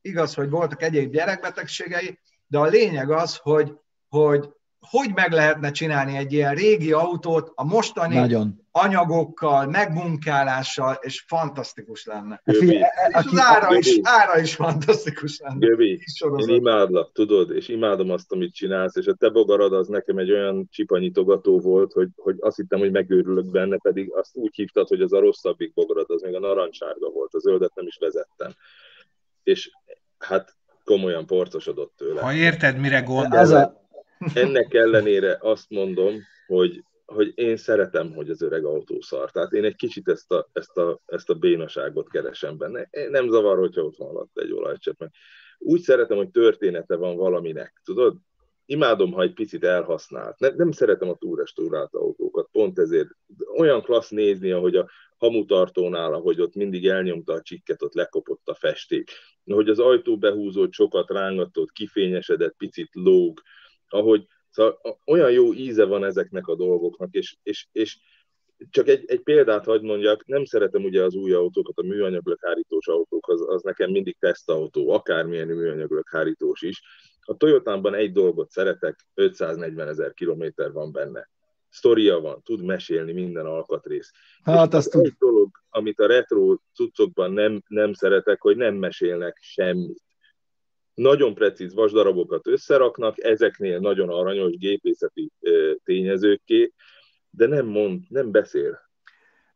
igaz, 0.00 0.34
hogy 0.34 0.50
voltak 0.50 0.82
egyéb 0.82 1.12
gyerekbetegségei, 1.12 2.18
de 2.46 2.58
a 2.58 2.64
lényeg 2.64 3.10
az, 3.10 3.36
hogy, 3.36 3.72
hogy 4.08 4.50
hogy 4.90 5.10
meg 5.14 5.32
lehetne 5.32 5.70
csinálni 5.70 6.16
egy 6.16 6.32
ilyen 6.32 6.54
régi 6.54 6.92
autót 6.92 7.52
a 7.54 7.64
mostani 7.64 8.14
Nagyon. 8.14 8.66
anyagokkal, 8.70 9.66
megmunkálással, 9.66 10.98
és 11.00 11.24
fantasztikus 11.26 12.04
lenne. 12.04 12.40
Göbi. 12.44 12.74
És 12.74 12.84
az 13.10 13.38
ára 13.38 13.76
is, 13.76 13.98
ára 14.02 14.40
is 14.40 14.54
fantasztikus 14.54 15.38
lenne. 15.38 15.66
Göbi, 15.66 16.00
én 16.36 16.54
imádlak, 16.54 17.12
tudod, 17.12 17.50
és 17.50 17.68
imádom 17.68 18.10
azt, 18.10 18.32
amit 18.32 18.54
csinálsz, 18.54 18.96
és 18.96 19.06
a 19.06 19.14
te 19.14 19.28
bogarad 19.28 19.72
az 19.72 19.88
nekem 19.88 20.18
egy 20.18 20.32
olyan 20.32 20.68
csipanyitogató 20.70 21.60
volt, 21.60 21.92
hogy, 21.92 22.08
hogy 22.16 22.36
azt 22.40 22.56
hittem, 22.56 22.78
hogy 22.78 22.90
megőrülök 22.90 23.50
benne, 23.50 23.76
pedig 23.76 24.12
azt 24.12 24.36
úgy 24.36 24.54
hívtad, 24.54 24.88
hogy 24.88 25.00
az 25.00 25.12
a 25.12 25.20
rosszabbik 25.20 25.74
bogarad, 25.74 26.10
az 26.10 26.22
még 26.22 26.34
a 26.34 26.40
narancsárga 26.40 27.10
volt, 27.10 27.34
a 27.34 27.38
zöldet 27.38 27.74
nem 27.74 27.86
is 27.86 27.96
vezettem. 28.00 28.50
És 29.42 29.70
hát 30.18 30.56
komolyan 30.84 31.26
porcosodott 31.26 31.92
tőle. 31.96 32.20
Ha 32.20 32.32
érted, 32.32 32.78
mire 32.78 33.00
gondolsz. 33.00 33.68
Ennek 34.34 34.74
ellenére 34.74 35.38
azt 35.40 35.70
mondom, 35.70 36.14
hogy, 36.46 36.84
hogy 37.06 37.32
én 37.34 37.56
szeretem, 37.56 38.12
hogy 38.12 38.30
az 38.30 38.42
öreg 38.42 38.64
autó 38.64 39.00
szar. 39.00 39.30
Tehát 39.30 39.52
én 39.52 39.64
egy 39.64 39.76
kicsit 39.76 40.08
ezt 40.08 40.32
a, 40.32 40.48
ezt 40.52 40.76
a, 40.76 41.00
ezt 41.06 41.30
a 41.30 41.34
bénaságot 41.34 42.10
keresem 42.10 42.56
benne. 42.56 42.88
Nem 43.10 43.28
zavar, 43.28 43.58
hogyha 43.58 43.82
ott 43.82 43.96
van 43.96 44.08
alatt 44.08 44.38
egy 44.38 44.52
olajcsepp. 44.52 44.98
Meg 44.98 45.10
úgy 45.58 45.80
szeretem, 45.80 46.16
hogy 46.16 46.30
története 46.30 46.96
van 46.96 47.16
valaminek. 47.16 47.80
Tudod, 47.84 48.16
imádom, 48.66 49.12
ha 49.12 49.22
egy 49.22 49.32
picit 49.32 49.64
elhasznált. 49.64 50.38
Nem, 50.38 50.54
nem 50.56 50.70
szeretem 50.70 51.08
a 51.08 51.16
túrestaurált 51.16 51.94
autókat, 51.94 52.48
pont 52.52 52.78
ezért 52.78 53.08
olyan 53.56 53.82
klassz 53.82 54.10
nézni, 54.10 54.50
ahogy 54.50 54.76
a 54.76 54.90
hamutartónál, 55.16 56.14
ahogy 56.14 56.40
ott 56.40 56.54
mindig 56.54 56.86
elnyomta 56.86 57.32
a 57.32 57.42
csikket, 57.42 57.82
ott 57.82 57.94
lekopott 57.94 58.48
a 58.48 58.54
festék. 58.54 59.10
Ahogy 59.46 59.68
az 59.68 59.78
ajtó 59.78 60.18
behúzott, 60.18 60.72
sokat 60.72 61.10
rángatott, 61.10 61.72
kifényesedett, 61.72 62.54
picit 62.56 62.90
lóg, 62.92 63.40
ahogy 63.88 64.26
szóval 64.50 65.00
olyan 65.06 65.30
jó 65.30 65.52
íze 65.52 65.84
van 65.84 66.04
ezeknek 66.04 66.46
a 66.46 66.54
dolgoknak, 66.54 67.14
és, 67.14 67.36
és, 67.42 67.66
és 67.72 67.98
csak 68.70 68.88
egy, 68.88 69.04
egy 69.06 69.20
példát 69.20 69.64
hagy 69.64 69.82
mondjak, 69.82 70.26
nem 70.26 70.44
szeretem 70.44 70.84
ugye 70.84 71.02
az 71.02 71.14
új 71.14 71.32
autókat, 71.32 71.78
a 71.78 71.82
műanyag 71.82 72.26
lökhárítós 72.26 72.86
autók, 72.86 73.28
az, 73.28 73.44
az 73.48 73.62
nekem 73.62 73.90
mindig 73.90 74.16
tesztautó, 74.18 74.90
akármilyen 74.90 75.46
műanyag 75.46 75.90
lökhárítós 75.90 76.62
is. 76.62 76.82
A 77.20 77.36
Toyotában 77.36 77.94
egy 77.94 78.12
dolgot 78.12 78.50
szeretek, 78.50 79.06
540 79.14 79.88
ezer 79.88 80.12
kilométer 80.12 80.72
van 80.72 80.92
benne. 80.92 81.28
Sztoria 81.68 82.20
van, 82.20 82.42
tud 82.42 82.64
mesélni 82.64 83.12
minden 83.12 83.46
alkatrész. 83.46 84.10
Hát 84.42 84.74
azt 84.74 84.90
tud. 84.90 85.04
Egy 85.04 85.16
dolog, 85.18 85.50
amit 85.68 86.00
a 86.00 86.06
retro 86.06 86.56
cuccokban 86.74 87.32
nem, 87.32 87.62
nem 87.68 87.92
szeretek, 87.92 88.40
hogy 88.40 88.56
nem 88.56 88.74
mesélnek 88.74 89.38
semmit 89.40 90.05
nagyon 90.96 91.34
precíz 91.34 91.74
vasdarabokat 91.74 92.46
összeraknak, 92.46 93.24
ezeknél 93.24 93.78
nagyon 93.78 94.08
aranyos 94.08 94.56
gépészeti 94.56 95.30
tényezőkké, 95.84 96.72
de 97.30 97.46
nem 97.46 97.66
mond, 97.66 98.02
nem 98.08 98.30
beszél. 98.30 98.84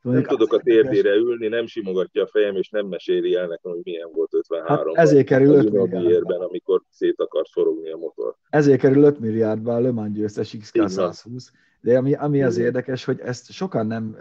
Nem 0.03 0.23
tudok 0.23 0.53
a 0.53 0.59
térdére 0.59 1.15
ülni, 1.15 1.49
nem 1.49 1.67
simogatja 1.67 2.23
a 2.23 2.27
fejem, 2.27 2.57
és 2.57 2.69
nem 2.69 2.87
meséli 2.87 3.35
el 3.35 3.47
nekem, 3.47 3.73
hogy 3.73 3.81
milyen 3.83 4.11
volt 4.13 4.35
53 4.35 4.95
hát 4.95 5.05
ezért 5.05 5.27
kerül 5.27 5.55
5 5.55 5.71
milliárdba. 5.73 6.39
amikor 6.39 6.83
szét 6.91 7.21
akart 7.21 7.49
forogni 7.51 7.91
a 7.91 7.97
motor. 7.97 8.35
Ezért 8.51 8.81
kerül 8.81 9.03
5 9.03 9.19
milliárdba 9.19 9.75
a 9.75 9.81
Le 9.81 9.91
Mans 9.91 10.13
győztes 10.13 10.57
XK 10.61 10.89
120. 10.89 11.53
De 11.81 11.99
ami, 11.99 12.15
ami 12.15 12.43
az 12.43 12.57
érdekes, 12.57 13.05
hogy 13.05 13.21
ezt 13.21 13.51
sokan 13.51 13.87
nem 13.87 14.17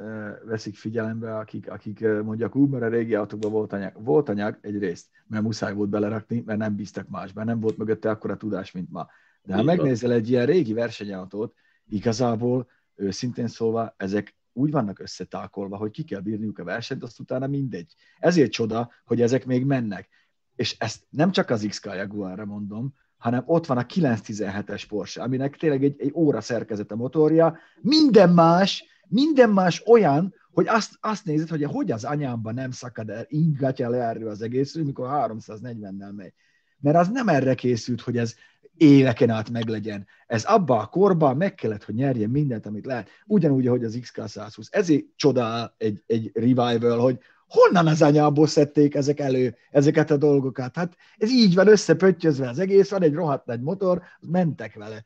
veszik 0.46 0.76
figyelembe, 0.76 1.38
akik, 1.38 1.72
akik 1.72 2.00
mondják 2.24 2.56
úgy, 2.56 2.70
mert 2.70 2.84
a 2.84 2.88
régi 2.88 3.16
autókban 3.16 3.52
volt 3.52 3.74
anyag. 3.74 3.92
Volt 4.04 4.30
anyag 4.30 4.58
egyrészt, 4.62 5.08
mert 5.28 5.44
muszáj 5.44 5.74
volt 5.74 5.90
belerakni, 5.90 6.44
mert 6.46 6.60
nem 6.60 6.76
bíztak 6.76 7.10
másban, 7.10 7.46
nem 7.46 7.60
volt 7.60 7.78
mögötte 7.78 8.10
akkora 8.10 8.38
tudás, 8.38 8.72
mint 8.72 8.92
ma. 8.92 9.08
De 9.44 9.56
ha 9.56 9.64
megnézel 9.64 10.12
egy 10.12 10.30
ilyen 10.30 10.46
régi 10.46 10.74
versenyautót, 10.74 11.54
igazából 11.88 12.68
őszintén 12.96 13.48
szólva 13.48 13.94
ezek 13.98 14.36
úgy 14.54 14.72
vannak 14.72 15.00
összetákolva, 15.00 15.78
hogy 15.78 15.92
ki 15.92 16.04
kell 16.04 16.20
bírniuk 16.20 16.60
a 16.60 16.64
versenyt, 16.64 17.04
azt 17.04 17.20
utána 17.20 17.48
mindegy. 17.48 17.94
Ezért 18.20 18.52
csoda, 18.52 18.92
hogy 19.06 19.22
ezek 19.22 19.46
még 19.46 19.66
mennek. 19.66 20.10
És 20.56 20.76
ezt 20.80 21.04
nem 21.10 21.32
csak 21.32 21.50
az 21.50 21.66
XK 21.70 21.86
Jaguarra 21.86 22.46
mondom, 22.46 22.94
hanem 23.20 23.44
ott 23.46 23.66
van 23.66 23.78
a 23.78 23.86
917-es 23.86 24.84
Porsche, 24.88 25.22
aminek 25.22 25.58
tényleg 25.58 25.84
egy, 25.84 25.96
egy 25.98 26.12
óra 26.14 26.42
szerkezete 26.42 26.96
motorja, 26.96 27.58
minden 27.82 28.30
más, 28.30 28.84
minden 29.08 29.50
más 29.50 29.84
olyan, 29.86 30.34
hogy 30.52 30.68
azt, 30.68 30.98
azt 31.02 31.26
nézed, 31.26 31.50
hogy 31.50 31.64
hogy 31.64 31.92
az 31.92 32.04
anyámban 32.04 32.54
nem 32.54 32.72
szakad 32.72 33.10
el, 33.10 33.26
ingatja 33.28 33.90
le 33.90 33.98
erről 33.98 34.30
az 34.30 34.42
egészről, 34.42 34.84
mikor 34.84 35.08
340-nel 35.12 36.16
megy. 36.16 36.34
Mert 36.80 36.98
az 36.98 37.10
nem 37.10 37.28
erre 37.28 37.56
készült, 37.56 38.02
hogy 38.02 38.18
ez 38.18 38.36
éveken 38.78 39.30
át 39.30 39.50
meglegyen. 39.50 40.08
Ez 40.28 40.44
abba 40.44 40.80
a 40.80 40.86
korban 40.86 41.38
meg 41.38 41.56
kellett, 41.56 41.84
hogy 41.84 41.96
nyerjen 41.96 42.30
mindent, 42.30 42.66
amit 42.66 42.86
lehet. 42.86 43.10
Ugyanúgy, 43.26 43.68
ahogy 43.68 43.84
az 43.84 44.00
XK120. 44.02 44.68
Ezért 44.70 45.06
csodál 45.16 45.76
egy, 45.78 46.04
egy 46.08 46.32
revival, 46.34 47.00
hogy 47.00 47.20
honnan 47.50 47.88
az 47.88 48.02
anyából 48.02 48.48
szedték 48.48 48.96
ezek 48.96 49.20
elő, 49.20 49.56
ezeket 49.72 50.12
a 50.12 50.18
dolgokat? 50.18 50.76
Hát 50.76 50.96
ez 51.18 51.32
így 51.32 51.56
van 51.56 51.68
összepöttyözve 51.68 52.50
az 52.50 52.60
egész, 52.60 52.90
van 52.90 53.04
egy 53.04 53.14
rohadt 53.14 53.46
nagy 53.46 53.62
motor, 53.62 54.02
mentek 54.20 54.76
vele. 54.76 55.06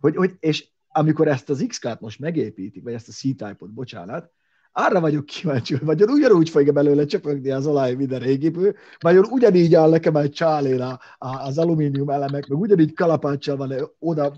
Hogy, 0.00 0.16
hogy, 0.16 0.34
és 0.40 0.68
amikor 0.88 1.28
ezt 1.28 1.50
az 1.50 1.64
X-kát 1.68 2.00
most 2.00 2.18
megépítik, 2.18 2.82
vagy 2.82 2.92
ezt 2.92 3.08
a 3.08 3.12
C-Type-ot, 3.12 3.70
bocsánat, 3.70 4.30
arra 4.72 5.00
vagyok 5.00 5.26
kíváncsi, 5.26 5.74
hogy 5.74 5.86
vagy 5.86 6.02
ugyanúgy 6.02 6.48
fogja 6.48 6.72
belőle 6.72 7.04
csöpögni 7.04 7.50
az 7.50 7.66
olaj 7.66 7.94
minden 7.94 8.20
régipő, 8.20 8.76
vagy 8.98 9.18
ugyanígy 9.18 9.74
áll 9.74 9.90
nekem 9.90 10.16
egy 10.16 10.32
csálén 10.32 10.98
az 11.18 11.58
alumínium 11.58 12.08
elemek, 12.08 12.46
meg 12.46 12.58
ugyanígy 12.58 12.94
kalapáccsal 12.94 13.56
van 13.56 13.74
oda 13.98 14.32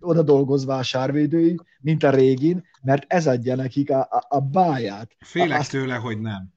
oda 0.00 0.22
dolgozva 0.22 0.76
a 0.76 0.82
sárvédői, 0.82 1.56
mint 1.80 2.02
a 2.02 2.10
régin, 2.10 2.64
mert 2.82 3.04
ez 3.12 3.26
adja 3.26 3.54
nekik 3.54 3.90
a, 3.90 4.00
a, 4.00 4.26
a 4.28 4.40
báját. 4.40 5.16
Félek 5.18 5.58
Azt, 5.58 5.70
tőle, 5.70 5.94
hogy 5.94 6.20
nem. 6.20 6.52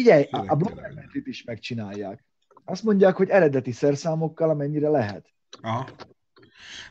Figyelj, 0.00 0.26
a 0.30 0.54
Bloomberg 0.54 1.28
is 1.28 1.44
megcsinálják. 1.44 2.24
Azt 2.64 2.82
mondják, 2.82 3.16
hogy 3.16 3.28
eredeti 3.28 3.72
szerszámokkal, 3.72 4.50
amennyire 4.50 4.88
lehet. 4.88 5.32
Aha. 5.60 5.88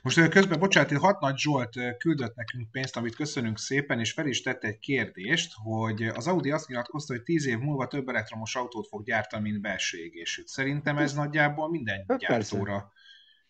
Most 0.02 0.30
közben, 0.30 0.60
bocsánat, 0.60 0.92
hat 0.92 1.20
nagy 1.20 1.38
Zsolt 1.38 1.76
küldött 1.98 2.36
nekünk 2.36 2.72
pénzt, 2.72 2.98
amit 2.98 3.16
köszönünk 3.16 3.58
szépen, 3.58 4.00
és 4.00 4.12
fel 4.12 4.28
is 4.28 4.42
tette 4.42 4.68
egy 4.68 4.80
kérdést, 4.80 5.54
hogy 5.64 6.04
az 6.04 6.28
Audi 6.28 6.52
azt 6.52 6.68
nyilatkozta, 6.68 7.14
hogy 7.14 7.24
tíz 7.24 7.48
év 7.48 7.58
múlva 7.58 7.88
több 7.88 8.10
elektromos 8.10 8.56
autót 8.56 8.88
fog 8.88 9.04
gyártani, 9.04 9.50
mint 9.50 9.62
belső 9.62 9.98
égésűt. 9.98 10.48
Szerintem 10.48 10.98
ez 10.98 11.14
nagyjából 11.14 11.70
minden 11.70 12.06
hát 12.08 12.20
gyártóra 12.20 12.92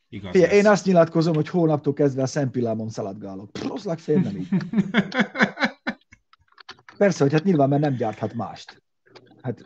igaz. 0.10 0.32
Fé, 0.32 0.56
én 0.56 0.68
azt 0.68 0.86
nyilatkozom, 0.86 1.36
hogy 1.36 1.50
hónaptól 1.50 1.94
kezdve 1.94 2.22
a 2.22 2.28
szempillámon 2.28 2.90
szaladgálok. 2.90 3.64
Rosszlak 3.68 4.00
fél 4.00 4.20
nem 4.20 4.38
így. 4.38 4.48
Persze, 6.98 7.24
hogy 7.24 7.34
hát 7.34 7.44
nyilván, 7.44 7.70
mert 7.70 7.82
nem 7.82 7.96
gyárthat 7.96 8.34
mást. 8.34 8.82
Hát 9.50 9.66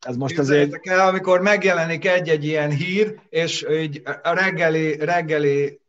ez 0.00 0.16
most 0.16 0.38
azért... 0.38 0.86
el, 0.88 1.08
amikor 1.08 1.40
megjelenik 1.40 2.06
egy-egy 2.06 2.44
ilyen 2.44 2.70
hír, 2.70 3.20
és 3.28 3.66
így 3.70 4.02
a 4.22 4.32
reggeli, 4.34 5.04
reggeli 5.04 5.80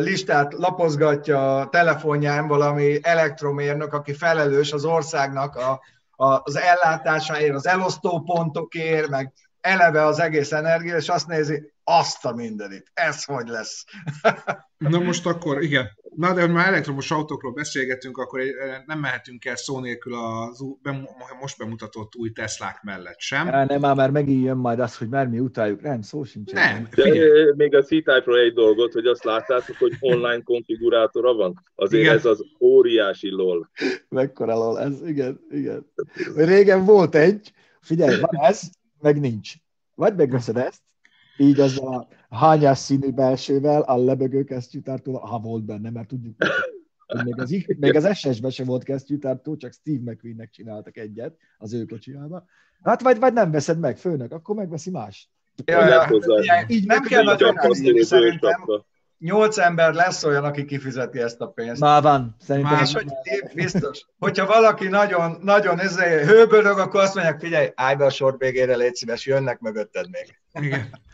listát 0.00 0.52
lapozgatja 0.52 1.58
a 1.60 1.68
telefonján 1.68 2.46
valami 2.46 2.98
elektromérnök, 3.02 3.92
aki 3.92 4.12
felelős 4.12 4.72
az 4.72 4.84
országnak 4.84 5.56
a, 5.56 5.80
a, 6.24 6.40
az 6.44 6.56
ellátásáért, 6.56 7.54
az 7.54 7.66
elosztópontokért, 7.66 9.08
meg 9.08 9.32
eleve 9.66 10.04
az 10.04 10.18
egész 10.18 10.52
energia, 10.52 10.96
és 10.96 11.08
azt 11.08 11.26
nézi, 11.26 11.72
azt 11.84 12.24
a 12.24 12.34
mindenit, 12.34 12.90
ez 12.94 13.24
hogy 13.24 13.48
lesz. 13.48 13.84
Na 14.78 14.98
most 14.98 15.26
akkor, 15.26 15.62
igen. 15.62 15.88
Na, 16.16 16.34
de 16.34 16.46
már 16.46 16.66
elektromos 16.66 17.10
autókról 17.10 17.52
beszélgetünk, 17.52 18.18
akkor 18.18 18.40
nem 18.86 18.98
mehetünk 18.98 19.44
el 19.44 19.56
szó 19.56 19.80
nélkül 19.80 20.14
a 20.14 20.52
most 21.40 21.58
bemutatott 21.58 22.16
új 22.16 22.30
Teslák 22.30 22.82
mellett 22.82 23.20
sem. 23.20 23.46
Ja, 23.46 23.64
nem, 23.64 23.80
már, 23.80 23.94
már 23.94 24.10
megint 24.10 24.44
jön 24.44 24.56
majd 24.56 24.80
az, 24.80 24.96
hogy 24.96 25.08
már 25.08 25.26
mi 25.26 25.38
utáljuk. 25.38 25.80
Nem, 25.80 26.02
szó 26.02 26.24
sincs. 26.24 26.52
Nem, 26.52 26.88
de, 26.94 27.10
még 27.56 27.74
a 27.74 27.82
C-Type-ról 27.82 28.38
egy 28.38 28.52
dolgot, 28.52 28.92
hogy 28.92 29.06
azt 29.06 29.24
láttátok, 29.24 29.76
hogy 29.76 29.92
online 30.00 30.42
konfigurátora 30.42 31.34
van. 31.34 31.62
Azért 31.74 32.02
igen. 32.02 32.16
ez 32.16 32.24
az 32.24 32.44
óriási 32.60 33.30
lol. 33.30 33.70
Mekkora 34.08 34.54
lol, 34.54 34.80
ez 34.80 35.06
igen, 35.06 35.40
igen. 35.50 35.92
Régen 36.36 36.84
volt 36.84 37.14
egy, 37.14 37.52
figyelj, 37.80 38.20
van 38.20 38.44
ez, 38.44 38.60
meg 39.06 39.20
nincs. 39.20 39.54
Vagy 39.94 40.14
megveszed 40.16 40.56
ezt, 40.56 40.82
így 41.36 41.60
az 41.60 41.80
a 41.80 42.08
hányás 42.30 42.78
színű 42.78 43.10
belsővel, 43.10 43.82
a 43.82 43.96
lebegő 43.96 44.44
kesztyűtártó, 44.44 45.18
ha 45.18 45.38
volt 45.38 45.64
benne, 45.64 45.90
mert 45.90 46.08
tudjuk, 46.08 46.36
hogy 47.06 47.24
még 47.24 47.40
az, 47.40 47.50
még 47.78 47.96
az 47.96 48.16
SS-ben 48.16 48.50
sem 48.50 48.66
volt 48.66 48.84
kesztyűtártó, 48.84 49.56
csak 49.56 49.72
Steve 49.72 50.10
McQueen-nek 50.10 50.50
csináltak 50.50 50.96
egyet 50.96 51.36
az 51.58 51.72
ő 51.72 51.84
kocsiába. 51.84 52.44
Hát 52.82 53.02
vagy, 53.02 53.18
vagy 53.18 53.32
nem 53.32 53.50
veszed 53.50 53.78
meg, 53.78 53.96
főnök, 53.96 54.32
akkor 54.32 54.56
megveszi 54.56 54.90
más. 54.90 55.30
Ja, 55.64 55.86
ja, 55.86 56.08
ja, 56.42 56.64
így 56.68 56.86
nem 56.86 57.02
kell 57.02 57.22
nagyon 57.22 57.54
szerintem. 58.02 58.64
Nyolc 59.18 59.58
ember 59.58 59.94
lesz 59.94 60.24
olyan, 60.24 60.44
aki 60.44 60.64
kifizeti 60.64 61.18
ezt 61.18 61.40
a 61.40 61.46
pénzt. 61.46 61.80
Már 61.80 62.02
van, 62.02 62.36
szerintem. 62.40 62.72
Máshogy 62.72 63.06
biztos. 63.54 64.06
Hogyha 64.18 64.46
valaki 64.46 64.88
nagyon, 64.88 65.38
nagyon 65.42 65.80
ezért 65.80 66.28
hőbörög, 66.28 66.78
akkor 66.78 67.00
azt 67.00 67.14
mondják, 67.14 67.40
figyelj, 67.40 67.68
állj 67.74 67.96
be 67.96 68.04
a 68.04 68.10
sor 68.10 68.34
végére, 68.38 68.76
légy 68.76 68.94
szíves, 68.94 69.26
jönnek 69.26 69.60
mögötted 69.60 70.06
még. 70.10 70.64
Igen. 70.64 71.04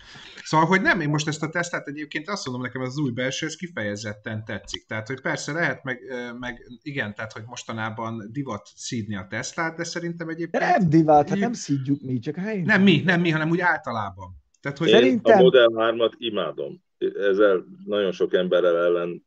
Szóval, 0.45 0.67
hogy 0.67 0.83
nem, 0.83 1.01
én 1.01 1.09
most 1.09 1.29
ezt 1.29 1.43
a 1.43 1.49
tesztet 1.49 1.89
egyébként 1.89 2.29
azt 2.29 2.45
mondom 2.45 2.63
nekem, 2.65 2.83
az 2.83 2.99
új 2.99 3.11
belső, 3.11 3.47
ez 3.47 3.57
kifejezetten 3.57 4.45
tetszik. 4.45 4.87
Tehát, 4.87 5.07
hogy 5.07 5.21
persze 5.21 5.53
lehet, 5.53 5.85
meg, 5.85 6.01
meg 6.39 6.67
igen, 6.83 7.15
tehát, 7.15 7.33
hogy 7.33 7.43
mostanában 7.47 8.29
divat 8.33 8.69
szídni 8.75 9.17
a 9.17 9.27
Teslát, 9.31 9.77
de 9.77 9.85
szerintem 9.85 10.29
egyébként... 10.29 10.65
Nem 10.65 10.89
divat, 10.89 11.29
hát 11.29 11.39
nem 11.39 11.53
szídjuk 11.53 12.01
mi, 12.03 12.19
csak 12.19 12.37
a 12.37 12.41
helyén. 12.41 12.65
Nem 12.65 12.83
mi, 12.83 13.03
nem 13.05 13.21
mi, 13.21 13.31
hanem 13.31 13.51
úgy 13.51 13.61
általában. 13.61 14.41
Tehát, 14.61 14.79
hogy... 14.79 14.89
Én 14.89 14.95
Szerintem... 14.95 15.39
a 15.39 15.43
Model 15.43 15.69
3-at 15.75 16.13
imádom. 16.19 16.83
Ezzel 17.03 17.65
nagyon 17.85 18.13
sok 18.13 18.35
emberrel 18.35 18.77
ellen 18.77 19.25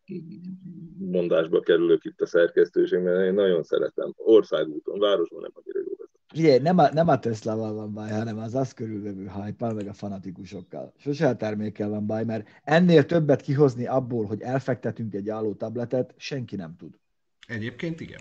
mondásba 0.98 1.60
kerülök 1.60 2.06
itt 2.06 2.22
a 2.22 2.26
szerkesztőségben, 2.26 3.24
én 3.24 3.34
nagyon 3.34 3.64
szeretem. 3.64 4.14
Országúton, 4.18 5.00
városban 5.00 5.42
nem 5.42 5.52
annyira 5.54 5.80
jó 5.80 5.96
Figyelj, 6.36 6.60
nem 6.60 6.78
a, 6.78 6.94
nem 6.94 7.08
a 7.08 7.20
Tesla-val 7.20 7.74
van 7.74 7.94
baj, 7.94 8.10
hanem 8.10 8.38
az 8.38 8.56
az 8.56 8.74
körülvevő 8.74 9.32
hype 9.44 9.74
meg 9.74 9.88
a 9.88 9.94
fanatikusokkal. 9.94 10.94
Sose 10.98 11.28
a 11.28 11.36
termékkel 11.36 11.90
van 11.90 12.06
baj, 12.06 12.24
mert 12.24 12.48
ennél 12.64 13.06
többet 13.06 13.42
kihozni 13.42 13.88
abból, 13.88 14.26
hogy 14.26 14.42
elfektetünk 14.42 15.14
egy 15.14 15.30
álló 15.30 15.54
tabletet, 15.54 16.14
senki 16.18 16.56
nem 16.56 16.76
tud. 16.78 16.94
Egyébként 17.48 18.00
igen. 18.00 18.20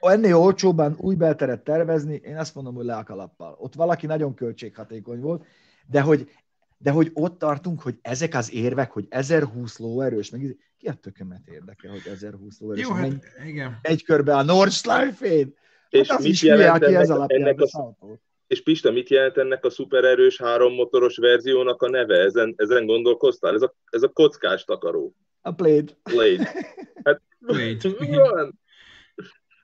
Ennél 0.00 0.36
olcsóban 0.36 0.96
új 0.98 1.14
belteret 1.14 1.64
tervezni, 1.64 2.20
én 2.24 2.36
azt 2.36 2.54
mondom, 2.54 2.74
hogy 2.74 2.84
le 2.84 2.96
a 2.96 3.04
kalappal. 3.04 3.56
Ott 3.58 3.74
valaki 3.74 4.06
nagyon 4.06 4.34
költséghatékony 4.34 5.20
volt, 5.20 5.44
de 5.86 6.00
hogy, 6.00 6.30
de 6.82 6.90
hogy 6.90 7.10
ott 7.14 7.38
tartunk, 7.38 7.80
hogy 7.80 7.98
ezek 8.02 8.34
az 8.34 8.52
érvek, 8.52 8.90
hogy 8.90 9.06
1020 9.08 9.78
lóerős, 9.78 10.30
meg 10.30 10.56
ki 10.78 10.88
a 10.88 10.92
tökömet 10.92 11.48
érdekel, 11.48 11.90
hogy 11.90 12.06
1020 12.12 12.60
lóerős. 12.60 12.82
Jó, 12.82 12.92
hát, 12.92 13.12
igen. 13.46 13.78
Egy 13.82 14.04
körbe 14.04 14.36
a 14.36 14.42
Nordschleife-én. 14.42 15.54
És 15.88 16.08
hát 16.08 16.22
mit 16.22 16.38
jelent 16.38 16.82
ennek, 16.82 17.00
ez 17.00 17.10
ennek 17.10 17.60
a, 17.60 17.94
és 18.46 18.62
Pista, 18.62 18.90
mit 18.90 19.08
jelent 19.08 19.36
ennek 19.36 19.64
a 19.64 19.70
szupererős 19.70 20.38
hárommotoros 20.38 21.16
verziónak 21.16 21.82
a 21.82 21.88
neve? 21.88 22.18
Ezen, 22.18 22.54
ezen 22.56 22.86
gondolkoztál? 22.86 23.54
Ez 23.54 23.62
a, 23.62 23.74
ez 23.90 24.02
a 24.02 24.08
kockás 24.08 24.64
takaró. 24.64 25.14
A 25.40 25.50
Blade. 25.50 25.92
Blade. 26.02 26.52
Hát, 27.04 27.22
Blade. 27.38 27.88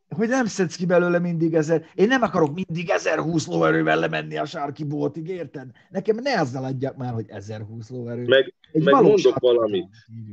Hogy 0.09 0.29
nem 0.29 0.47
szedsz 0.47 0.77
ki 0.77 0.87
belőle 0.87 1.19
mindig 1.19 1.55
ezer... 1.55 1.87
Én 1.95 2.07
nem 2.09 2.23
akarok 2.23 2.55
mindig 2.55 2.91
1020 2.91 3.47
lóerővel 3.47 3.99
lemenni 3.99 4.37
a 4.37 4.45
sárki 4.45 4.85
boltig, 4.85 5.29
érted? 5.29 5.71
Nekem 5.91 6.17
ne 6.17 6.41
azzal 6.41 6.65
adjak 6.65 6.97
már, 6.97 7.13
hogy 7.13 7.29
1020 7.29 7.91
lóerő. 7.91 8.27
Meg, 8.27 8.55
Egy 8.73 8.85
meg 8.85 9.03
mondok 9.03 9.39
valamit. 9.39 9.89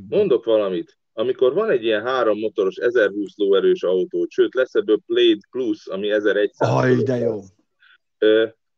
Mondok 0.08 0.44
valamit 0.44 0.98
amikor 1.18 1.54
van 1.54 1.70
egy 1.70 1.84
ilyen 1.84 2.02
három 2.02 2.38
motoros 2.38 2.76
1020 2.76 3.36
lóerős 3.36 3.82
autó, 3.82 4.26
sőt 4.28 4.54
lesz 4.54 4.74
ebből 4.74 5.00
Blade 5.06 5.46
Plus, 5.50 5.86
ami 5.86 6.10
1100 6.10 6.68
Aj, 6.68 6.94
de 7.02 7.16
jó. 7.16 7.40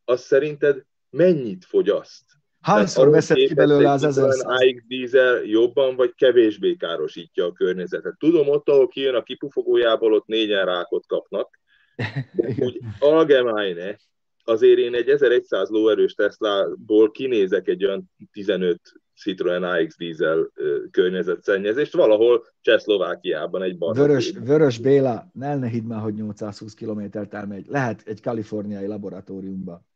az 0.05 0.21
szerinted 0.21 0.85
mennyit 1.11 1.65
fogyaszt? 1.65 2.25
Hányszor 2.61 3.11
veszed 3.11 3.37
ki 3.37 3.55
belőle 3.55 3.91
az 3.91 4.05
1100? 4.05 4.41
AX 4.45 4.83
dízel 4.87 5.43
jobban 5.43 5.97
vagy 5.97 6.15
kevésbé 6.15 6.75
károsítja 6.75 7.45
a 7.45 7.53
környezetet. 7.53 8.19
Tudom, 8.19 8.49
ott, 8.49 8.69
ahol 8.69 8.89
kijön 8.89 9.15
a 9.15 9.23
kipufogójából, 9.23 10.13
ott 10.13 10.27
négyen 10.27 10.65
rákot 10.65 11.07
kapnak. 11.07 11.61
Úgy 12.59 12.81
allgemeine, 12.99 13.99
azért 14.45 14.79
én 14.79 14.95
egy 14.95 15.09
1100 15.09 15.69
lóerős 15.69 16.15
Tesla-ból 16.15 17.11
kinézek 17.11 17.69
egy 17.69 17.85
olyan 17.85 18.11
15 18.33 18.81
Citroen 19.19 19.63
AX 19.63 19.97
dízel 19.97 20.53
környezetszennyezést, 20.91 21.93
valahol 21.93 22.45
Csehszlovákiában 22.61 23.63
egy 23.63 23.79
bar. 23.79 23.97
Vörös, 23.97 24.33
Vörös 24.45 24.79
Béla, 24.79 25.31
ne, 25.33 25.57
ne 25.57 25.69
hidd 25.69 25.85
már, 25.85 26.01
hogy 26.01 26.15
820 26.15 26.75
kilométert 26.75 27.35
elmegy. 27.35 27.67
Lehet 27.67 28.03
egy 28.07 28.21
kaliforniai 28.21 28.87
laboratóriumba. 28.87 29.87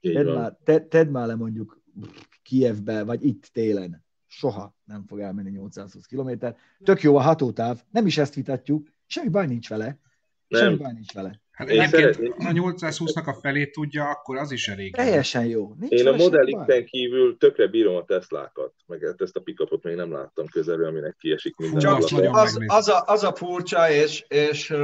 Tedd 0.00 0.34
már, 0.34 0.56
te, 0.64 0.80
tedd 0.80 1.08
már 1.08 1.26
le 1.26 1.34
mondjuk 1.34 1.79
Kievbe, 2.42 3.04
vagy 3.04 3.24
itt 3.24 3.46
télen. 3.52 4.04
Soha 4.26 4.76
nem 4.84 5.04
fog 5.06 5.20
elmenni 5.20 5.50
820 5.50 6.06
kilométer. 6.06 6.56
Tök 6.84 7.02
jó 7.02 7.16
a 7.16 7.20
hatótáv, 7.20 7.82
nem 7.90 8.06
is 8.06 8.18
ezt 8.18 8.34
vitatjuk, 8.34 8.88
semmi 9.06 9.28
baj 9.28 9.46
nincs 9.46 9.68
vele. 9.68 9.98
Nem. 10.48 10.60
Semmi 10.60 10.76
baj 10.76 10.92
nincs 10.92 11.12
vele. 11.12 11.40
Hát 11.60 11.70
én 11.70 11.88
szeretném... 11.88 12.34
a 12.38 12.52
820-nak 12.52 13.24
a 13.24 13.32
felét 13.32 13.72
tudja, 13.72 14.08
akkor 14.08 14.36
az 14.36 14.52
is 14.52 14.68
elég. 14.68 14.94
Teljesen 14.94 15.44
jó. 15.44 15.74
Nincs 15.78 15.92
én 15.92 16.06
a 16.06 16.16
Model 16.16 16.44
x 16.44 16.90
kívül 16.90 17.36
tökre 17.38 17.66
bírom 17.66 17.96
a 17.96 18.04
Teslákat, 18.04 18.72
meg 18.86 19.02
ezt 19.18 19.36
a 19.36 19.40
pikapot 19.40 19.82
még 19.82 19.94
nem 19.94 20.12
láttam 20.12 20.46
közelről, 20.46 20.86
aminek 20.86 21.16
kiesik 21.18 21.56
minden. 21.56 21.80
Csak 21.80 21.96
az, 22.30 22.58
az, 22.66 22.88
a, 22.88 23.02
az 23.06 23.24
a 23.24 23.34
furcsa, 23.34 23.90
és, 23.90 24.24
és 24.28 24.74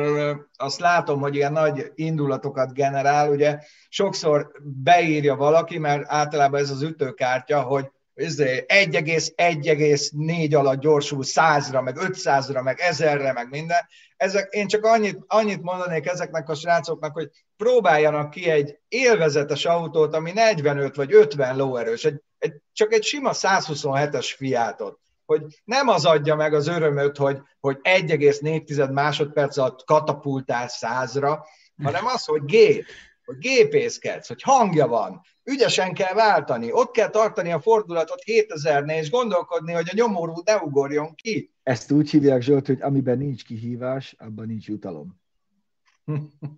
azt 0.57 0.81
látom, 0.81 1.21
hogy 1.21 1.35
ilyen 1.35 1.53
nagy 1.53 1.93
indulatokat 1.95 2.75
generál, 2.75 3.31
ugye 3.31 3.59
sokszor 3.89 4.51
beírja 4.83 5.37
valaki, 5.37 5.79
mert 5.79 6.05
általában 6.07 6.61
ez 6.61 6.71
az 6.71 6.83
ütőkártya, 6.83 7.63
hogy 7.63 7.91
1,1,4 8.17 10.15
izé, 10.19 10.55
alatt 10.55 10.81
gyorsul 10.81 11.23
100-ra, 11.23 11.83
meg 11.83 11.97
500-ra, 12.01 12.63
meg 12.63 12.81
1000-re, 12.91 13.33
meg 13.33 13.49
minden. 13.51 13.87
Ezek, 14.17 14.53
én 14.53 14.67
csak 14.67 14.85
annyit, 14.85 15.19
annyit 15.27 15.63
mondanék 15.63 16.07
ezeknek 16.07 16.49
a 16.49 16.55
srácoknak, 16.55 17.13
hogy 17.13 17.31
próbáljanak 17.57 18.31
ki 18.31 18.51
egy 18.51 18.79
élvezetes 18.89 19.65
autót, 19.65 20.15
ami 20.15 20.33
45 20.33 20.97
vagy 20.97 21.15
50 21.15 21.57
lóerős, 21.57 22.05
egy, 22.05 22.23
egy, 22.39 22.53
csak 22.73 22.93
egy 22.93 23.05
sima 23.05 23.31
127-es 23.33 24.33
fiátot 24.37 24.99
hogy 25.27 25.43
nem 25.65 25.89
az 25.89 26.05
adja 26.05 26.35
meg 26.35 26.55
az 26.55 26.67
örömöt, 26.67 27.17
hogy, 27.17 27.39
hogy 27.61 27.79
1,4 27.83 28.93
másodperc 28.93 29.57
alatt 29.57 29.85
katapultál 29.85 30.69
százra, 30.69 31.47
hanem 31.83 32.07
az, 32.07 32.25
hogy 32.25 32.45
gép, 32.45 32.85
hogy 33.25 33.39
gépészkedsz, 33.39 34.29
hogy 34.29 34.43
hangja 34.43 34.87
van, 34.87 35.21
ügyesen 35.47 35.95
kell 35.95 36.15
váltani, 36.15 36.73
ott 36.73 36.91
kell 36.91 37.11
tartani 37.11 37.53
a 37.53 37.61
fordulatot 37.61 38.23
7000-nél, 38.25 38.99
és 38.99 39.11
gondolkodni, 39.11 39.73
hogy 39.73 39.89
a 39.91 39.97
nyomorú 39.97 40.35
ne 40.45 40.57
ugorjon 40.57 41.15
ki. 41.15 41.51
Ezt 41.63 41.91
úgy 41.91 42.11
hívják, 42.11 42.43
Zsolt, 42.43 42.67
hogy 42.67 42.81
amiben 42.81 43.19
nincs 43.19 43.45
kihívás, 43.45 44.15
abban 44.19 44.47
nincs 44.47 44.69
jutalom. 44.69 45.21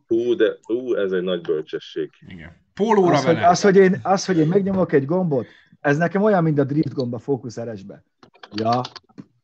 Hú, 0.06 0.34
de 0.34 0.58
hú, 0.62 0.94
ez 0.94 1.12
egy 1.12 1.22
nagy 1.22 1.40
bölcsesség. 1.40 2.10
Igen. 2.26 2.56
Pólóra 2.74 3.16
az, 3.16 3.24
vele. 3.24 3.38
Hogy, 3.38 3.46
az, 3.46 3.62
hogy 3.62 3.76
én, 3.76 4.00
az, 4.02 4.24
hogy 4.24 4.38
én 4.38 4.46
megnyomok 4.46 4.92
egy 4.92 5.04
gombot, 5.04 5.46
ez 5.80 5.96
nekem 5.96 6.22
olyan, 6.22 6.42
mint 6.42 6.58
a 6.58 6.64
drift 6.64 6.94
gomb 6.94 7.14
a 7.14 7.18
fókuszeresbe. 7.18 8.04
Ja, 8.54 8.80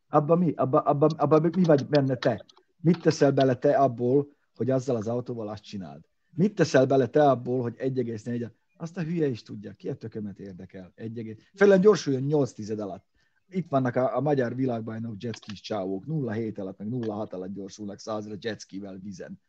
abban 0.09 0.39
mi? 0.39 0.53
Abban 0.57 0.83
abba, 0.83 1.07
abba 1.17 1.41
mi 1.41 1.63
vagy 1.63 1.87
benne 1.87 2.15
te? 2.15 2.45
Mit 2.81 3.01
teszel 3.01 3.33
bele 3.33 3.55
te 3.55 3.77
abból, 3.77 4.29
hogy 4.57 4.71
azzal 4.71 4.97
az 4.97 5.09
autóval 5.09 5.49
azt 5.49 5.65
csináld? 5.65 6.01
Mit 6.35 6.55
teszel 6.55 6.87
bele 6.87 7.07
te 7.07 7.31
abból, 7.31 7.63
hogy 7.63 7.75
1,4 7.79 8.51
azt 8.77 8.97
a 8.97 9.03
hülye 9.03 9.27
is 9.27 9.43
tudja, 9.43 9.73
ki 9.73 9.89
a 9.89 9.95
tökömet 9.95 10.39
érdekel. 10.39 10.93
Egy 10.95 11.19
egész. 11.19 11.37
Felem 11.55 11.81
gyorsuljon 11.81 12.23
8 12.23 12.53
tized 12.53 12.81
alatt. 12.81 13.07
Itt 13.49 13.69
vannak 13.69 13.97
a, 13.97 14.17
a 14.17 14.21
magyar 14.21 14.55
világbajnok 14.55 15.23
jetskis 15.23 15.61
csávók, 15.61 16.05
0,7 16.07 16.59
alatt, 16.59 16.79
meg 16.79 16.89
0,6 16.89 17.31
alatt 17.31 17.53
gyorsulnak 17.53 17.99
százra 17.99 18.35
jetskivel 18.41 18.99
vizen. 18.99 19.41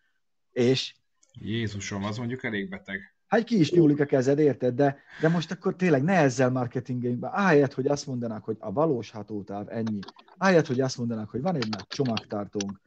És? 0.52 0.96
Jézusom, 1.34 2.04
az 2.04 2.18
mondjuk 2.18 2.44
elég 2.44 2.70
beteg. 2.70 3.15
Hát 3.28 3.44
ki 3.44 3.60
is 3.60 3.72
nyúlik 3.72 4.00
a 4.00 4.06
kezed, 4.06 4.40
érted? 4.40 4.76
De, 4.76 4.98
de 5.22 5.30
most 5.30 5.52
akkor 5.52 5.76
tényleg 5.76 6.04
ne 6.04 6.14
ezzel 6.14 6.50
marketingeljünk 6.50 7.22
be. 7.22 7.28
Ahelyett, 7.28 7.74
hogy 7.74 7.88
azt 7.88 8.08
mondanák, 8.08 8.44
hogy 8.44 8.58
a 8.60 8.72
valós 8.72 9.12
hatótáv 9.12 9.66
ennyi. 9.70 10.00
Ahelyett, 10.38 10.68
hogy 10.68 10.82
azt 10.82 10.98
mondanák, 10.98 11.30
hogy 11.30 11.42
van 11.42 11.56
egy 11.56 11.68
nagy 11.70 11.88
csomagtartónk, 11.88 12.82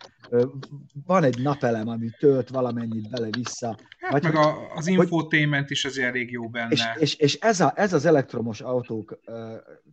van 1.06 1.24
egy 1.24 1.42
napelem, 1.42 1.88
ami 1.88 2.10
tölt 2.18 2.48
valamennyit 2.48 3.10
bele-vissza. 3.10 3.76
Hát 3.98 4.12
vagy 4.12 4.22
meg 4.22 4.36
hogy, 4.36 4.44
a, 4.44 4.74
az 4.74 4.86
infotainment 4.86 5.70
is 5.70 5.84
azért 5.84 6.08
elég 6.08 6.30
jó 6.30 6.48
benne. 6.48 6.70
És, 6.70 6.84
és, 6.98 7.14
és 7.14 7.34
ez, 7.34 7.60
a, 7.60 7.72
ez 7.76 7.92
az 7.92 8.04
elektromos 8.04 8.60
autók 8.60 9.18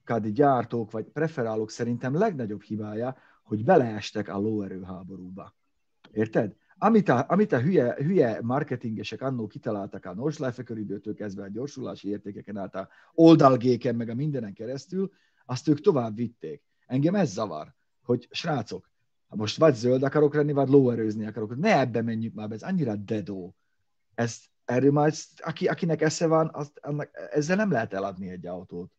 kadi 0.04 0.32
gyártók, 0.32 0.92
vagy 0.92 1.06
preferálók 1.06 1.72
szerintem 1.72 2.18
legnagyobb 2.18 2.62
hibája, 2.62 3.18
hogy 3.44 3.64
beleestek 3.64 4.30
a 4.30 4.38
lóerő 4.38 4.82
háborúba. 4.82 5.56
Érted? 6.12 6.54
Amit 6.78 7.10
a, 7.10 7.26
amit 7.28 7.52
a 7.52 7.60
hülye, 7.60 7.94
hülye 7.94 8.40
marketingesek 8.42 9.22
annó 9.22 9.48
kitaláltak 9.48 10.06
a 10.06 10.14
Nordschleife 10.14 10.64
körülbelül 10.64 11.16
kezdve 11.16 11.44
a 11.44 11.48
gyorsulási 11.48 12.10
értékeken 12.10 12.58
át 12.58 12.76
a 12.76 12.90
oldalgéken, 13.14 13.96
meg 13.96 14.10
a 14.10 14.14
mindenen 14.14 14.54
keresztül, 14.54 15.12
azt 15.46 15.68
ők 15.68 15.82
tovább 15.82 16.16
vitték. 16.16 16.64
Engem 16.86 17.16
ez 17.16 17.32
zavar, 17.32 17.74
hogy 18.02 18.28
srácok, 18.32 18.90
ha 19.28 19.36
most 19.36 19.58
vagy 19.58 19.76
zöld 19.76 20.04
akarok 20.04 20.34
lenni, 20.34 20.52
vagy 20.52 20.70
lóerőzni 20.70 21.26
akarok, 21.26 21.56
ne 21.58 21.80
ebbe 21.80 22.02
menjünk 22.02 22.36
már 22.36 22.48
be, 22.48 22.56
ez 22.56 22.64
annyira 22.64 22.96
dedó. 22.96 23.56
Ez, 24.14 24.40
erről 24.66 24.92
majd, 24.92 25.14
aki, 25.38 25.68
akinek 25.68 26.02
esze 26.02 26.28
van, 26.28 26.50
azt, 26.54 26.80
annak, 26.82 27.10
ezzel 27.32 27.56
nem 27.56 27.72
lehet 27.72 27.94
eladni 27.94 28.30
egy 28.30 28.46
autót. 28.46 28.92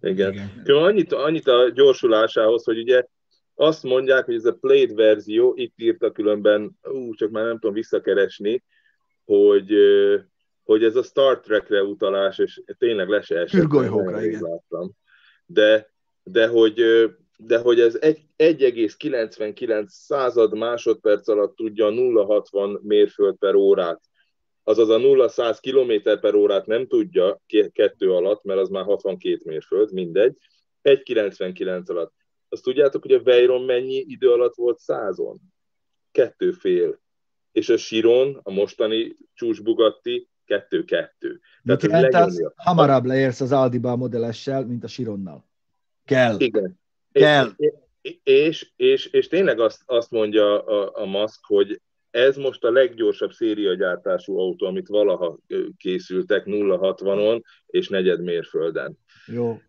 Igen. 0.00 0.32
Igen. 0.32 0.50
Annyit, 0.64 1.12
annyit 1.12 1.46
a 1.46 1.70
gyorsulásához, 1.70 2.64
hogy 2.64 2.78
ugye 2.78 3.06
azt 3.62 3.82
mondják, 3.82 4.24
hogy 4.24 4.34
ez 4.34 4.44
a 4.44 4.54
played 4.54 4.94
verzió, 4.94 5.52
itt 5.56 5.74
írta 5.76 6.12
különben, 6.12 6.78
ú, 6.82 7.14
csak 7.14 7.30
már 7.30 7.44
nem 7.44 7.58
tudom 7.58 7.74
visszakeresni, 7.74 8.64
hogy, 9.24 9.74
hogy 10.62 10.84
ez 10.84 10.96
a 10.96 11.02
Star 11.02 11.40
Trekre 11.40 11.82
utalás, 11.82 12.38
és 12.38 12.62
tényleg 12.78 13.08
le 13.08 13.20
se 13.20 13.38
esett. 13.38 13.60
igen. 14.24 14.40
Láttam. 14.42 14.90
De 15.46 15.90
de 16.24 16.46
hogy, 16.46 16.84
de 17.36 17.58
hogy 17.58 17.80
ez 17.80 17.98
1,99 18.00 19.86
század 19.86 20.56
másodperc 20.56 21.28
alatt 21.28 21.56
tudja 21.56 21.88
0,60 21.88 22.80
mérföld 22.80 23.36
per 23.36 23.54
órát 23.54 24.00
azaz 24.64 24.88
a 24.88 24.98
0-100 24.98 25.58
km 25.60 26.20
per 26.20 26.34
órát 26.34 26.66
nem 26.66 26.86
tudja 26.86 27.40
kettő 27.72 28.12
alatt, 28.12 28.42
mert 28.44 28.60
az 28.60 28.68
már 28.68 28.84
62 28.84 29.40
mérföld, 29.44 29.92
mindegy, 29.92 30.36
1,99 30.82 31.90
alatt. 31.90 32.12
Azt 32.52 32.62
tudjátok, 32.62 33.02
hogy 33.02 33.12
a 33.12 33.22
Veyron 33.22 33.62
mennyi 33.62 34.04
idő 34.08 34.30
alatt 34.30 34.54
volt 34.54 34.78
százon? 34.78 35.40
Kettő 36.10 36.52
fél. 36.52 37.00
És 37.52 37.68
a 37.68 37.76
Siron, 37.76 38.40
a 38.42 38.50
mostani 38.50 39.16
csúcsbugatti, 39.34 40.28
kettő-kettő. 40.44 41.40
Tehát 41.64 41.82
jelent 41.82 42.14
az, 42.14 42.52
hamarabb 42.56 43.04
leérsz 43.04 43.40
az 43.40 43.52
Aldiba 43.52 43.96
modellessel, 43.96 44.66
mint 44.66 44.84
a 44.84 44.86
Sironnal. 44.86 45.48
Kell. 46.04 46.40
Igen. 46.40 46.80
Kell. 47.12 47.50
És, 47.56 48.20
és, 48.22 48.70
és, 48.76 49.06
és 49.06 49.28
tényleg 49.28 49.60
azt, 49.60 49.82
azt 49.86 50.10
mondja 50.10 50.64
a, 50.64 51.02
a 51.02 51.06
Musk, 51.06 51.40
hogy 51.46 51.80
ez 52.10 52.36
most 52.36 52.64
a 52.64 52.70
leggyorsabb 52.70 53.32
szériagyártású 53.32 54.38
autó, 54.38 54.66
amit 54.66 54.88
valaha 54.88 55.38
készültek 55.76 56.44
0-60-on 56.46 57.42
és 57.66 57.88
negyed 57.88 58.22
mérfölden. 58.22 58.98
Jó. 59.26 59.60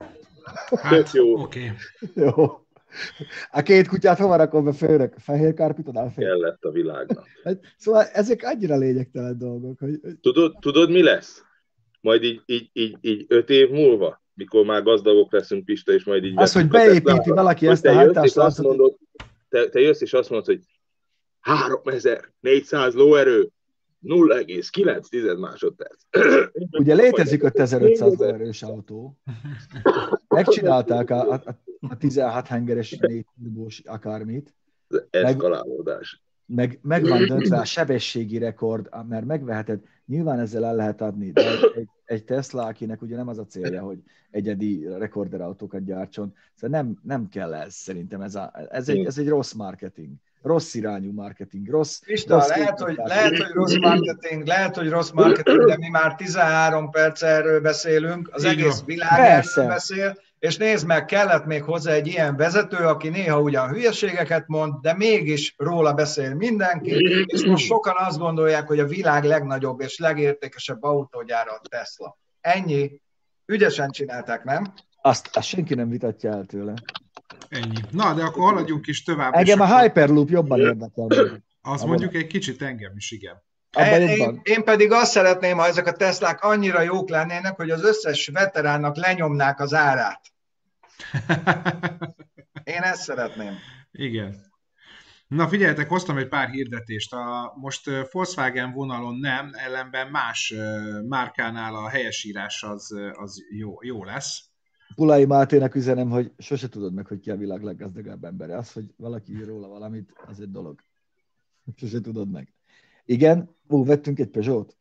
Hát, 0.82 1.12
jó. 1.12 1.42
Oké. 1.42 1.72
Okay. 2.14 2.24
Jó. 2.26 2.63
A 3.52 3.62
két 3.62 3.88
kutyát 3.88 4.18
hova 4.18 4.36
rakom 4.36 4.64
be 4.64 4.74
főnök? 4.74 5.14
Fehér 5.18 5.54
kárpiton 5.54 5.98
elfér? 5.98 6.26
Kellett 6.26 6.64
a 6.64 6.72
világnak. 6.72 7.28
Hát, 7.44 7.60
szóval 7.78 8.04
ezek 8.04 8.44
annyira 8.44 8.78
lényegtelen 8.78 9.38
dolgok. 9.38 9.80
Hogy... 9.80 10.00
Tudod, 10.22 10.56
tudod, 10.60 10.90
mi 10.90 11.04
lesz? 11.04 11.44
Majd 12.02 12.24
így, 12.24 12.42
így, 12.46 12.70
így, 12.74 12.98
így 13.02 13.26
öt 13.28 13.50
év 13.50 13.70
múlva, 13.70 14.22
mikor 14.34 14.66
már 14.66 14.84
gazdagok 14.84 15.32
leszünk, 15.32 15.66
Pista, 15.66 15.94
és 15.94 16.04
majd 16.04 16.24
így... 16.24 16.34
Az, 16.36 16.54
hogy 16.54 16.68
beépíti 16.68 17.30
valaki 17.30 17.68
ezt 17.68 17.86
a 17.86 17.94
hajtást, 17.94 18.62
mondod, 18.62 18.98
te, 19.50 19.70
te 19.70 19.80
jössz 19.80 20.02
és 20.02 20.14
azt 20.14 20.30
mondod, 20.30 20.48
hogy 20.48 20.62
3400 21.40 22.94
lóerő, 22.94 23.50
0,9 24.04 25.40
másodperc. 25.40 26.04
Ugye 26.72 26.94
létezik 26.94 27.44
5500 27.44 28.18
lóerős 28.18 28.64
autó. 28.64 29.18
Megcsinálták 30.28 31.10
a, 31.10 31.32
a, 31.32 31.34
a 31.34 31.58
16 31.98 32.48
hengeres 32.48 32.98
négy 32.98 33.26
akármit. 33.84 34.54
Eszkalálódás. 35.10 36.22
Meg, 36.46 36.80
meg 36.82 37.08
van 37.08 37.26
döntve 37.26 37.58
a 37.58 37.66
sebességi 37.66 38.38
rekord, 38.38 38.90
mert 39.08 39.26
megveheted, 39.26 39.80
nyilván 40.06 40.40
ezzel 40.40 40.66
el 40.66 40.76
lehet 40.76 41.02
adni, 41.02 41.32
de 41.32 41.60
egy, 41.76 41.90
egy 42.06 42.24
Tesla, 42.24 42.66
akinek 42.66 43.02
ugye 43.02 43.16
nem 43.16 43.28
az 43.28 43.38
a 43.38 43.46
célja, 43.46 43.82
hogy 43.82 44.00
egyedi 44.32 44.88
rekorder 44.98 45.42
autókat 45.42 45.84
gyártson, 45.84 46.34
szóval 46.56 46.82
nem, 46.82 47.00
nem 47.04 47.30
kell 47.30 47.54
ez 47.54 47.74
szerintem, 47.74 48.22
ez, 48.22 48.36
a, 48.36 48.54
ez, 48.70 48.90
egy, 48.90 49.06
ez 49.06 49.18
egy 49.18 49.28
rossz 49.28 49.54
marketing 49.54 50.12
rossz 50.44 50.74
irányú 50.74 51.12
marketing, 51.12 51.70
rossz... 51.70 52.00
Pista, 52.00 52.34
rossz 52.34 52.48
lehet, 52.48 52.80
hogy, 52.80 52.96
lehet, 53.04 53.38
hogy 53.38 53.52
rossz 53.52 53.78
marketing, 53.78 54.46
lehet, 54.46 54.76
hogy 54.76 54.90
rossz 54.90 55.12
marketing, 55.12 55.66
de 55.66 55.78
mi 55.78 55.90
már 55.90 56.16
13 56.16 56.90
perc 56.90 57.22
erről 57.22 57.62
beszélünk, 57.62 58.30
az 58.32 58.44
Igen. 58.44 58.58
egész 58.58 58.84
világ 58.86 59.20
Persze. 59.20 59.62
erről 59.62 59.74
beszél, 59.74 60.18
és 60.44 60.58
nézd 60.58 60.86
meg, 60.86 61.06
kellett 61.06 61.46
még 61.46 61.64
hozzá 61.64 61.92
egy 61.92 62.08
ilyen 62.08 62.36
vezető, 62.36 62.78
aki 62.78 63.10
néha 63.10 63.42
ugyan 63.42 63.70
hülyeségeket 63.70 64.48
mond, 64.48 64.74
de 64.82 64.94
mégis 64.94 65.54
róla 65.58 65.94
beszél 65.94 66.34
mindenki, 66.34 66.92
és 67.26 67.46
most 67.46 67.66
sokan 67.66 67.96
azt 67.98 68.18
gondolják, 68.18 68.68
hogy 68.68 68.80
a 68.80 68.86
világ 68.86 69.24
legnagyobb 69.24 69.82
és 69.82 69.98
legértékesebb 69.98 70.84
autógyára 70.84 71.52
a 71.52 71.62
Tesla. 71.70 72.18
Ennyi. 72.42 73.02
Ügyesen 73.46 73.90
csinálták, 73.90 74.44
nem? 74.44 74.74
Azt, 75.02 75.30
azt 75.34 75.48
senki 75.48 75.74
nem 75.74 75.90
vitatja 75.90 76.32
el 76.32 76.46
tőle. 76.46 76.74
Ennyi. 77.50 77.80
Na, 77.92 78.14
de 78.14 78.24
akkor 78.24 78.44
haladjunk 78.44 78.88
is 78.88 79.04
tovább. 79.04 79.34
Engem 79.34 79.62
a 79.62 79.80
Hyperloop 79.80 80.30
jobban 80.30 80.60
érdekel. 80.60 81.06
Az 81.06 81.22
Abban. 81.62 81.88
mondjuk 81.88 82.14
egy 82.14 82.28
kicsit 82.28 82.62
engem 82.62 82.94
is, 82.96 83.12
igen. 83.12 83.44
Én, 83.78 84.08
én, 84.08 84.40
én 84.44 84.64
pedig 84.64 84.92
azt 84.92 85.12
szeretném, 85.12 85.58
ha 85.58 85.66
ezek 85.68 85.88
a 85.88 85.92
Teslák 85.92 86.44
annyira 86.44 86.82
jók 86.82 87.10
lennének, 87.10 87.56
hogy 87.56 87.70
az 87.70 87.84
összes 87.84 88.28
veteránnak 88.28 88.96
lenyomnák 88.96 89.60
az 89.60 89.74
árát. 89.74 90.33
Én 92.64 92.82
ezt 92.82 93.02
szeretném. 93.02 93.54
Igen. 93.92 94.52
Na 95.28 95.48
figyeljetek, 95.48 95.90
hoztam 95.90 96.18
egy 96.18 96.28
pár 96.28 96.50
hirdetést. 96.50 97.14
A, 97.14 97.54
most 97.56 97.90
Volkswagen 98.12 98.72
vonalon 98.72 99.16
nem, 99.16 99.50
ellenben 99.54 100.08
más 100.08 100.54
márkánál 101.08 101.76
a 101.76 101.90
helyesírás 101.90 102.64
az, 102.64 102.96
az 103.14 103.42
jó, 103.58 103.78
jó 103.82 104.04
lesz. 104.04 104.44
Pulai 104.96 105.26
Mátének 105.26 105.76
üzenem, 105.76 106.10
hogy 106.10 106.32
sose 106.38 106.70
tudod 106.70 106.94
meg, 106.94 107.08
hogy 107.08 107.20
ki 107.20 107.30
a 107.30 107.36
világ 107.36 107.64
leggazdagabb 107.64 108.24
embere. 108.24 108.58
Az, 108.58 108.74
hogy 108.74 108.94
valaki 108.98 109.32
ír 109.32 109.46
róla 109.46 109.68
valamit, 109.68 110.14
az 110.28 110.40
egy 110.40 110.52
dolog. 110.52 110.84
Sose 111.76 112.02
tudod 112.02 112.32
meg. 112.32 112.54
Igen, 113.06 113.56
ó, 113.70 113.84
vettünk 113.84 114.20
egy 114.20 114.30
Peugeot. 114.30 114.76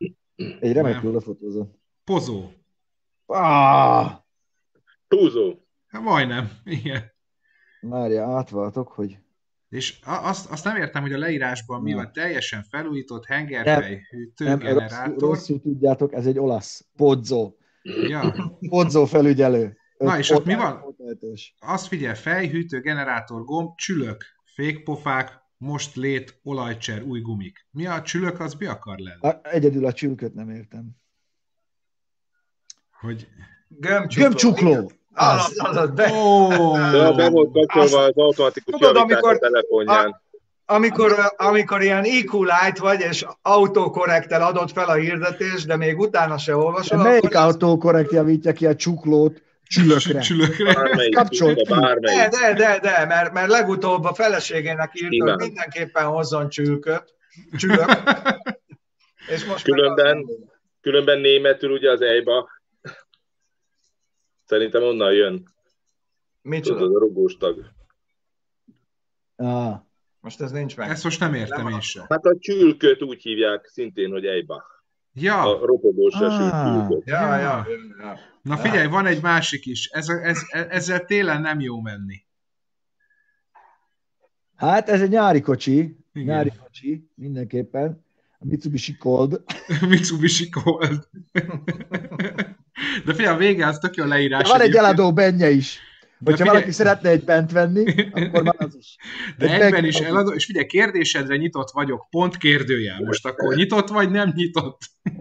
Egy 0.60 0.72
remekül 0.72 1.12
lefotózó. 1.12 1.66
Pozó. 2.04 2.50
Ah! 3.26 4.12
Túzó. 5.08 5.61
Hát 5.92 6.02
majdnem, 6.02 6.50
igen. 6.64 7.12
Márja, 7.80 8.26
átváltok, 8.26 8.88
hogy... 8.88 9.18
És 9.68 9.98
azt, 10.04 10.50
azt 10.50 10.64
nem 10.64 10.76
értem, 10.76 11.02
hogy 11.02 11.12
a 11.12 11.18
leírásban 11.18 11.82
mi 11.82 11.92
van. 11.92 12.12
Teljesen 12.12 12.62
felújított 12.62 13.26
hengerfej, 13.26 14.06
hűtőgenerátor. 14.10 15.06
Rosszul, 15.06 15.28
rosszul 15.28 15.60
tudjátok, 15.60 16.12
ez 16.12 16.26
egy 16.26 16.38
olasz. 16.38 16.86
Podzó. 16.96 17.56
Ja. 17.82 18.34
Podzó 18.68 19.04
felügyelő. 19.04 19.76
Na 19.98 20.18
és 20.18 20.30
ott 20.30 20.44
mi 20.44 20.54
van? 20.54 20.96
Azt 21.58 21.86
figyel, 21.86 22.14
fejhűtő, 22.14 22.80
generátor, 22.80 23.44
gomb, 23.44 23.76
csülök, 23.76 24.24
fékpofák, 24.54 25.40
most 25.56 25.96
lét, 25.96 26.40
olajcser, 26.42 27.02
új 27.02 27.20
gumik. 27.20 27.66
Mi 27.70 27.86
a 27.86 28.02
csülök, 28.02 28.40
az 28.40 28.54
mi 28.54 28.66
akar 28.66 28.98
lenni? 28.98 29.20
A, 29.20 29.40
egyedül 29.42 29.86
a 29.86 29.92
csülköt 29.92 30.34
nem 30.34 30.50
értem. 30.50 30.90
Hogy... 33.00 33.28
Gömbcsukló. 33.68 34.28
Gömbcsukló. 34.28 34.90
Az, 35.14 35.52
az, 35.56 35.76
az, 35.76 35.90
be... 35.90 36.10
Oh. 36.12 37.16
be 37.16 37.28
volt 37.28 37.52
kapcsolva 37.52 37.98
az 38.04 38.12
automatikus 38.14 38.74
tudod, 38.78 38.96
amikor, 38.96 39.34
a 39.34 39.38
telefonján. 39.38 40.06
A, 40.06 40.20
amikor, 40.74 41.14
amikor 41.36 41.82
ilyen 41.82 42.04
IQ 42.04 42.42
light 42.42 42.78
vagy, 42.78 43.00
és 43.00 43.26
autokorrektel 43.42 44.42
adott 44.42 44.72
fel 44.72 44.88
a 44.88 44.94
hirdetés, 44.94 45.64
de 45.64 45.76
még 45.76 45.98
utána 45.98 46.38
se 46.38 46.56
olvasol. 46.56 47.02
De 47.02 47.08
melyik 47.08 47.34
autokorrekt 47.34 48.12
javítja 48.12 48.52
ki 48.52 48.66
a 48.66 48.74
csuklót? 48.74 49.42
csülökre. 49.72 50.20
csülökre. 50.20 50.72
Bármelyik, 50.72 51.14
Kapcsolt 51.14 51.68
De, 51.68 52.28
de, 52.30 52.54
de, 52.54 52.78
de, 52.82 53.06
mert, 53.08 53.32
mert 53.32 53.48
legutóbb 53.48 54.04
a 54.04 54.14
feleségének 54.14 54.90
írt, 54.92 55.22
hogy 55.22 55.36
mindenképpen 55.36 56.04
hozzon 56.04 56.48
csülköt. 56.48 57.14
Csülök. 57.58 57.90
És 59.34 59.44
most 59.44 59.64
különben, 59.64 60.26
különben 60.80 61.18
németül 61.18 61.70
ugye 61.70 61.90
az 61.90 62.00
ejba. 62.00 62.48
Szerintem 64.44 64.82
onnan 64.82 65.12
jön. 65.12 65.44
Micsoda? 66.42 66.78
Tudod, 66.78 66.96
a 66.96 66.98
rugós 66.98 67.36
tag. 67.36 67.72
Ah. 69.36 69.80
Most 70.20 70.40
ez 70.40 70.50
nincs 70.50 70.76
meg. 70.76 70.90
Ezt 70.90 71.04
most 71.04 71.20
nem 71.20 71.34
értem 71.34 71.64
nem 71.64 71.72
én 71.72 71.80
sem. 71.80 72.04
Hát 72.08 72.24
a 72.24 72.36
csülköt 72.38 73.02
úgy 73.02 73.22
hívják 73.22 73.66
szintén, 73.66 74.10
hogy 74.10 74.26
Eibach. 74.26 74.64
Ja. 75.12 75.40
A 75.40 75.66
ropogós 75.66 76.14
ah. 76.14 76.20
Ja, 77.04 77.20
ja, 77.20 77.36
ja, 77.36 77.66
ja. 77.98 78.18
Na 78.42 78.56
figyelj, 78.56 78.86
van 78.86 79.06
egy 79.06 79.22
másik 79.22 79.66
is. 79.66 79.86
Ez, 79.86 80.08
ez, 80.08 80.38
ezzel 80.50 81.04
télen 81.04 81.40
nem 81.40 81.60
jó 81.60 81.80
menni. 81.80 82.26
Hát 84.54 84.88
ez 84.88 85.02
egy 85.02 85.10
nyári 85.10 85.40
kocsi. 85.40 85.96
Igen. 86.12 86.26
Nyári 86.26 86.52
kocsi, 86.62 87.10
mindenképpen. 87.14 88.04
A 88.38 88.44
Mitsubishi 88.44 88.96
Cold. 88.96 89.42
Mitsubishi 89.88 90.48
Cold. 90.48 91.08
De 93.04 93.14
figyelj, 93.14 93.34
a 93.34 93.38
vége 93.38 93.66
az 93.66 93.78
tök 93.78 93.94
jó 93.94 94.04
leírás. 94.04 94.42
De 94.42 94.48
van 94.48 94.60
egy 94.60 94.74
eladó 94.74 95.12
benye 95.12 95.50
is. 95.50 95.78
Hogyha 96.24 96.36
figyelj... 96.36 96.56
valaki 96.56 96.72
szeretne 96.72 97.08
egy 97.08 97.24
bent 97.24 97.52
venni, 97.52 97.94
akkor 98.12 98.42
van 98.42 98.54
az 98.58 98.76
is. 98.76 98.96
De 99.38 99.54
egy 99.54 99.60
egyben 99.60 99.84
is 99.84 99.96
eladó, 99.96 100.32
és 100.32 100.44
figyelj, 100.44 100.66
kérdésedre 100.66 101.36
nyitott 101.36 101.70
vagyok, 101.70 102.06
pont 102.10 102.36
kérdőjel. 102.36 103.00
Most 103.04 103.26
akkor 103.26 103.54
nyitott 103.54 103.88
vagy 103.88 104.10
nem 104.10 104.32
nyitott? 104.34 104.78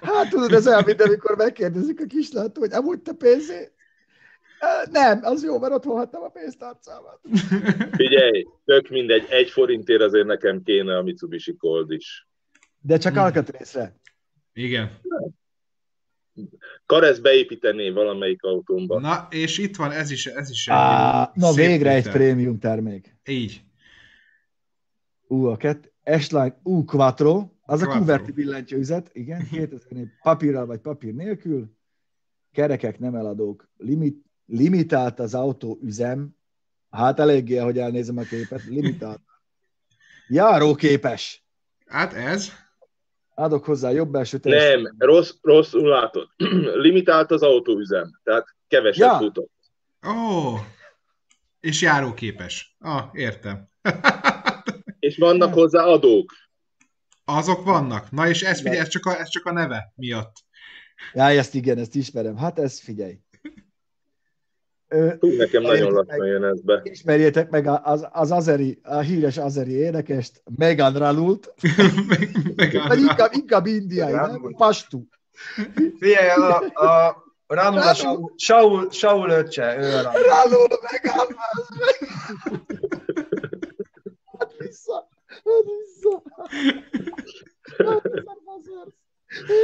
Hát 0.00 0.28
tudod, 0.28 0.52
ez 0.52 0.66
olyan, 0.66 0.82
mint 0.86 1.02
amikor 1.02 1.36
megkérdezik 1.36 2.00
a 2.00 2.04
kislát, 2.06 2.56
hogy 2.56 2.72
amúgy 2.72 3.00
te 3.00 3.12
pénzé? 3.12 3.72
Nem, 4.90 5.20
az 5.22 5.44
jó, 5.44 5.58
mert 5.58 5.72
ott 5.72 5.84
hagytam 5.84 6.22
a 6.22 6.28
pénztárcámat. 6.28 7.20
Figyelj, 8.00 8.46
tök 8.64 8.88
mindegy, 8.88 9.26
egy 9.28 9.50
forintért 9.50 10.00
azért 10.00 10.26
nekem 10.26 10.62
kéne 10.62 10.96
a 10.96 11.02
Mitsubishi 11.02 11.56
Cold 11.56 11.90
is. 11.90 12.28
De 12.80 12.98
csak 12.98 13.12
hmm. 13.12 13.22
alkatrészre. 13.22 13.96
Igen. 14.52 15.00
Karesz 16.86 17.18
beépítené 17.18 17.90
valamelyik 17.90 18.42
autómban. 18.42 19.00
Na, 19.00 19.26
és 19.30 19.58
itt 19.58 19.76
van, 19.76 19.90
ez 19.90 20.10
is, 20.10 20.26
ez 20.26 20.50
is 20.50 20.68
egy 20.68 20.74
Á, 20.74 21.30
Na, 21.34 21.52
végre 21.52 21.90
egy 21.90 22.10
prémium 22.10 22.58
termék. 22.58 23.16
Így. 23.24 23.62
Ú, 25.26 25.44
a 25.44 25.56
kett, 25.56 25.92
S-Line 26.18 26.60
U 26.62 26.84
Quattro, 26.84 27.48
az 27.62 27.78
Quattro. 27.78 27.90
a 27.90 27.98
kuverti 27.98 28.32
billentyűzet, 28.32 29.10
igen, 29.12 29.46
2000 29.50 30.06
papírral 30.22 30.66
vagy 30.66 30.80
papír 30.80 31.14
nélkül, 31.14 31.76
kerekek 32.52 32.98
nem 32.98 33.14
eladók, 33.14 33.68
limit, 33.76 34.24
limitált 34.46 35.18
az 35.18 35.34
autó 35.34 35.78
üzem, 35.82 36.36
hát 36.90 37.18
eléggé, 37.18 37.58
ahogy 37.58 37.78
elnézem 37.78 38.16
a 38.16 38.22
képet, 38.22 38.64
limitált. 38.64 39.20
Járóképes. 40.28 41.44
Hát 41.86 42.12
ez. 42.12 42.63
Adok 43.34 43.64
hozzá 43.64 43.90
jobb 43.90 44.10
belső 44.10 44.38
Nem, 44.42 44.94
rossz, 44.98 45.32
rosszul 45.40 45.88
látod. 45.88 46.28
Limitált 46.84 47.30
az 47.30 47.42
autóüzem, 47.42 48.20
tehát 48.22 48.56
keveset 48.68 49.10
ja. 49.10 49.16
futott. 49.16 49.52
Ó, 50.06 50.10
oh, 50.10 50.60
és 51.60 51.82
járóképes. 51.82 52.76
Ah, 52.78 53.08
értem. 53.12 53.68
és 54.98 55.16
vannak 55.16 55.54
hozzá 55.54 55.84
adók. 55.84 56.32
Azok 57.24 57.64
vannak. 57.64 58.10
Na 58.10 58.28
és 58.28 58.42
ez, 58.42 58.56
figyelj, 58.60 58.78
ez 58.78 58.88
csak 58.88 59.06
a, 59.06 59.18
ez 59.18 59.28
csak 59.28 59.44
a 59.46 59.52
neve 59.52 59.92
miatt. 59.96 60.32
Ja, 61.12 61.24
ezt 61.24 61.54
igen, 61.54 61.78
ezt 61.78 61.94
ismerem. 61.94 62.36
Hát 62.36 62.58
ez 62.58 62.80
figyelj. 62.80 63.18
Hú, 65.20 65.36
nekem 65.36 65.62
nagyon 65.62 65.92
lassan 65.92 66.26
jön 66.26 66.44
ez 66.44 66.60
be. 66.60 66.80
Ismerjétek 66.82 67.50
meg 67.50 67.66
az, 67.82 68.06
az 68.12 68.30
azeri, 68.30 68.78
a 68.82 68.98
híres 68.98 69.38
azeri 69.38 69.72
énekest, 69.72 70.42
Megan 70.56 70.98
Ranult. 70.98 71.54
Megan 72.56 72.98
inkább, 72.98 73.30
inkább 73.32 73.66
indiai, 73.66 74.12
nem? 74.12 74.54
Pastu. 74.56 75.02
Figyelj, 75.98 76.28
a, 76.28 76.58
a 76.58 77.22
Ranul 77.46 77.80
a 77.80 77.94
Saul, 78.36 78.90
Saul 78.90 79.30
öccse. 79.30 79.74
Ranul, 80.02 80.68
Megan, 80.90 81.26
Hát 84.38 84.52
vissza, 84.58 85.08
hát 85.28 85.64
vissza. 85.64 86.22
Hát 87.86 88.02
vissza, 88.02 88.86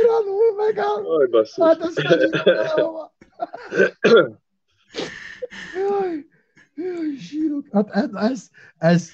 Ranul, 0.06 0.54
Megan. 0.56 1.04
Hát 1.60 1.80
ez 1.80 1.94
Jaj, 5.74 6.26
jaj, 6.74 7.16
sírok. 7.20 7.66
Hát 7.72 7.90
ez, 7.90 8.10
ez, 8.12 8.50
ez... 8.78 9.10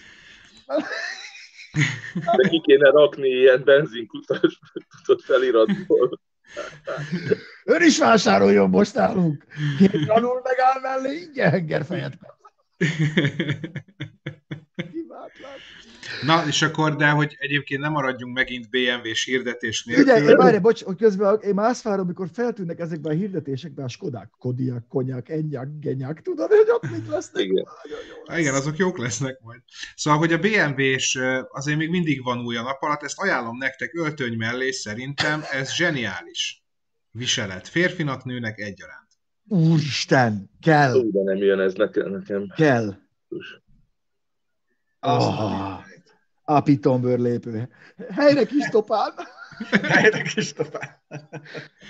Neki 2.36 2.60
kéne 2.60 2.90
rakni 2.90 3.28
ilyen 3.28 3.62
benzinkutas 3.64 4.60
tudod 5.04 5.22
feliratból. 5.22 6.20
Ön 7.64 7.82
is 7.82 7.98
vásároljon 7.98 8.70
most 8.70 8.94
nálunk. 8.94 9.44
Két 9.78 10.04
granul 10.04 10.40
megáll 10.44 10.80
mellé, 10.80 11.16
ingyen 11.16 11.50
hengerfejet 11.50 12.18
kap. 12.18 12.34
Na, 16.22 16.46
és 16.46 16.62
akkor, 16.62 16.96
de 16.96 17.08
hogy 17.08 17.36
egyébként 17.38 17.80
nem 17.80 17.92
maradjunk 17.92 18.34
megint 18.34 18.70
BMW-s 18.70 19.24
hirdetés 19.24 19.84
nélkül. 19.84 20.04
Ugye, 20.04 20.30
én 20.30 20.36
várj, 20.36 20.58
bocs, 20.58 20.82
hogy 20.82 20.96
közben 20.96 21.38
én 21.40 21.54
már 21.54 21.70
azt 21.70 21.82
várom, 21.82 22.04
amikor 22.04 22.28
feltűnnek 22.32 22.78
ezekben 22.78 23.12
a 23.12 23.16
hirdetésekben 23.16 23.84
a 23.84 23.88
Skodák, 23.88 24.30
Kodiak, 24.38 24.88
Konyak, 24.88 25.28
Enyak, 25.28 25.68
Genyak, 25.80 26.22
tudod, 26.22 26.48
hogy 26.48 26.70
ott 26.70 26.90
mit 26.90 27.08
lesznek? 27.08 27.42
Igen. 27.42 27.64
Igen, 28.36 28.54
azok 28.54 28.76
jók 28.76 28.98
lesznek 28.98 29.40
majd. 29.42 29.60
Szóval, 29.94 30.18
hogy 30.18 30.32
a 30.32 30.38
BMW-s 30.38 31.18
azért 31.48 31.78
még 31.78 31.88
mindig 31.88 32.22
van 32.22 32.44
új 32.44 32.56
a 32.56 32.62
nap 32.62 32.82
alatt, 32.82 33.02
ezt 33.02 33.20
ajánlom 33.20 33.56
nektek 33.56 33.94
öltöny 33.94 34.36
mellé, 34.36 34.70
szerintem 34.70 35.42
ez 35.52 35.74
zseniális 35.74 36.64
viselet. 37.10 37.68
Férfinak, 37.68 38.24
nőnek 38.24 38.58
egyaránt. 38.58 39.08
Úristen, 39.48 40.50
kell. 40.60 41.02
De 41.10 41.22
nem 41.22 41.36
jön 41.36 41.60
ez 41.60 41.74
nekem. 41.74 42.52
Kell. 42.56 42.94
Oh, 45.00 45.85
a 46.48 46.60
pitombőr 46.60 47.18
lépő. 47.18 47.68
Helyre 48.10 48.44
kis 48.44 48.68
topán. 48.68 49.12
Helyre 49.92 50.22
kis 50.22 50.52
topán. 50.52 51.02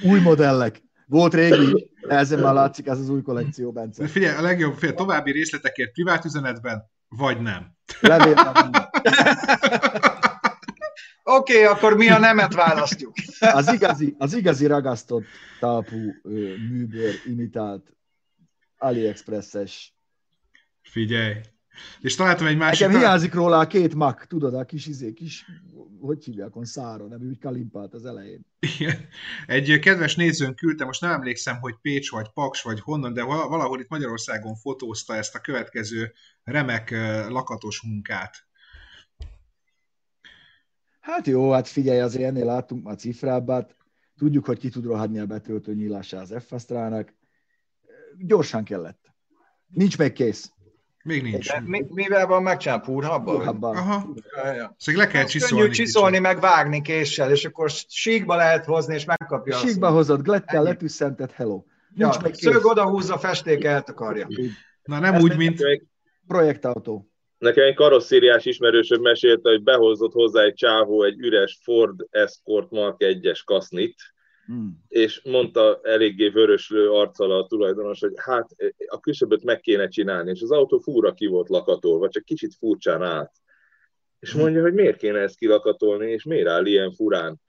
Új 0.02 0.20
modellek. 0.20 0.82
Volt 1.06 1.34
régi, 1.34 1.90
ezen 2.08 2.38
már 2.38 2.54
látszik 2.54 2.86
ez 2.86 2.98
az 2.98 3.08
új 3.08 3.22
kollekció, 3.22 3.72
Bence. 3.72 4.06
Figyelj, 4.06 4.36
a 4.36 4.42
legjobb 4.42 4.74
fél 4.74 4.94
további 4.94 5.30
részletekért 5.30 5.92
privát 5.92 6.24
üzenetben, 6.24 6.90
vagy 7.08 7.40
nem. 7.40 7.76
Oké, 11.28 11.62
okay, 11.62 11.64
akkor 11.64 11.96
mi 11.96 12.08
a 12.08 12.18
nemet 12.18 12.54
választjuk. 12.54 13.12
az, 13.40 13.72
igazi, 13.72 14.14
az 14.18 14.34
igazi 14.34 14.66
ragasztott 14.66 15.24
talpú 15.60 15.96
műbőr 16.70 17.14
imitált 17.24 17.96
AliExpress-es. 18.76 19.94
Figyelj, 20.82 21.34
és 22.00 22.14
találtam 22.14 22.46
egy 22.46 22.56
másik... 22.56 22.86
Nekem 22.86 23.00
hiányzik 23.00 23.34
róla 23.34 23.58
a 23.58 23.66
két 23.66 23.94
mak, 23.94 24.26
tudod, 24.26 24.54
a 24.54 24.64
kis 24.64 24.86
izé, 24.86 25.12
kis, 25.12 25.44
hogy 26.00 26.24
hívják, 26.24 26.52
száron, 26.60 27.08
nem 27.08 27.20
úgy 27.28 27.38
kalimpált 27.38 27.94
az 27.94 28.06
elején. 28.06 28.46
Igen. 28.78 29.08
Egy 29.46 29.78
kedves 29.78 30.16
nézőn 30.16 30.54
küldte, 30.54 30.84
most 30.84 31.00
nem 31.00 31.10
emlékszem, 31.10 31.58
hogy 31.60 31.74
Pécs 31.82 32.10
vagy 32.10 32.28
Paks 32.28 32.62
vagy 32.62 32.80
honnan, 32.80 33.12
de 33.12 33.22
valahol 33.22 33.80
itt 33.80 33.88
Magyarországon 33.88 34.54
fotózta 34.54 35.16
ezt 35.16 35.34
a 35.34 35.40
következő 35.40 36.12
remek 36.44 36.90
lakatos 37.28 37.82
munkát. 37.82 38.46
Hát 41.00 41.26
jó, 41.26 41.50
hát 41.50 41.68
figyelj, 41.68 42.00
azért 42.00 42.24
ennél 42.24 42.44
látunk 42.44 42.88
a 42.88 42.94
cifrábbát, 42.94 43.76
tudjuk, 44.16 44.44
hogy 44.44 44.58
ki 44.58 44.68
tud 44.68 44.84
rohadni 44.84 45.18
a 45.18 45.26
betöltő 45.26 45.74
nyílása 45.74 46.18
az 46.18 46.34
f 46.46 46.52
Gyorsan 48.18 48.64
kellett. 48.64 49.14
Nincs 49.66 49.98
még 49.98 50.12
kész. 50.12 50.52
Még 51.06 51.22
nincs. 51.22 51.48
De 51.48 51.62
mi, 51.64 51.84
mivel 51.88 52.26
van 52.26 52.42
megcsinálva? 52.42 52.84
Púrhabban? 52.84 53.36
Púrhabban. 53.36 53.76
Aha. 53.76 54.14
Szóval 54.76 55.04
le 55.04 55.06
kell 55.06 55.24
csiszolni. 55.24 55.62
Könnyű 55.62 55.74
csiszolni, 55.74 56.18
meg 56.18 56.40
vágni 56.40 56.82
késsel, 56.82 57.30
és 57.30 57.44
akkor 57.44 57.70
síkba 57.88 58.36
lehet 58.36 58.64
hozni, 58.64 58.94
és 58.94 59.04
megkapja 59.04 59.56
Síkba 59.56 59.90
hozott, 59.90 60.22
glettel 60.22 60.62
letüsszentett, 60.62 61.32
hello. 61.32 61.62
Nincs 61.94 62.14
ja, 62.14 62.20
meg 62.22 62.34
szög 62.34 62.64
odahúzza, 62.64 63.18
festék 63.18 63.64
eltakarja. 63.64 64.26
Na 64.82 64.98
nem 64.98 65.14
Ez 65.14 65.22
úgy, 65.22 65.36
mint... 65.36 65.60
Projektautó. 66.26 67.10
Nekem 67.38 67.64
egy 67.64 67.74
karosszériás 67.74 68.44
ismerősöm 68.44 69.00
mesélte, 69.00 69.50
hogy 69.50 69.62
behozott 69.62 70.12
hozzá 70.12 70.42
egy 70.42 70.54
csávó 70.54 71.02
egy 71.02 71.18
üres 71.18 71.58
Ford 71.62 72.06
Escort 72.10 72.70
Mark 72.70 72.96
1-es 72.98 73.40
kasznit, 73.44 73.94
Hmm. 74.46 74.84
És 74.88 75.22
mondta 75.24 75.80
eléggé 75.82 76.28
vöröslő 76.28 76.90
arccal 76.90 77.30
a 77.30 77.46
tulajdonos, 77.46 78.00
hogy 78.00 78.12
hát 78.16 78.50
a 78.86 79.00
küszöböt 79.00 79.44
meg 79.44 79.60
kéne 79.60 79.88
csinálni, 79.88 80.30
és 80.30 80.42
az 80.42 80.50
autó 80.50 80.78
fúra 80.78 81.12
ki 81.12 81.26
volt 81.26 81.48
lakatolva, 81.48 82.08
csak 82.08 82.24
kicsit 82.24 82.54
furcsán 82.54 83.02
állt. 83.02 83.32
És 84.18 84.32
hmm. 84.32 84.40
mondja, 84.40 84.62
hogy 84.62 84.74
miért 84.74 84.96
kéne 84.96 85.18
ezt 85.18 85.36
kilakatolni, 85.38 86.10
és 86.10 86.24
miért 86.24 86.48
áll 86.48 86.66
ilyen 86.66 86.92
furán. 86.92 87.40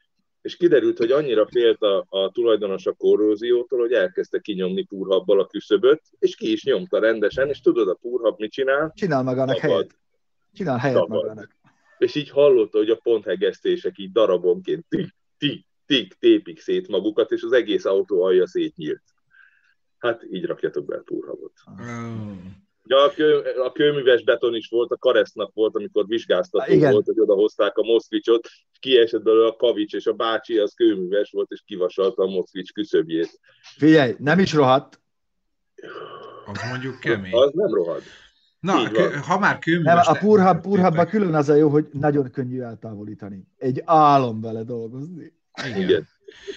És 0.41 0.55
kiderült, 0.55 0.97
hogy 0.97 1.11
annyira 1.11 1.47
félt 1.47 1.81
a, 1.81 2.05
a 2.09 2.31
tulajdonos 2.31 2.85
a 2.85 2.93
korróziótól, 2.93 3.79
hogy 3.79 3.91
elkezdte 3.91 4.39
kinyomni 4.39 4.83
púrhabbal 4.83 5.39
a 5.39 5.47
küszöböt, 5.47 6.01
és 6.19 6.35
ki 6.35 6.51
is 6.51 6.63
nyomta 6.63 6.99
rendesen, 6.99 7.49
és 7.49 7.61
tudod, 7.61 7.87
a 7.87 7.93
púrhab 7.93 8.39
mit 8.39 8.51
csinál? 8.51 8.91
Csinál 8.95 9.23
magának 9.23 9.55
Szabad. 9.55 9.71
helyet. 9.71 9.95
Csinál 10.53 10.77
helyet 10.77 10.97
Szabad. 10.97 11.21
magának. 11.21 11.55
És 11.97 12.15
így 12.15 12.29
hallotta, 12.29 12.77
hogy 12.77 12.89
a 12.89 12.99
ponthegesztések 13.03 13.97
így 13.97 14.11
darabonként 14.11 14.85
tik, 14.89 15.15
tik, 15.37 15.66
tik, 15.87 16.13
tépik 16.13 16.59
szét 16.59 16.87
magukat, 16.87 17.31
és 17.31 17.43
az 17.43 17.51
egész 17.51 17.85
autó 17.85 18.23
alja 18.23 18.47
szétnyílt. 18.47 19.03
Hát 19.97 20.23
így 20.31 20.45
rakjatok 20.45 20.85
be 20.85 20.95
a 20.95 21.01
túrhabot. 21.01 21.53
Ja, 22.89 23.03
a, 23.03 23.09
kő, 23.09 23.39
a 23.39 23.71
kőműves 23.71 24.23
beton 24.23 24.55
is 24.55 24.67
volt, 24.69 24.91
a 24.91 24.97
Karesznak 24.97 25.53
volt, 25.53 25.75
amikor 25.75 26.07
vizsgáztató 26.07 26.73
Igen. 26.73 26.91
volt, 26.91 27.05
hogy 27.05 27.19
odahozták 27.19 27.77
a 27.77 27.83
Moszkvicsot, 27.83 28.45
és 28.71 28.79
kiesett 28.79 29.23
belőle 29.23 29.47
a 29.47 29.55
kavics, 29.55 29.93
és 29.93 30.05
a 30.05 30.13
bácsi 30.13 30.57
az 30.57 30.73
kőműves 30.73 31.31
volt, 31.31 31.51
és 31.51 31.61
kivasalta 31.65 32.23
a 32.23 32.27
Moszkvics 32.27 32.71
küszöbjét. 32.71 33.39
Figyelj, 33.77 34.15
nem 34.19 34.39
is 34.39 34.53
rohadt. 34.53 34.99
Az 36.45 36.59
mondjuk 36.69 36.99
kemény. 36.99 37.33
Az 37.33 37.51
nem 37.53 37.73
rohad. 37.73 38.01
Na, 38.59 38.91
kö, 38.91 39.15
ha 39.15 39.39
már 39.39 39.59
kőműves... 39.59 40.05
Nem, 40.05 40.15
a 40.15 40.19
purhab, 40.19 40.61
purhabban 40.61 41.07
külön 41.07 41.33
az 41.33 41.49
a 41.49 41.55
jó, 41.55 41.69
hogy 41.69 41.87
nagyon 41.91 42.31
könnyű 42.31 42.61
eltávolítani. 42.61 43.47
Egy 43.57 43.81
álom 43.85 44.41
vele 44.41 44.63
dolgozni. 44.63 45.36
Igen. 45.65 45.81
Igen. 45.81 46.07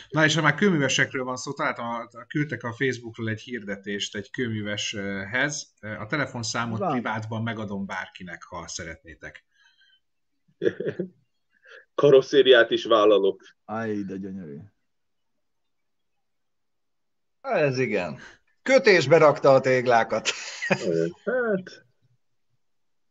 Na 0.08 0.24
és 0.24 0.34
ha 0.34 0.42
már 0.42 0.54
kőművesekről 0.54 1.24
van 1.24 1.36
szó, 1.36 1.52
találtam, 1.52 1.86
a, 1.86 2.26
küldtek 2.26 2.62
a 2.62 2.72
Facebookról 2.72 3.28
egy 3.28 3.40
hirdetést 3.40 4.16
egy 4.16 4.30
kőműveshez. 4.30 5.74
A 5.80 6.06
telefonszámot 6.06 6.78
Van. 6.78 6.90
privátban 6.90 7.42
megadom 7.42 7.86
bárkinek, 7.86 8.42
ha 8.42 8.68
szeretnétek. 8.68 9.44
Karosszériát 11.94 12.70
is 12.70 12.84
vállalok. 12.84 13.42
Aj, 13.64 14.02
de 14.02 14.16
gyönyörű. 14.16 14.56
Ez 17.40 17.78
igen. 17.78 18.18
Kötésbe 18.62 19.18
rakta 19.18 19.54
a 19.54 19.60
téglákat. 19.60 20.28
Hát... 21.24 21.84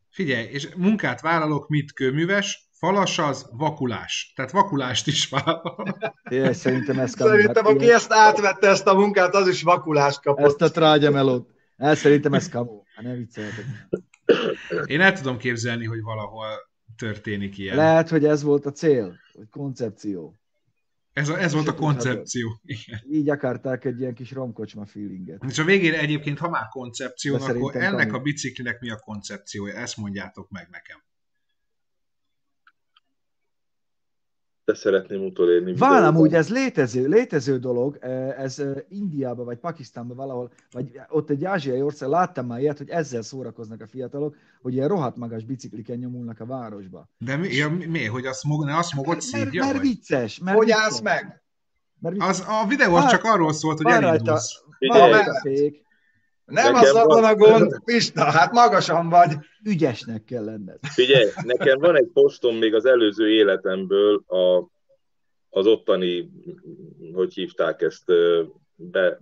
Figyelj, 0.09 0.45
és 0.45 0.69
munkát 0.75 1.21
vállalok, 1.21 1.67
mit 1.67 1.93
kőműves, 1.93 2.68
Falas 2.79 3.19
az 3.19 3.49
vakulás. 3.51 4.33
Tehát 4.35 4.51
vakulást 4.51 5.07
is 5.07 5.29
vállal. 5.29 5.97
É, 6.29 6.51
szerintem 6.51 6.99
ez 6.99 7.13
Szerintem, 7.15 7.65
hát, 7.65 7.73
aki 7.73 7.91
ezt 7.91 8.11
átvette, 8.11 8.67
ezt 8.67 8.87
a 8.87 8.93
munkát, 8.93 9.35
az 9.35 9.47
is 9.47 9.61
vakulást 9.61 10.21
kapott. 10.21 10.45
Ezt 10.45 10.61
a 10.61 10.71
trágyamelót. 10.71 11.49
El 11.77 11.95
szerintem 11.95 12.33
ez 12.33 12.49
kamu. 12.49 12.81
Hát 12.95 13.05
ne 13.05 13.13
vicceljetek. 13.13 13.65
Én 14.85 15.01
el 15.01 15.13
tudom 15.13 15.37
képzelni, 15.37 15.85
hogy 15.85 16.01
valahol 16.01 16.47
történik 16.97 17.57
ilyen. 17.57 17.75
Lehet, 17.75 18.09
hogy 18.09 18.25
ez 18.25 18.43
volt 18.43 18.65
a 18.65 18.71
cél, 18.71 19.19
vagy 19.33 19.49
koncepció. 19.49 20.35
Ez, 21.13 21.29
a, 21.29 21.39
ez 21.39 21.53
volt 21.53 21.67
a 21.67 21.75
koncepció. 21.75 22.59
Igen. 22.63 22.99
Így 23.11 23.29
akarták 23.29 23.85
egy 23.85 23.99
ilyen 23.99 24.13
kis 24.13 24.31
romkocsma 24.31 24.85
feelinget. 24.85 25.43
És 25.47 25.59
a 25.59 25.63
végére 25.63 25.99
egyébként, 25.99 26.39
ha 26.39 26.49
már 26.49 26.67
koncepció, 26.67 27.35
akkor 27.35 27.75
ennek 27.75 28.13
a 28.13 28.19
biciklinek 28.19 28.79
mi 28.79 28.89
a 28.89 28.95
koncepciója? 28.95 29.73
Ezt 29.73 29.97
mondjátok 29.97 30.49
meg 30.49 30.67
nekem. 30.71 31.07
De 34.69 34.75
szeretném 34.75 35.25
utolérni. 35.25 35.73
Van 35.73 36.03
amúgy, 36.03 36.33
ez 36.33 36.49
létező, 36.49 37.07
létező 37.07 37.57
dolog, 37.57 37.97
ez 38.37 38.63
Indiában 38.89 39.45
vagy 39.45 39.57
Pakisztánban 39.57 40.17
valahol, 40.17 40.51
vagy 40.71 40.99
ott 41.09 41.29
egy 41.29 41.45
ázsiai 41.45 41.81
ország, 41.81 42.09
láttam 42.09 42.45
már 42.45 42.59
ilyet, 42.59 42.77
hogy 42.77 42.89
ezzel 42.89 43.21
szórakoznak 43.21 43.81
a 43.81 43.87
fiatalok, 43.87 44.35
hogy 44.61 44.73
ilyen 44.73 44.87
rohadt 44.87 45.17
magas 45.17 45.43
bicikliken 45.43 45.97
nyomulnak 45.97 46.39
a 46.39 46.45
városba. 46.45 47.09
De 47.17 47.35
mi, 47.35 47.47
ja, 47.47 47.69
mi 47.69 48.05
hogy 48.05 48.25
a 48.25 48.33
smog, 48.33 48.65
ne 48.65 48.75
a 48.75 48.81
smogot 48.81 49.21
szívja? 49.21 49.63
Mert, 49.63 49.73
mert 49.73 49.85
vicces. 49.85 50.39
Mert 50.39 50.57
hogy 50.57 50.65
vicces. 50.65 50.81
állsz 50.83 51.01
meg? 51.01 51.41
Mert 51.99 52.15
vicces. 52.15 52.29
Az, 52.29 52.45
a 52.47 52.67
videó 52.67 52.95
az 52.95 53.09
csak 53.09 53.23
arról 53.23 53.53
szólt, 53.53 53.77
hogy 53.81 53.91
elindulsz. 53.91 54.61
Van 54.79 55.09
rajta 55.09 55.39
fék. 55.41 55.87
Nem 56.49 56.75
az 56.75 56.91
van 56.91 57.23
a 57.23 57.35
gond, 57.35 57.83
Pista, 57.83 58.23
hát 58.23 58.51
magasan 58.51 59.09
vagy. 59.09 59.31
Ügyesnek 59.63 60.23
kell 60.23 60.43
lenned. 60.43 60.77
Figyelj, 60.81 61.29
nekem 61.43 61.79
van 61.79 61.95
egy 61.95 62.09
postom 62.13 62.55
még 62.55 62.73
az 62.73 62.85
előző 62.85 63.29
életemből 63.29 64.23
a, 64.27 64.69
az 65.49 65.65
ottani, 65.65 66.29
hogy 67.13 67.33
hívták 67.33 67.81
ezt, 67.81 68.11
be, 68.75 69.17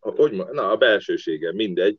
hogy, 0.00 0.32
na, 0.32 0.70
a 0.70 0.76
belsősége, 0.76 1.52
mindegy. 1.52 1.98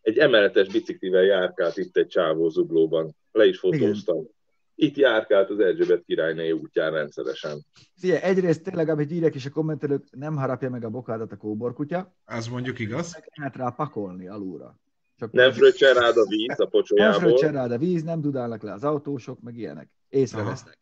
Egy 0.00 0.18
emeletes 0.18 0.68
biciklivel 0.68 1.22
járkált 1.22 1.76
itt 1.76 1.96
egy 1.96 2.06
csávó 2.06 2.48
zuglóban. 2.48 3.16
Le 3.32 3.46
is 3.46 3.58
fotóztam. 3.58 4.16
Igen 4.16 4.34
itt 4.78 4.96
járkált 4.96 5.50
az 5.50 5.60
Erzsébet 5.60 6.02
királyné 6.06 6.50
útján 6.50 6.92
rendszeresen. 6.92 7.64
Figyelj, 7.98 8.20
egyrészt 8.22 8.62
tényleg, 8.62 8.88
amit 8.88 9.10
írják 9.10 9.34
is 9.34 9.46
a 9.46 9.50
kommentelők, 9.50 10.04
nem 10.10 10.36
harapja 10.36 10.70
meg 10.70 10.84
a 10.84 10.88
bokádat 10.88 11.32
a 11.32 11.36
kóborkutya. 11.36 12.14
Ez 12.24 12.46
mondjuk 12.46 12.78
igaz. 12.78 13.12
Meg 13.12 13.32
lehet 13.34 13.56
rá 13.56 13.68
pakolni 13.68 14.28
alulra. 14.28 14.78
Csak 15.18 15.32
nem 15.32 15.52
fröccsen 15.52 15.94
rád 15.94 16.16
a 16.16 16.26
víz 16.28 16.60
a 16.60 16.66
pocsolyából. 16.66 17.20
Nem 17.20 17.28
fröccsen 17.28 17.52
rád 17.52 17.72
a 17.72 17.78
víz, 17.78 18.02
nem 18.02 18.20
dudálnak 18.20 18.62
le 18.62 18.72
az 18.72 18.84
autósok, 18.84 19.40
meg 19.40 19.56
ilyenek. 19.56 19.88
Észrevesznek. 20.08 20.78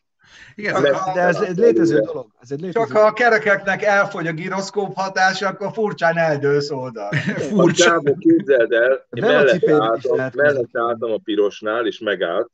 Igen, 0.54 0.82
de, 0.82 0.90
de 1.14 1.20
ez 1.20 1.40
egy 1.40 1.56
létező 1.56 2.00
dolog. 2.00 2.26
Ez 2.40 2.50
egy 2.50 2.60
létező 2.60 2.86
Csak 2.86 2.96
ha 2.96 3.06
a 3.06 3.12
kerekeknek 3.12 3.82
elfogy 3.82 4.26
a 4.26 4.32
giroszkóp 4.32 4.94
hatása, 4.94 5.48
akkor 5.48 5.72
furcsán 5.72 6.16
eldőlsz 6.16 6.70
oldal. 6.70 7.12
Furcsán, 7.50 8.16
képzeld 8.18 8.72
el, 8.72 9.06
én 9.10 9.22
mellett 9.22 9.68
álltam, 9.68 10.30
mellett 10.34 10.76
álltam 10.76 11.10
a 11.10 11.18
pirosnál, 11.24 11.86
és 11.86 11.98
megállt, 11.98 12.50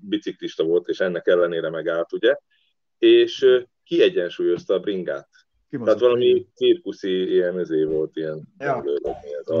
biciklista 0.00 0.64
volt, 0.64 0.88
és 0.88 0.98
ennek 1.00 1.26
ellenére 1.26 1.70
megállt, 1.70 2.12
ugye, 2.12 2.36
és 2.98 3.46
kiegyensúlyozta 3.84 4.74
a 4.74 4.78
bringát. 4.78 5.28
Tehát 5.84 6.00
valami 6.00 6.46
cirkuszi 6.54 7.32
ilyen 7.32 7.58
ezé 7.58 7.84
volt, 7.84 8.16
ilyen 8.16 8.48
ja. 8.58 8.84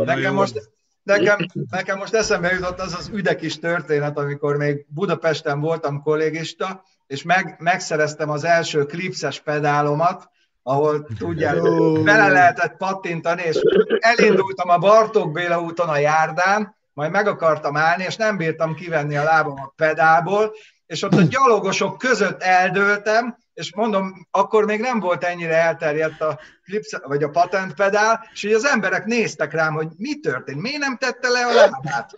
Nekem 0.04 0.34
most, 0.34 0.70
nekem, 1.02 1.38
nekem 1.70 1.98
most 1.98 2.14
eszembe 2.14 2.52
jutott 2.52 2.78
az 2.78 2.94
az 2.94 3.10
üdekis 3.14 3.58
történet, 3.58 4.18
amikor 4.18 4.56
még 4.56 4.86
Budapesten 4.88 5.60
voltam 5.60 6.02
kollégista, 6.02 6.82
és 7.06 7.22
meg, 7.22 7.56
megszereztem 7.58 8.30
az 8.30 8.44
első 8.44 8.84
klipszes 8.84 9.40
pedálomat, 9.40 10.30
ahol 10.62 11.06
tudják, 11.18 11.62
bele 12.04 12.28
lehetett 12.28 12.76
pattintani, 12.76 13.42
és 13.42 13.56
elindultam 13.98 14.68
a 14.68 14.78
Bartók 14.78 15.32
Béla 15.32 15.62
úton 15.62 15.88
a 15.88 15.98
járdán, 15.98 16.76
majd 16.98 17.10
meg 17.10 17.26
akartam 17.26 17.76
állni, 17.76 18.04
és 18.04 18.16
nem 18.16 18.36
bírtam 18.36 18.74
kivenni 18.74 19.16
a 19.16 19.22
lábam 19.22 19.60
a 19.60 19.72
pedálból, 19.76 20.54
és 20.86 21.02
ott 21.02 21.14
a 21.14 21.22
gyalogosok 21.22 21.98
között 21.98 22.42
eldőltem, 22.42 23.36
és 23.54 23.74
mondom, 23.74 24.26
akkor 24.30 24.64
még 24.64 24.80
nem 24.80 25.00
volt 25.00 25.24
ennyire 25.24 25.54
elterjedt 25.54 26.20
a 26.20 26.38
clips, 26.64 26.96
vagy 27.02 27.22
a 27.22 27.28
patent 27.28 27.74
pedál, 27.74 28.28
és 28.32 28.42
így 28.42 28.52
az 28.52 28.64
emberek 28.64 29.04
néztek 29.04 29.52
rám, 29.52 29.74
hogy 29.74 29.88
mi 29.96 30.20
történt, 30.20 30.60
miért 30.60 30.78
nem 30.78 30.96
tette 30.96 31.28
le 31.28 31.46
a 31.46 31.54
lábát. 31.54 32.10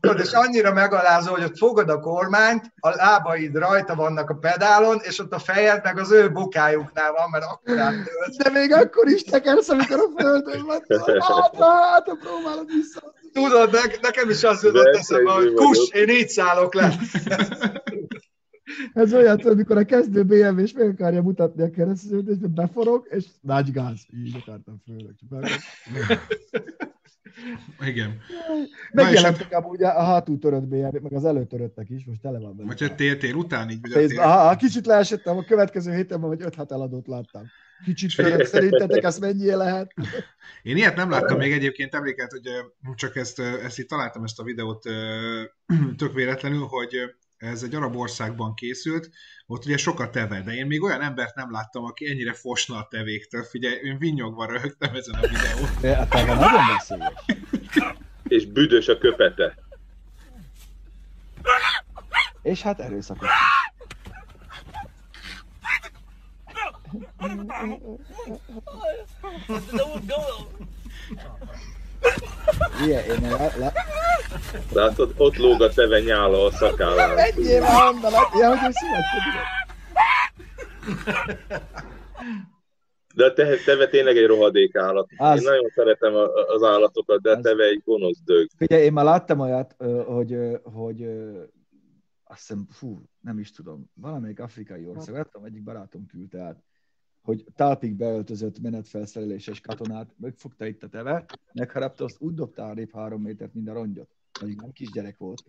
Tudod, 0.00 0.20
és 0.20 0.32
annyira 0.32 0.72
megalázó, 0.72 1.32
hogy 1.32 1.44
ott 1.44 1.58
fogod 1.58 1.88
a 1.88 2.00
kormányt, 2.00 2.72
a 2.80 2.88
lábaid 2.88 3.56
rajta 3.56 3.94
vannak 3.94 4.30
a 4.30 4.34
pedálon, 4.34 5.00
és 5.02 5.18
ott 5.18 5.32
a 5.32 5.38
fejed 5.38 5.80
meg 5.84 5.98
az 5.98 6.10
ő 6.10 6.32
bokájuknál 6.32 7.12
van, 7.12 7.30
mert 7.30 7.44
akkor 7.44 7.78
átdőlt. 7.78 8.36
De 8.36 8.50
még 8.50 8.72
akkor 8.72 9.08
is 9.08 9.22
tekersz, 9.22 9.68
amikor 9.68 9.98
a 9.98 10.20
földön 10.20 10.66
van. 10.66 10.82
Hátra, 11.20 11.64
hátra 11.64 12.14
próbálod 12.14 12.66
vissza. 12.66 13.20
Tudod, 13.32 13.70
ne, 13.72 13.80
nekem 14.00 14.30
is 14.30 14.42
az 14.42 14.62
jutott 14.62 14.94
eszembe, 14.94 15.30
hogy 15.30 15.52
kus, 15.52 15.90
én 15.90 16.08
így 16.08 16.28
szállok 16.28 16.74
le. 16.74 16.96
Ez 18.92 19.14
olyan, 19.14 19.38
amikor 19.38 19.76
a 19.76 19.84
kezdő 19.84 20.22
BMW 20.22 20.58
és 20.58 20.72
meg 20.72 20.88
akarja 20.88 21.22
mutatni 21.22 21.62
a 21.62 21.70
keresztül, 21.70 22.28
és 22.30 22.36
beforog, 22.38 23.06
és 23.10 23.24
nagy 23.40 23.72
gáz. 23.72 24.00
Így 24.24 24.36
akartam 24.40 24.82
főleg. 24.86 25.14
Igen. 27.80 28.18
Megjelentek 28.92 29.52
amúgy 29.52 29.82
a 29.82 30.04
hátul 30.04 30.38
törött 30.38 30.66
BMW, 30.66 31.00
meg 31.02 31.12
az 31.12 31.24
előtöröttek 31.24 31.90
is, 31.90 32.04
most 32.04 32.20
tele 32.20 32.38
van 32.38 32.56
benne. 32.56 32.68
Vagy 32.68 32.80
hogy 32.80 32.94
tél, 32.94 33.16
tél 33.16 33.34
után 33.34 33.70
így. 33.70 33.80
Tél... 33.80 34.20
Aha, 34.20 34.56
kicsit 34.56 34.86
leesettem, 34.86 35.36
a 35.36 35.44
következő 35.44 35.94
héten 35.94 36.20
vagy 36.20 36.42
5-6 36.42 36.70
eladót 36.70 37.06
láttam. 37.06 37.42
Kicsit 37.84 38.16
törött, 38.16 38.46
szerintetek 38.46 39.02
ezt 39.02 39.20
mennyi 39.20 39.50
lehet? 39.50 39.94
Én 40.62 40.76
ilyet 40.76 40.96
nem 40.96 41.10
láttam 41.10 41.38
még 41.38 41.52
egyébként, 41.52 41.94
emléket, 41.94 42.30
hogy 42.30 42.48
csak 42.94 43.16
ezt, 43.16 43.38
ezt 43.38 43.78
itt 43.78 43.88
találtam 43.88 44.24
ezt 44.24 44.38
a 44.38 44.42
videót 44.44 44.82
tök 45.96 46.12
véletlenül, 46.12 46.66
hogy 46.66 46.96
ez 47.36 47.62
egy 47.62 47.74
arab 47.74 47.96
országban 47.96 48.54
készült, 48.54 49.10
ott 49.46 49.64
ugye 49.64 49.76
sokat 49.76 50.10
teve, 50.10 50.42
de 50.42 50.52
én 50.52 50.66
még 50.66 50.82
olyan 50.82 51.00
embert 51.00 51.34
nem 51.34 51.52
láttam, 51.52 51.84
aki 51.84 52.10
ennyire 52.10 52.32
fosna 52.32 52.76
a 52.76 52.86
tevéktől. 52.90 53.42
Figyelj, 53.42 53.74
én 53.74 53.98
vinyogva 53.98 54.46
röhögtem 54.46 54.94
ezen 54.94 55.14
a 55.14 55.20
videón. 55.20 55.98
A 56.00 56.08
teve 56.08 56.34
nagyon 56.34 56.66
beszél. 56.76 57.12
És 58.28 58.46
büdös 58.46 58.88
a 58.88 58.98
köpete. 58.98 59.54
És 62.42 62.62
hát 62.62 62.80
erőszakos. 62.80 63.28
Ilyen, 72.84 73.04
én 73.04 73.20
le, 73.20 73.52
le... 73.58 73.72
Látod, 74.72 75.14
ott 75.16 75.36
lóg 75.36 75.62
a 75.62 75.68
teve 75.68 76.00
nyála 76.00 76.44
a 76.44 76.50
szakállán. 76.50 77.18
Ennyi 77.18 77.58
már 77.58 77.88
onnan, 77.88 78.12
ja, 78.38 78.58
hogy 78.58 78.74
ő. 78.84 79.40
De 83.14 83.24
a 83.24 83.32
te, 83.32 83.56
teve 83.64 83.88
tényleg 83.88 84.16
egy 84.16 84.26
rohadék 84.26 84.76
állat. 84.76 85.08
Az... 85.16 85.40
Én 85.40 85.48
nagyon 85.48 85.70
szeretem 85.74 86.14
az 86.54 86.62
állatokat, 86.62 87.20
de 87.20 87.30
a 87.30 87.40
teve 87.40 87.64
egy 87.64 87.82
gonosz 87.84 88.20
dög. 88.24 88.48
Figyelj, 88.56 88.84
én 88.84 88.92
már 88.92 89.04
láttam 89.04 89.40
olyat, 89.40 89.76
hogy, 90.06 90.36
hogy 90.62 91.02
azt 92.24 92.40
hiszem, 92.40 92.66
fú, 92.70 93.02
nem 93.20 93.38
is 93.38 93.50
tudom, 93.50 93.90
valamelyik 93.94 94.40
afrikai 94.40 94.86
ország, 94.86 95.14
láttam, 95.14 95.44
egyik 95.44 95.62
barátom 95.62 96.06
küldte 96.06 96.40
át, 96.40 96.62
hogy 97.22 97.44
talpig 97.56 97.94
beöltözött 97.94 98.60
menetfelszereléses 98.60 99.60
katonát, 99.60 100.10
megfogta 100.16 100.66
itt 100.66 100.82
a 100.82 100.88
teve, 100.88 101.24
megharapta, 101.52 102.04
azt 102.04 102.20
úgy 102.20 102.34
dobta 102.34 102.64
a 102.64 102.74
három 102.92 103.22
métert, 103.22 103.54
mint 103.54 103.68
a 103.68 103.72
rongyot. 103.72 104.08
Pedig 104.40 104.60
nem 104.60 104.72
kisgyerek 104.72 105.18
volt. 105.18 105.42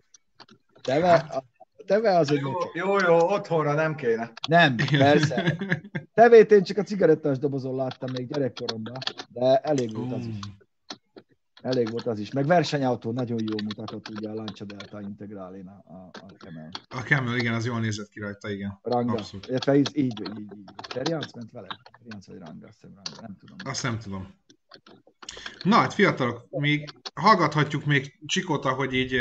Teve, 0.82 1.12
a 1.12 1.44
teve 1.86 2.18
az 2.18 2.30
egy... 2.30 2.40
Jó, 2.40 2.52
jó, 2.74 2.98
jó, 2.98 3.16
otthonra 3.16 3.74
nem 3.74 3.94
kéne. 3.94 4.32
Nem, 4.48 4.76
persze. 4.76 5.56
Tevét 6.14 6.52
én 6.52 6.62
csak 6.62 6.76
a 6.76 6.82
cigarettás 6.82 7.38
dobozon 7.38 7.76
láttam 7.76 8.10
még 8.12 8.26
gyerekkoromban, 8.26 8.98
de 9.28 9.58
elég 9.58 9.96
volt 9.96 10.12
az 10.12 10.26
is. 10.26 10.38
Elég 11.64 11.90
volt 11.90 12.06
az 12.06 12.18
is. 12.18 12.32
Meg 12.32 12.46
versenyautó 12.46 13.12
nagyon 13.12 13.38
jó 13.38 13.54
mutatott 13.64 14.08
ugye 14.08 14.28
a 14.28 14.34
Lancia 14.34 14.66
Delta 14.66 15.00
Integrálén 15.00 15.66
a, 15.66 15.92
a, 15.92 16.10
a 16.12 16.32
Camel. 16.38 16.68
A 16.88 17.00
Camel, 17.00 17.36
igen, 17.36 17.54
az 17.54 17.66
jól 17.66 17.80
nézett 17.80 18.08
ki 18.08 18.20
rajta, 18.20 18.50
igen. 18.50 18.78
Ranga. 18.82 19.12
Abszolút. 19.12 19.46
Illetve 19.46 19.76
így, 19.76 19.90
így, 19.92 20.20
így, 20.20 20.38
így. 20.38 20.64
Terjánc 20.88 21.32
ment 21.32 21.50
vele? 21.52 21.66
Terjánc 21.98 22.26
vagy 22.26 22.38
Ranga, 22.38 22.66
azt 22.66 22.78
hiszem 22.80 22.94
Ranga, 22.94 23.20
nem 23.20 23.36
tudom. 23.40 23.56
Azt 23.64 23.82
nem 23.82 23.98
tudom. 23.98 24.34
Na, 25.62 25.76
hát 25.76 25.94
fiatalok, 25.94 26.46
még 26.50 26.90
hallgathatjuk 27.14 27.84
még 27.84 28.18
Csikota, 28.26 28.72
hogy 28.72 28.92
így 28.92 29.16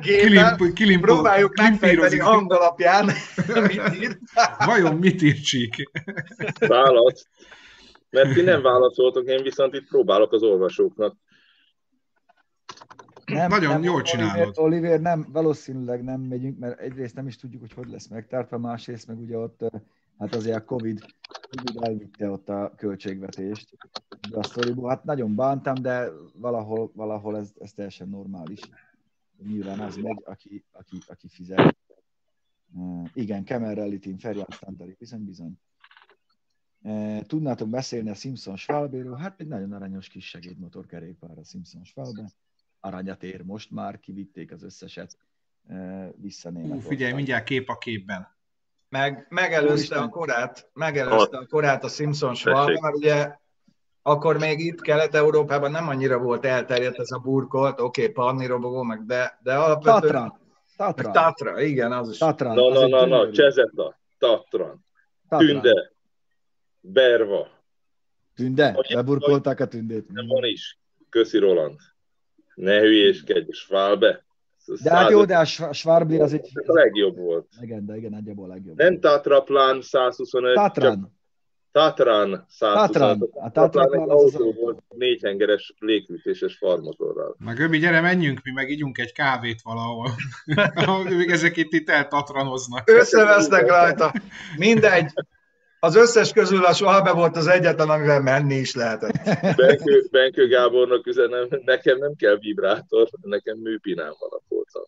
kilimp, 0.00 0.72
kilimp, 0.74 1.02
próbáljuk 1.02 1.56
megfejteni 1.56 2.18
hangalapján, 2.18 3.10
mit 3.68 3.94
ír. 4.00 4.18
Vajon 4.66 4.96
mit 4.96 5.22
ír 5.22 5.40
Csík? 5.40 5.90
Válasz. 6.58 7.26
Mert 8.10 8.32
ti 8.34 8.40
nem 8.40 8.62
válaszoltok, 8.62 9.26
én 9.26 9.42
viszont 9.42 9.74
itt 9.74 9.88
próbálok 9.88 10.32
az 10.32 10.42
olvasóknak 10.42 11.16
nem, 13.26 13.48
Nagyon 13.48 13.72
nem, 13.72 13.82
jól 13.82 14.02
csinálod. 14.02 14.34
Oliver, 14.36 14.64
Oliver, 14.64 15.00
nem, 15.00 15.26
valószínűleg 15.32 16.04
nem 16.04 16.20
megyünk, 16.20 16.58
mert 16.58 16.80
egyrészt 16.80 17.14
nem 17.14 17.26
is 17.26 17.36
tudjuk, 17.36 17.60
hogy 17.60 17.72
hogy 17.72 17.88
lesz 17.88 18.06
megtartva, 18.06 18.58
másrészt 18.58 19.06
meg 19.06 19.18
ugye 19.18 19.38
ott, 19.38 19.64
hát 20.18 20.34
azért 20.34 20.56
a 20.56 20.64
Covid, 20.64 21.00
Covid 21.50 21.82
elvitte 21.82 22.30
ott 22.30 22.48
a 22.48 22.72
költségvetést. 22.76 23.76
De 24.30 24.38
a 24.38 24.42
sztoriból, 24.42 24.88
hát 24.88 25.04
nagyon 25.04 25.34
bántam, 25.34 25.74
de 25.74 26.08
valahol, 26.34 26.90
valahol 26.94 27.36
ez, 27.36 27.52
ez 27.58 27.72
teljesen 27.72 28.08
normális. 28.08 28.60
Nyilván 29.46 29.80
az 29.80 29.96
megy, 29.96 30.22
aki, 30.24 30.64
aki, 30.72 30.98
aki 31.06 31.28
fizet. 31.28 31.76
Uh, 32.74 33.08
igen, 33.14 33.44
Kemer 33.44 33.76
Rally 33.76 33.98
Team, 33.98 34.18
Ferján 34.18 34.46
Standard, 34.50 34.96
bizony, 34.98 35.24
bizony. 35.24 35.58
Tudnátok 37.26 37.68
beszélni 37.68 38.10
a 38.10 38.14
Simpson 38.14 38.56
Schwalbéről? 38.56 39.16
Hát 39.16 39.40
egy 39.40 39.46
nagyon 39.46 39.72
aranyos 39.72 40.08
kis 40.08 40.28
segédmotor 40.28 40.86
kerékpár 40.86 41.38
a 41.38 41.44
Simpson 41.44 41.84
Schwalbe. 41.84 42.32
Aranyat 42.84 43.22
ér 43.22 43.42
most 43.42 43.70
már, 43.70 43.98
kivitték 43.98 44.52
az 44.52 44.62
összeset 44.62 45.16
vissza 46.16 46.50
Németország. 46.50 46.88
Figyelj, 46.88 47.12
mindjárt 47.12 47.44
kép 47.44 47.68
a 47.68 47.78
képben. 47.78 48.28
Meg, 48.88 49.26
megelőzte 49.30 49.98
a 49.98 50.08
korát, 50.08 50.70
megelőzte 50.72 51.38
a 51.38 51.46
korát 51.46 51.84
a 51.84 51.88
Simpson 51.88 52.34
Schwalbe, 52.34 52.78
mert 52.80 52.94
ugye 52.94 53.36
akkor 54.02 54.38
még 54.38 54.58
itt 54.58 54.80
Kelet-Európában 54.80 55.70
nem 55.70 55.88
annyira 55.88 56.18
volt 56.18 56.44
elterjedt 56.44 56.98
ez 56.98 57.10
a 57.10 57.18
burkolt, 57.18 57.80
oké, 57.80 58.02
okay, 58.02 58.12
panni 58.12 58.46
robogó, 58.46 58.82
meg 58.82 59.04
de, 59.04 59.38
de 59.42 59.54
alapvetően... 59.54 60.12
Tatra. 60.12 60.40
Tatra. 60.76 61.10
Tatra, 61.10 61.60
igen, 61.60 61.92
az 61.92 62.10
is. 62.10 62.18
Tatra. 62.18 62.54
Na, 62.54 62.68
na, 62.68 62.86
na, 62.86 63.06
na, 63.06 63.30
Csezeta, 63.30 63.98
Tatran, 64.18 64.84
Tünde, 65.28 65.92
Berva. 66.80 67.48
Tünde? 68.34 68.76
Beburkolták 68.94 69.60
a 69.60 69.66
tündét. 69.66 70.08
Nem 70.08 70.26
van 70.26 70.44
is. 70.44 70.78
Köszi 71.08 71.38
Roland. 71.38 71.78
Ne 72.54 72.80
hülyéskedj, 72.80 73.50
Schwalbe. 73.50 74.24
De 74.82 74.90
hát 74.90 75.10
jó, 75.10 75.24
de 75.24 75.38
a 75.38 75.44
Schwarbli 75.72 76.20
az 76.20 76.32
egy... 76.32 76.50
A 76.66 76.72
legjobb 76.72 77.16
volt. 77.16 77.46
Legenda, 77.60 77.96
igen, 77.96 78.10
nagyjából 78.10 78.50
a 78.50 78.52
legjobb. 78.52 78.76
Nem 78.76 79.00
Tatra 79.00 79.40
Plan 79.40 79.82
125. 79.82 80.54
Tatran. 80.54 81.20
Tatran 81.72 82.46
125. 82.48 82.92
Tatran. 82.92 83.44
A 83.44 83.50
Tatran 83.50 83.94
egy 83.94 84.00
autó 84.00 84.48
az 84.48 84.54
volt 84.60 84.82
négyhengeres 84.88 85.74
légfűtéses 85.78 86.56
farmotorral. 86.56 87.36
Na 87.38 87.52
Göbi, 87.52 87.78
gyere, 87.78 88.00
menjünk, 88.00 88.40
mi 88.42 88.50
meg 88.50 88.70
ígyunk 88.70 88.98
egy 88.98 89.12
kávét 89.12 89.62
valahol. 89.62 90.08
Még 91.18 91.30
ezek 91.30 91.56
itt, 91.56 91.72
itt 91.72 91.88
eltatranoznak. 91.88 92.90
Összevesznek 92.90 93.66
rajta. 93.68 94.12
Mindegy. 94.56 95.12
Az 95.84 95.94
összes 95.94 96.32
közül 96.32 96.64
a 96.64 96.72
Schwalbe 96.72 97.12
volt 97.12 97.36
az 97.36 97.46
egyetlen, 97.46 97.90
amivel 97.90 98.20
menni 98.20 98.54
is 98.54 98.74
lehetett. 98.74 99.12
Benkő, 99.56 100.06
Benkő 100.10 100.48
Gábornak 100.48 101.06
üzenem, 101.06 101.48
nekem 101.64 101.98
nem 101.98 102.14
kell 102.16 102.36
vibrátor, 102.36 103.08
nekem 103.20 103.56
műpinám 103.56 104.12
van 104.18 104.30
a 104.30 104.40
polcon. 104.48 104.84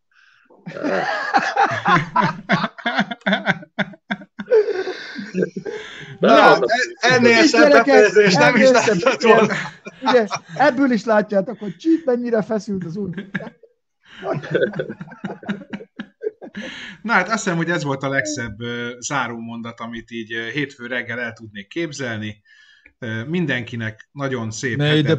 Na, 6.20 6.58
ennél 6.98 7.42
szebb 7.42 7.70
befejezés 7.70 8.34
nem 8.34 8.56
is 8.56 8.70
lehetett 8.70 9.22
volna. 9.22 9.54
Ugye, 10.02 10.26
ebből 10.56 10.90
is 10.90 11.04
látjátok, 11.04 11.58
hogy 11.58 11.76
csíp 11.76 12.04
mennyire 12.04 12.42
feszült 12.42 12.84
az 12.84 12.96
új. 12.96 13.10
Na 17.02 17.12
hát 17.12 17.28
azt 17.28 17.44
hiszem, 17.44 17.56
hogy 17.56 17.70
ez 17.70 17.84
volt 17.84 18.02
a 18.02 18.08
legszebb 18.08 18.56
záró 18.98 19.38
mondat, 19.38 19.80
amit 19.80 20.10
így 20.10 20.32
hétfő 20.52 20.86
reggel 20.86 21.20
el 21.20 21.32
tudnék 21.32 21.68
képzelni. 21.68 22.42
Mindenkinek 23.26 24.08
nagyon 24.12 24.50
szép 24.50 24.76
Mely 24.76 24.88
hetet. 24.88 25.06
de 25.06 25.16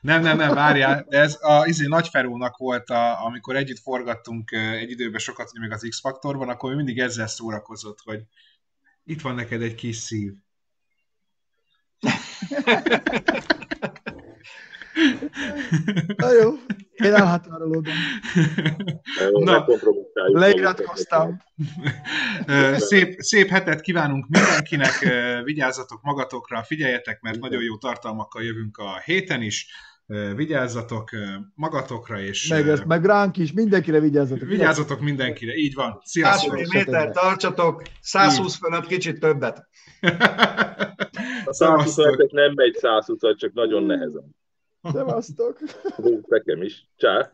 Nem, 0.00 0.22
nem, 0.22 0.36
nem, 0.36 0.54
várjál. 0.54 1.06
De 1.08 1.18
ez 1.18 1.38
a 1.40 1.66
izé, 1.66 1.86
Nagyferónak 1.86 2.56
volt, 2.56 2.90
a, 2.90 3.24
amikor 3.24 3.56
együtt 3.56 3.78
forgattunk 3.78 4.50
egy 4.50 4.90
időben 4.90 5.20
sokat, 5.20 5.58
még 5.58 5.72
az 5.72 5.86
X-faktorban, 5.88 6.48
akkor 6.48 6.74
mindig 6.74 6.98
ezzel 6.98 7.26
szórakozott, 7.26 7.98
hogy 8.04 8.20
itt 9.04 9.20
van 9.20 9.34
neked 9.34 9.62
egy 9.62 9.74
kis 9.74 9.96
szív. 9.96 10.32
Na 16.16 16.32
jó, 16.32 16.50
én 16.92 17.14
elhatárolódom. 17.14 17.94
Na, 19.32 19.66
leiratkoztam. 20.14 21.42
Szép, 22.76 23.20
szép 23.20 23.48
hetet 23.48 23.80
kívánunk 23.80 24.26
mindenkinek, 24.28 24.92
vigyázzatok 25.44 26.02
magatokra, 26.02 26.62
figyeljetek, 26.62 27.20
mert 27.20 27.40
nagyon 27.40 27.62
jó 27.62 27.76
tartalmakkal 27.76 28.42
jövünk 28.42 28.76
a 28.76 29.00
héten 29.04 29.42
is. 29.42 29.66
Vigyázzatok 30.34 31.10
magatokra, 31.54 32.20
és... 32.20 32.48
Meg, 32.48 32.68
ezt, 32.68 32.84
meg 32.84 33.04
ránk 33.04 33.36
is, 33.36 33.52
mindenkire 33.52 34.00
vigyázzatok. 34.00 34.48
Vigyázzatok 34.48 35.00
mindenkire, 35.00 35.54
így 35.54 35.74
van. 35.74 36.00
Sziasztok! 36.04 36.66
méter 36.72 37.10
tartsatok, 37.10 37.82
120 38.00 38.56
fölött 38.56 38.86
kicsit 38.86 39.20
többet. 39.20 39.66
A 41.44 41.52
120 41.52 41.96
nem 42.30 42.52
megy 42.54 42.74
120 42.74 43.18
csak 43.36 43.52
nagyon 43.52 43.82
nehezen. 43.82 44.38
Szevasztok! 44.82 45.58
Nekem 46.26 46.62
is. 46.62 46.86
Csá! 46.96 47.32